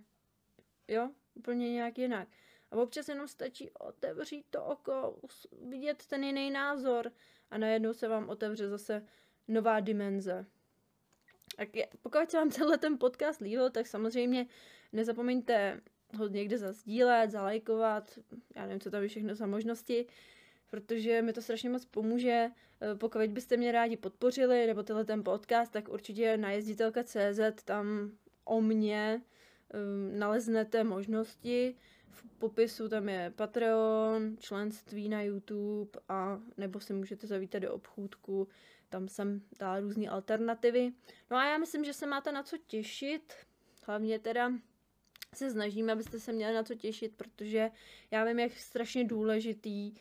jo, 0.88 1.10
úplně 1.34 1.72
nějak 1.72 1.98
jinak. 1.98 2.28
A 2.70 2.76
občas 2.76 3.08
jenom 3.08 3.28
stačí 3.28 3.70
otevřít 3.70 4.46
to 4.50 4.64
oko, 4.64 5.18
vidět 5.68 6.06
ten 6.06 6.24
jiný 6.24 6.50
názor 6.50 7.12
a 7.50 7.58
najednou 7.58 7.92
se 7.92 8.08
vám 8.08 8.28
otevře 8.28 8.68
zase 8.68 9.06
nová 9.48 9.80
dimenze. 9.80 10.46
Tak 11.56 11.76
je, 11.76 11.88
pokud 12.02 12.30
se 12.30 12.36
vám 12.36 12.50
tenhle 12.50 12.78
ten 12.78 12.98
podcast 12.98 13.40
líbil, 13.40 13.70
tak 13.70 13.86
samozřejmě 13.86 14.46
nezapomeňte 14.92 15.80
ho 16.16 16.28
někde 16.28 16.58
zazdílet, 16.58 17.30
zalajkovat, 17.30 18.18
já 18.54 18.62
nevím, 18.62 18.80
co 18.80 18.90
tam 18.90 19.02
je 19.02 19.08
všechno 19.08 19.34
za 19.34 19.46
možnosti 19.46 20.06
protože 20.70 21.22
mi 21.22 21.32
to 21.32 21.42
strašně 21.42 21.70
moc 21.70 21.84
pomůže. 21.84 22.50
Eh, 22.80 22.94
pokud 22.94 23.20
byste 23.20 23.56
mě 23.56 23.72
rádi 23.72 23.96
podpořili, 23.96 24.66
nebo 24.66 24.82
tenhle 24.82 25.04
ten 25.04 25.24
podcast, 25.24 25.72
tak 25.72 25.88
určitě 25.88 26.36
na 26.36 26.50
jezditelka.cz 26.50 27.64
tam 27.64 28.10
o 28.44 28.60
mě 28.60 29.22
um, 29.74 30.18
naleznete 30.18 30.84
možnosti. 30.84 31.76
V 32.10 32.24
popisu 32.38 32.88
tam 32.88 33.08
je 33.08 33.32
Patreon, 33.36 34.36
členství 34.38 35.08
na 35.08 35.22
YouTube 35.22 36.00
a 36.08 36.40
nebo 36.56 36.80
si 36.80 36.92
můžete 36.92 37.26
zavítat 37.26 37.62
do 37.62 37.72
obchůdku, 37.72 38.48
tam 38.88 39.08
jsem 39.08 39.42
dala 39.58 39.80
různé 39.80 40.08
alternativy. 40.08 40.92
No 41.30 41.36
a 41.36 41.50
já 41.50 41.58
myslím, 41.58 41.84
že 41.84 41.92
se 41.92 42.06
máte 42.06 42.32
na 42.32 42.42
co 42.42 42.56
těšit, 42.66 43.34
hlavně 43.86 44.18
teda 44.18 44.52
se 45.34 45.50
snažím, 45.50 45.90
abyste 45.90 46.20
se 46.20 46.32
měli 46.32 46.54
na 46.54 46.62
co 46.62 46.74
těšit, 46.74 47.16
protože 47.16 47.70
já 48.10 48.24
vím, 48.24 48.38
jak 48.38 48.52
strašně 48.52 49.04
důležitý 49.04 49.94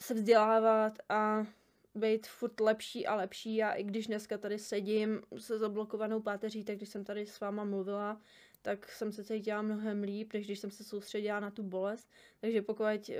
se 0.00 0.14
vzdělávat 0.14 0.98
a 1.08 1.46
být 1.94 2.26
furt 2.26 2.60
lepší 2.60 3.06
a 3.06 3.14
lepší. 3.14 3.62
A 3.62 3.72
i 3.72 3.84
když 3.84 4.06
dneska 4.06 4.38
tady 4.38 4.58
sedím 4.58 5.22
se 5.38 5.58
zablokovanou 5.58 6.20
páteří, 6.20 6.64
tak 6.64 6.76
když 6.76 6.88
jsem 6.88 7.04
tady 7.04 7.26
s 7.26 7.40
váma 7.40 7.64
mluvila, 7.64 8.20
tak 8.62 8.88
jsem 8.88 9.12
se 9.12 9.24
cítila 9.24 9.62
mnohem 9.62 10.02
líp, 10.02 10.32
než 10.32 10.46
když 10.46 10.58
jsem 10.58 10.70
se 10.70 10.84
soustředila 10.84 11.40
na 11.40 11.50
tu 11.50 11.62
bolest. 11.62 12.10
Takže 12.40 12.62
pokud 12.62 12.84
uh, 12.84 13.14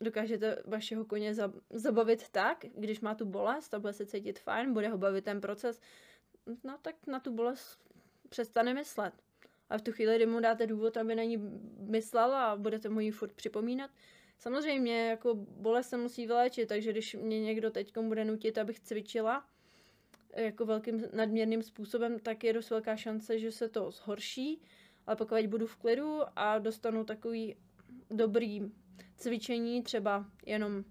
dokážete 0.00 0.62
vašeho 0.64 1.04
koně 1.04 1.34
zabavit 1.70 2.28
tak, 2.28 2.64
když 2.76 3.00
má 3.00 3.14
tu 3.14 3.24
bolest 3.24 3.74
a 3.74 3.78
bude 3.78 3.92
se 3.92 4.06
cítit 4.06 4.38
fajn, 4.38 4.72
bude 4.72 4.88
ho 4.88 4.98
bavit 4.98 5.24
ten 5.24 5.40
proces, 5.40 5.80
no 6.64 6.78
tak 6.82 6.94
na 7.06 7.20
tu 7.20 7.32
bolest 7.32 7.78
přestane 8.28 8.74
myslet. 8.74 9.14
A 9.70 9.78
v 9.78 9.82
tu 9.82 9.92
chvíli, 9.92 10.16
kdy 10.16 10.26
mu 10.26 10.40
dáte 10.40 10.66
důvod, 10.66 10.96
aby 10.96 11.14
na 11.14 11.22
ní 11.22 11.36
myslel 11.78 12.34
a 12.34 12.56
budete 12.56 12.88
mu 12.88 13.00
ji 13.00 13.10
furt 13.10 13.32
připomínat, 13.32 13.90
Samozřejmě 14.42 15.06
jako 15.08 15.34
bolest 15.34 15.88
se 15.88 15.96
musí 15.96 16.26
vyléčit, 16.26 16.68
takže 16.68 16.90
když 16.90 17.14
mě 17.14 17.40
někdo 17.40 17.70
teď 17.70 17.98
bude 17.98 18.24
nutit, 18.24 18.58
abych 18.58 18.80
cvičila 18.80 19.44
jako 20.36 20.66
velkým 20.66 21.04
nadměrným 21.12 21.62
způsobem, 21.62 22.18
tak 22.18 22.44
je 22.44 22.52
dost 22.52 22.70
velká 22.70 22.96
šance, 22.96 23.38
že 23.38 23.52
se 23.52 23.68
to 23.68 23.90
zhorší, 23.90 24.62
ale 25.06 25.16
pokud 25.16 25.46
budu 25.46 25.66
v 25.66 25.76
klidu 25.76 26.20
a 26.36 26.58
dostanu 26.58 27.04
takový 27.04 27.56
dobrý 28.10 28.60
cvičení, 29.16 29.82
třeba 29.82 30.26
jenom 30.46 30.84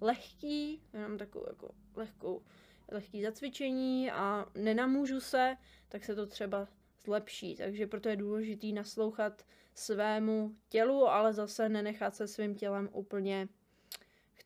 lehký, 0.00 0.82
jenom 0.92 1.18
takovou 1.18 1.44
jako 1.48 1.74
lehkou, 1.96 2.42
lehký 2.90 3.22
zacvičení 3.22 4.10
a 4.10 4.46
nenamůžu 4.54 5.20
se, 5.20 5.56
tak 5.88 6.04
se 6.04 6.14
to 6.14 6.26
třeba 6.26 6.68
zlepší. 7.04 7.56
Takže 7.56 7.86
proto 7.86 8.08
je 8.08 8.16
důležité 8.16 8.66
naslouchat 8.66 9.42
svému 9.78 10.56
tělu, 10.68 11.08
ale 11.08 11.32
zase 11.32 11.68
nenechat 11.68 12.14
se 12.14 12.28
svým 12.28 12.54
tělem 12.54 12.88
úplně 12.92 13.48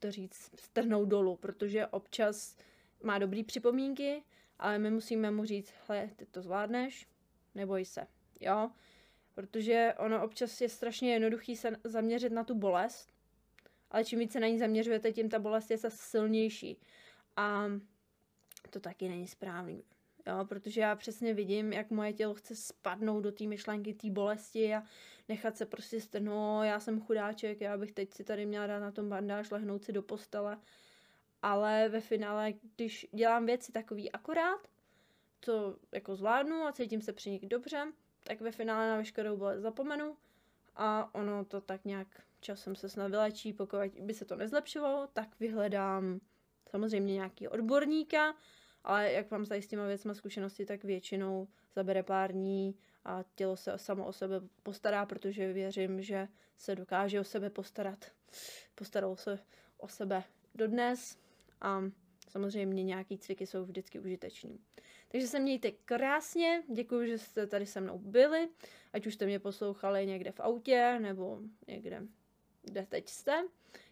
to 0.01 0.11
říct, 0.11 0.51
strhnout 0.61 1.09
dolů, 1.09 1.37
protože 1.37 1.87
občas 1.87 2.57
má 3.03 3.19
dobrý 3.19 3.45
připomínky, 3.45 4.23
ale 4.59 4.79
my 4.79 4.91
musíme 4.91 5.31
mu 5.31 5.45
říct, 5.45 5.73
hle, 5.87 6.11
ty 6.17 6.27
to 6.27 6.43
zvládneš, 6.43 7.09
neboj 7.55 7.85
se, 7.85 8.07
jo, 8.41 8.71
protože 9.35 9.95
ono 9.99 10.25
občas 10.25 10.61
je 10.61 10.69
strašně 10.69 11.13
jednoduchý 11.13 11.57
se 11.57 11.77
zaměřit 11.85 12.33
na 12.33 12.45
tu 12.45 12.55
bolest, 12.55 13.13
ale 13.91 14.05
čím 14.05 14.19
více 14.19 14.41
na 14.41 14.47
ní 14.47 14.59
zaměřujete, 14.59 15.13
tím 15.13 15.29
ta 15.29 15.39
bolest 15.39 15.71
je 15.71 15.79
zase 15.79 15.97
silnější. 15.97 16.81
A 17.37 17.65
to 18.71 18.81
taky 18.81 19.09
není 19.09 19.29
správný. 19.29 19.85
Jo, 20.31 20.45
protože 20.45 20.81
já 20.81 20.97
přesně 20.97 21.35
vidím, 21.35 21.73
jak 21.73 21.91
moje 21.91 22.13
tělo 22.13 22.35
chce 22.35 22.57
spadnout 22.57 23.25
do 23.25 23.33
té 23.33 23.45
myšlenky, 23.45 23.95
té 23.95 24.11
bolesti 24.11 24.75
a 24.75 24.83
nechat 25.29 25.57
se 25.57 25.67
prostě 25.67 26.01
strhnout, 26.01 26.65
já 26.65 26.81
jsem 26.81 27.01
chudáček, 27.01 27.61
já 27.61 27.77
bych 27.77 27.93
teď 27.93 28.15
si 28.15 28.25
tady 28.25 28.47
měla 28.47 28.67
dát 28.67 28.79
na 28.79 28.91
tom 28.91 29.09
bandáž, 29.09 29.51
lehnout 29.51 29.85
si 29.85 29.93
do 29.93 30.03
postele. 30.03 30.59
Ale 31.43 31.89
ve 31.89 32.01
finále, 32.01 32.53
když 32.77 33.07
dělám 33.13 33.47
věci 33.47 33.73
takový 33.73 34.13
akorát, 34.13 34.69
co 35.41 35.77
jako 35.93 36.17
zvládnu 36.17 36.63
a 36.63 36.73
cítím 36.73 37.03
se 37.03 37.13
při 37.13 37.31
nich 37.31 37.47
dobře, 37.47 37.93
tak 38.25 38.41
ve 38.41 38.53
finále 38.53 38.89
na 38.89 38.97
veškerou 38.97 39.37
bolest 39.37 39.61
zapomenu 39.61 40.17
a 40.77 41.15
ono 41.15 41.45
to 41.45 41.61
tak 41.61 41.85
nějak 41.85 42.09
časem 42.41 42.77
se 42.77 42.89
snad 42.89 43.11
vylečí, 43.11 43.53
pokud 43.53 43.79
by 44.01 44.15
se 44.15 44.25
to 44.25 44.37
nezlepšovalo, 44.37 45.09
tak 45.13 45.41
vyhledám 45.41 46.21
samozřejmě 46.71 47.15
nějaký 47.15 47.49
odborníka, 47.49 48.35
ale 48.85 49.13
jak 49.13 49.31
mám 49.31 49.47
tady 49.47 49.63
s 49.63 49.67
těma 49.67 49.87
věcma 49.87 50.15
zkušenosti, 50.15 50.67
tak 50.67 50.85
většinou 50.85 51.49
zabere 51.75 52.03
pár 52.03 52.33
dní 52.33 52.75
a 53.05 53.25
tělo 53.35 53.57
se 53.57 53.79
samo 53.79 54.07
o 54.07 54.13
sebe 54.13 54.41
postará, 54.63 55.07
protože 55.07 55.53
věřím, 55.53 56.03
že 56.03 56.29
se 56.59 56.75
dokáže 56.75 57.21
o 57.21 57.25
sebe 57.25 57.51
postarat. 57.51 58.05
Postaralo 58.75 59.17
se 59.17 59.39
o 59.79 59.89
sebe 59.89 60.25
dodnes 60.55 61.19
a 61.61 61.83
samozřejmě 62.29 62.85
nějaký 62.85 63.19
cviky 63.19 63.47
jsou 63.47 63.65
vždycky 63.65 64.01
užiteční. 64.01 64.61
Takže 65.09 65.27
se 65.27 65.41
mějte 65.41 65.71
krásně, 65.71 66.63
děkuji, 66.73 67.09
že 67.09 67.19
jste 67.19 67.47
tady 67.47 67.67
se 67.67 67.81
mnou 67.81 67.99
byli, 67.99 68.49
ať 68.93 69.07
už 69.07 69.15
jste 69.15 69.27
mě 69.27 69.39
poslouchali 69.39 70.07
někde 70.07 70.33
v 70.33 70.41
autě 70.41 70.99
nebo 71.01 71.41
někde, 71.67 72.03
kde 72.63 72.87
teď 72.87 73.09
jste. 73.09 73.45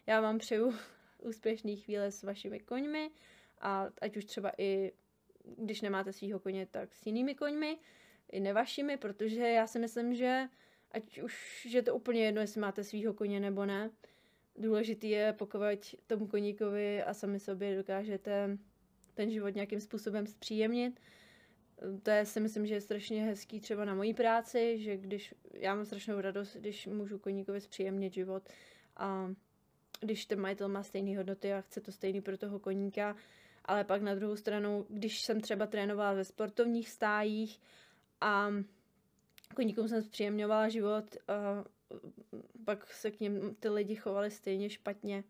Já 0.07 0.21
vám 0.21 0.37
přeju 0.37 0.73
úspěšný 1.19 1.77
chvíle 1.77 2.11
s 2.11 2.23
vašimi 2.23 2.59
koňmi 2.59 3.11
a 3.59 3.89
ať 4.01 4.17
už 4.17 4.25
třeba 4.25 4.51
i 4.57 4.91
když 5.57 5.81
nemáte 5.81 6.13
svýho 6.13 6.39
koně, 6.39 6.65
tak 6.65 6.95
s 6.95 7.05
jinými 7.05 7.35
koňmi, 7.35 7.77
i 8.31 8.39
nevašimi, 8.39 8.97
protože 8.97 9.41
já 9.41 9.67
si 9.67 9.79
myslím, 9.79 10.15
že 10.15 10.47
ať 10.91 11.19
už 11.21 11.65
je 11.65 11.83
to 11.83 11.95
úplně 11.95 12.25
jedno, 12.25 12.41
jestli 12.41 12.61
máte 12.61 12.83
svýho 12.83 13.13
koně 13.13 13.39
nebo 13.39 13.65
ne, 13.65 13.91
důležitý 14.55 15.09
je, 15.09 15.33
pokud 15.33 15.59
tomu 16.07 16.27
koníkovi 16.27 17.03
a 17.03 17.13
sami 17.13 17.39
sobě 17.39 17.75
dokážete 17.75 18.57
ten 19.13 19.31
život 19.31 19.55
nějakým 19.55 19.79
způsobem 19.79 20.27
zpříjemnit. 20.27 20.99
To 22.03 22.09
je 22.09 22.25
si 22.25 22.39
myslím, 22.39 22.65
že 22.65 22.73
je 22.73 22.81
strašně 22.81 23.23
hezký 23.23 23.59
třeba 23.59 23.85
na 23.85 23.95
mojí 23.95 24.13
práci, 24.13 24.79
že 24.79 24.97
když 24.97 25.33
já 25.53 25.75
mám 25.75 25.85
strašnou 25.85 26.21
radost, 26.21 26.55
když 26.55 26.87
můžu 26.87 27.19
koníkovi 27.19 27.61
zpříjemnit 27.61 28.13
život 28.13 28.49
a 28.97 29.33
když 30.01 30.25
ten 30.25 30.39
majitel 30.39 30.69
má 30.69 30.83
stejné 30.83 31.17
hodnoty 31.17 31.53
a 31.53 31.61
chce 31.61 31.81
to 31.81 31.91
stejný 31.91 32.21
pro 32.21 32.37
toho 32.37 32.59
koníka, 32.59 33.15
ale 33.69 33.83
pak 33.83 34.01
na 34.01 34.15
druhou 34.15 34.35
stranu, 34.35 34.85
když 34.89 35.21
jsem 35.21 35.41
třeba 35.41 35.67
trénovala 35.67 36.13
ve 36.13 36.23
sportovních 36.23 36.89
stájích 36.89 37.61
a 38.21 38.49
koníkům 39.55 39.87
jsem 39.87 40.01
zpříjemňovala 40.01 40.69
život, 40.69 41.17
pak 42.65 42.93
se 42.93 43.11
k 43.11 43.19
něm 43.19 43.55
ty 43.55 43.69
lidi 43.69 43.95
chovali 43.95 44.31
stejně 44.31 44.69
špatně, 44.69 45.23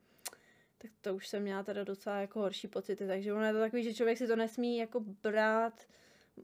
tak 0.78 0.92
to 1.02 1.16
už 1.16 1.28
jsem 1.28 1.44
měla 1.44 1.64
teda 1.64 1.84
docela 1.84 2.22
jako 2.22 2.40
horší 2.40 2.68
pocity, 2.68 3.08
takže 3.08 3.34
ono 3.34 3.46
je 3.46 3.54
to 3.54 3.60
takový, 3.60 3.84
že 3.84 3.94
člověk 3.94 4.18
si 4.18 4.28
to 4.28 4.36
nesmí 4.36 4.78
jako 4.78 5.00
brát 5.00 5.88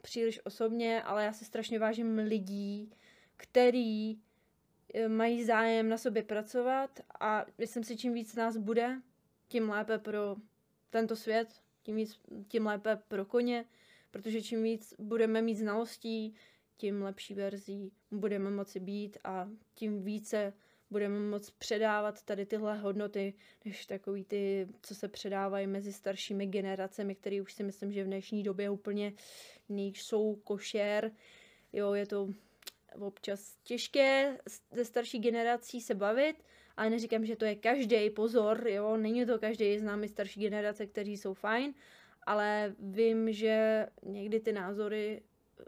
příliš 0.02 0.42
osobně, 0.46 1.04
ale 1.04 1.26
já 1.26 1.34
si 1.34 1.46
strašně 1.46 1.80
vážím 1.80 2.18
lidí, 2.18 2.92
který 3.38 4.12
e, 4.12 4.18
mají 5.08 5.44
zájem 5.44 5.90
na 5.90 5.98
sobě 5.98 6.24
pracovat 6.24 7.00
a 7.20 7.46
myslím 7.58 7.84
si, 7.84 7.98
čím 7.98 8.14
víc 8.14 8.36
nás 8.36 8.58
bude, 8.58 9.02
tím 9.48 9.70
lépe 9.70 9.98
pro 9.98 10.36
tento 10.90 11.16
svět, 11.16 11.65
tím, 11.86 11.96
víc, 11.96 12.20
tím 12.48 12.66
lépe 12.66 12.96
pro 13.08 13.26
koně, 13.26 13.66
protože 14.12 14.42
čím 14.42 14.64
víc 14.64 14.94
budeme 15.00 15.42
mít 15.42 15.56
znalostí, 15.56 16.36
tím 16.78 17.02
lepší 17.02 17.34
verzí 17.34 17.92
budeme 18.12 18.50
moci 18.50 18.80
být 18.80 19.18
a 19.24 19.50
tím 19.74 20.04
více 20.04 20.54
budeme 20.90 21.20
moct 21.20 21.52
předávat 21.52 22.24
tady 22.24 22.46
tyhle 22.46 22.78
hodnoty, 22.78 23.34
než 23.66 23.86
takový 23.86 24.24
ty, 24.24 24.68
co 24.82 24.96
se 24.96 25.08
předávají 25.08 25.68
mezi 25.68 25.94
staršími 25.94 26.46
generacemi, 26.48 27.16
které 27.16 27.42
už 27.42 27.54
si 27.54 27.64
myslím, 27.64 27.92
že 27.92 28.04
v 28.04 28.08
dnešní 28.08 28.44
době 28.44 28.70
úplně 28.70 29.14
nejsou 29.70 30.36
košer. 30.36 31.12
Jo, 31.74 31.94
je 31.94 32.06
to 32.06 32.30
občas 33.00 33.58
těžké 33.64 34.38
ze 34.72 34.86
starší 34.86 35.20
generací 35.20 35.82
se 35.82 35.96
bavit, 35.96 36.44
ale 36.78 36.90
neříkám, 36.90 37.26
že 37.26 37.36
to 37.36 37.46
je 37.46 37.56
každý, 37.56 38.10
pozor, 38.10 38.68
jo, 38.68 38.98
není 38.98 39.26
to 39.26 39.40
každý, 39.40 39.80
známý 39.80 40.08
starší 40.08 40.40
generace, 40.40 40.86
kteří 40.86 41.18
jsou 41.18 41.34
fajn, 41.34 41.74
ale 42.24 42.76
vím, 42.80 43.32
že 43.32 43.88
někdy 44.04 44.40
ty 44.40 44.52
názory 44.54 45.22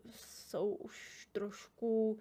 jsou 0.09 0.69
už 0.69 1.27
trošku 1.31 2.09
uh, 2.11 2.17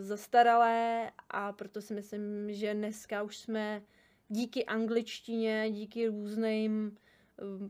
zastaralé 0.00 1.10
a 1.30 1.52
proto 1.52 1.82
si 1.82 1.94
myslím, 1.94 2.52
že 2.52 2.74
dneska 2.74 3.22
už 3.22 3.36
jsme 3.36 3.82
díky 4.28 4.64
angličtině, 4.64 5.66
díky 5.70 6.06
různým 6.06 6.96
uh, 7.42 7.68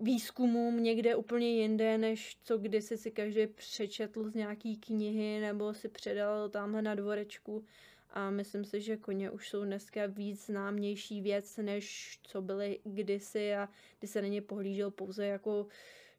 výzkumům 0.00 0.82
někde 0.82 1.16
úplně 1.16 1.50
jinde, 1.50 1.98
než 1.98 2.38
co 2.42 2.58
kdysi 2.58 2.98
si 2.98 3.10
každý 3.10 3.46
přečetl 3.46 4.30
z 4.30 4.34
nějaký 4.34 4.76
knihy 4.76 5.40
nebo 5.40 5.74
si 5.74 5.88
předal 5.88 6.48
tamhle 6.48 6.82
na 6.82 6.94
dvorečku. 6.94 7.64
A 8.10 8.30
myslím 8.30 8.64
si, 8.64 8.80
že 8.80 8.96
koně 8.96 9.30
už 9.30 9.48
jsou 9.48 9.64
dneska 9.64 10.06
víc 10.06 10.46
známější 10.46 11.20
věc, 11.20 11.56
než 11.56 12.18
co 12.22 12.42
byly 12.42 12.78
kdysi 12.84 13.54
a 13.54 13.68
kdy 13.98 14.08
se 14.08 14.22
na 14.22 14.28
ně 14.28 14.42
pohlížel 14.42 14.90
pouze 14.90 15.26
jako 15.26 15.66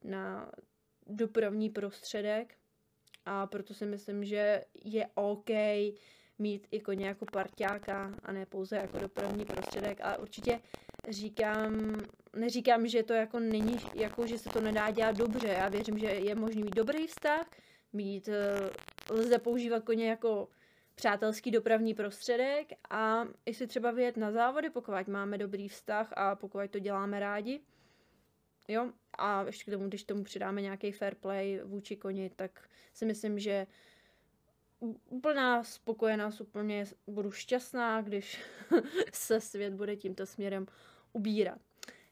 na 0.03 0.51
dopravní 1.07 1.69
prostředek. 1.69 2.55
A 3.25 3.47
proto 3.47 3.73
si 3.73 3.85
myslím, 3.85 4.25
že 4.25 4.65
je 4.83 5.07
OK 5.15 5.49
mít 6.39 6.67
i 6.71 6.79
koně 6.79 7.07
jako 7.07 7.25
parťáka 7.25 8.13
a 8.23 8.31
ne 8.31 8.45
pouze 8.45 8.75
jako 8.75 8.99
dopravní 8.99 9.45
prostředek, 9.45 10.01
ale 10.01 10.17
určitě 10.17 10.59
říkám, 11.09 11.95
neříkám, 12.35 12.87
že 12.87 13.03
to 13.03 13.13
jako 13.13 13.39
není, 13.39 13.77
jako 13.95 14.27
že 14.27 14.37
se 14.37 14.49
to 14.49 14.61
nedá 14.61 14.91
dělat 14.91 15.17
dobře. 15.17 15.47
Já 15.47 15.69
věřím, 15.69 15.99
že 15.99 16.07
je 16.07 16.35
možný 16.35 16.63
mít 16.63 16.75
dobrý 16.75 17.07
vztah, 17.07 17.49
mít, 17.93 18.27
eh, 18.27 18.69
lze 19.13 19.39
používat 19.39 19.83
koně 19.83 20.09
jako 20.09 20.47
přátelský 21.00 21.52
dopravní 21.52 21.93
prostředek 21.93 22.68
a 22.89 23.26
i 23.45 23.54
si 23.54 23.68
třeba 23.68 23.91
vyjet 23.91 24.18
na 24.18 24.32
závody, 24.32 24.70
pokud 24.70 25.08
máme 25.08 25.38
dobrý 25.38 25.68
vztah 25.68 26.14
a 26.16 26.36
pokud 26.36 26.72
to 26.72 26.80
děláme 26.80 27.20
rádi. 27.20 27.62
Jo, 28.68 28.91
a 29.18 29.43
ještě 29.43 29.72
k 29.72 29.74
tomu, 29.74 29.88
když 29.88 30.04
tomu 30.04 30.24
přidáme 30.24 30.62
nějaký 30.62 30.91
fair 30.91 31.16
play 31.16 31.62
vůči 31.64 31.95
koni, 31.95 32.30
tak 32.36 32.70
si 32.93 33.06
myslím, 33.06 33.39
že 33.39 33.68
úplná 35.10 35.64
spokojenost, 35.64 36.41
úplně 36.41 36.86
budu 37.08 37.32
šťastná, 37.32 38.02
když 38.02 38.41
se 39.14 39.41
svět 39.41 39.74
bude 39.74 39.95
tímto 39.95 40.26
směrem 40.26 40.66
ubírat. 41.14 41.62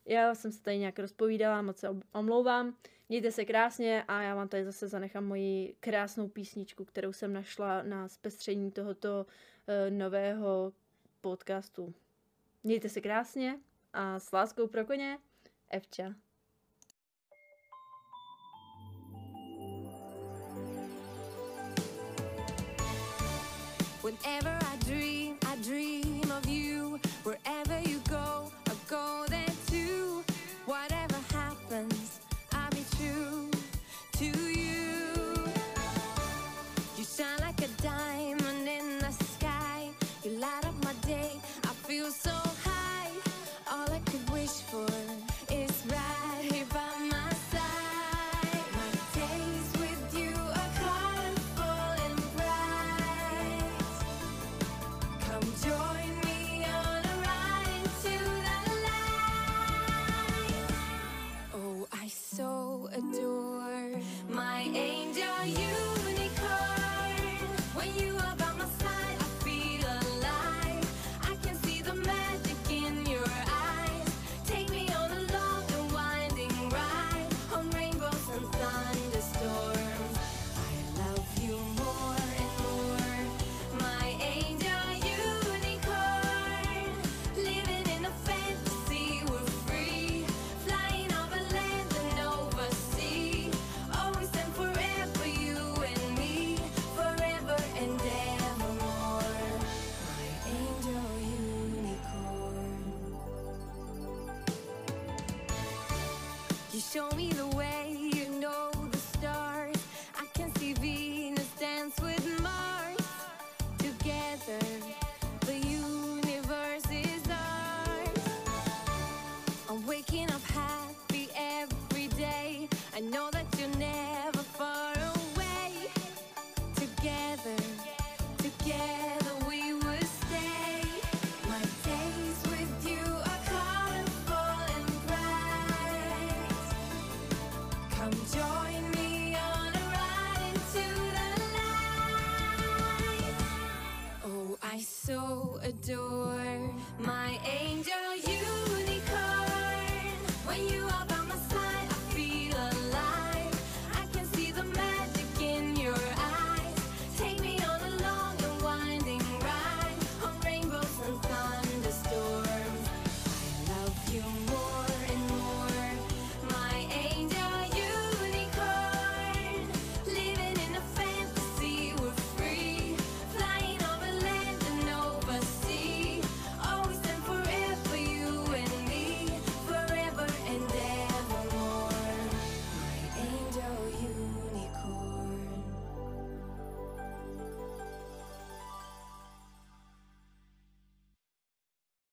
Já 0.05 0.35
jsem 0.35 0.51
se 0.51 0.63
tady 0.63 0.77
nějak 0.77 0.99
rozpovídala, 0.99 1.61
moc 1.61 1.77
se 1.77 1.89
omlouvám. 2.13 2.77
Mějte 3.09 3.31
se 3.31 3.45
krásně 3.45 4.03
a 4.07 4.21
já 4.21 4.35
vám 4.35 4.47
tady 4.47 4.65
zase 4.65 4.87
zanechám 4.87 5.25
moji 5.25 5.75
krásnou 5.79 6.27
písničku, 6.27 6.85
kterou 6.85 7.13
jsem 7.13 7.33
našla 7.33 7.83
na 7.83 8.07
zpestření 8.07 8.71
tohoto 8.71 9.25
uh, 9.25 9.97
nového 9.97 10.73
podcastu. 11.21 11.93
Mějte 12.63 12.89
se 12.89 13.01
krásně 13.01 13.59
a 13.93 14.19
s 14.19 14.31
láskou 14.31 14.67
pro 14.67 14.85
koně, 14.85 15.17
Evča. 15.69 16.15
Whenever 24.03 24.59
I 24.73 24.77
dream, 24.85 25.37
I 25.41 25.57
dream 25.57 26.31
of 26.37 26.47
you. 26.47 26.99
Wherever 27.25 27.89
you 27.89 27.99
go, 28.09 28.51
I 28.65 28.75
go 28.89 29.26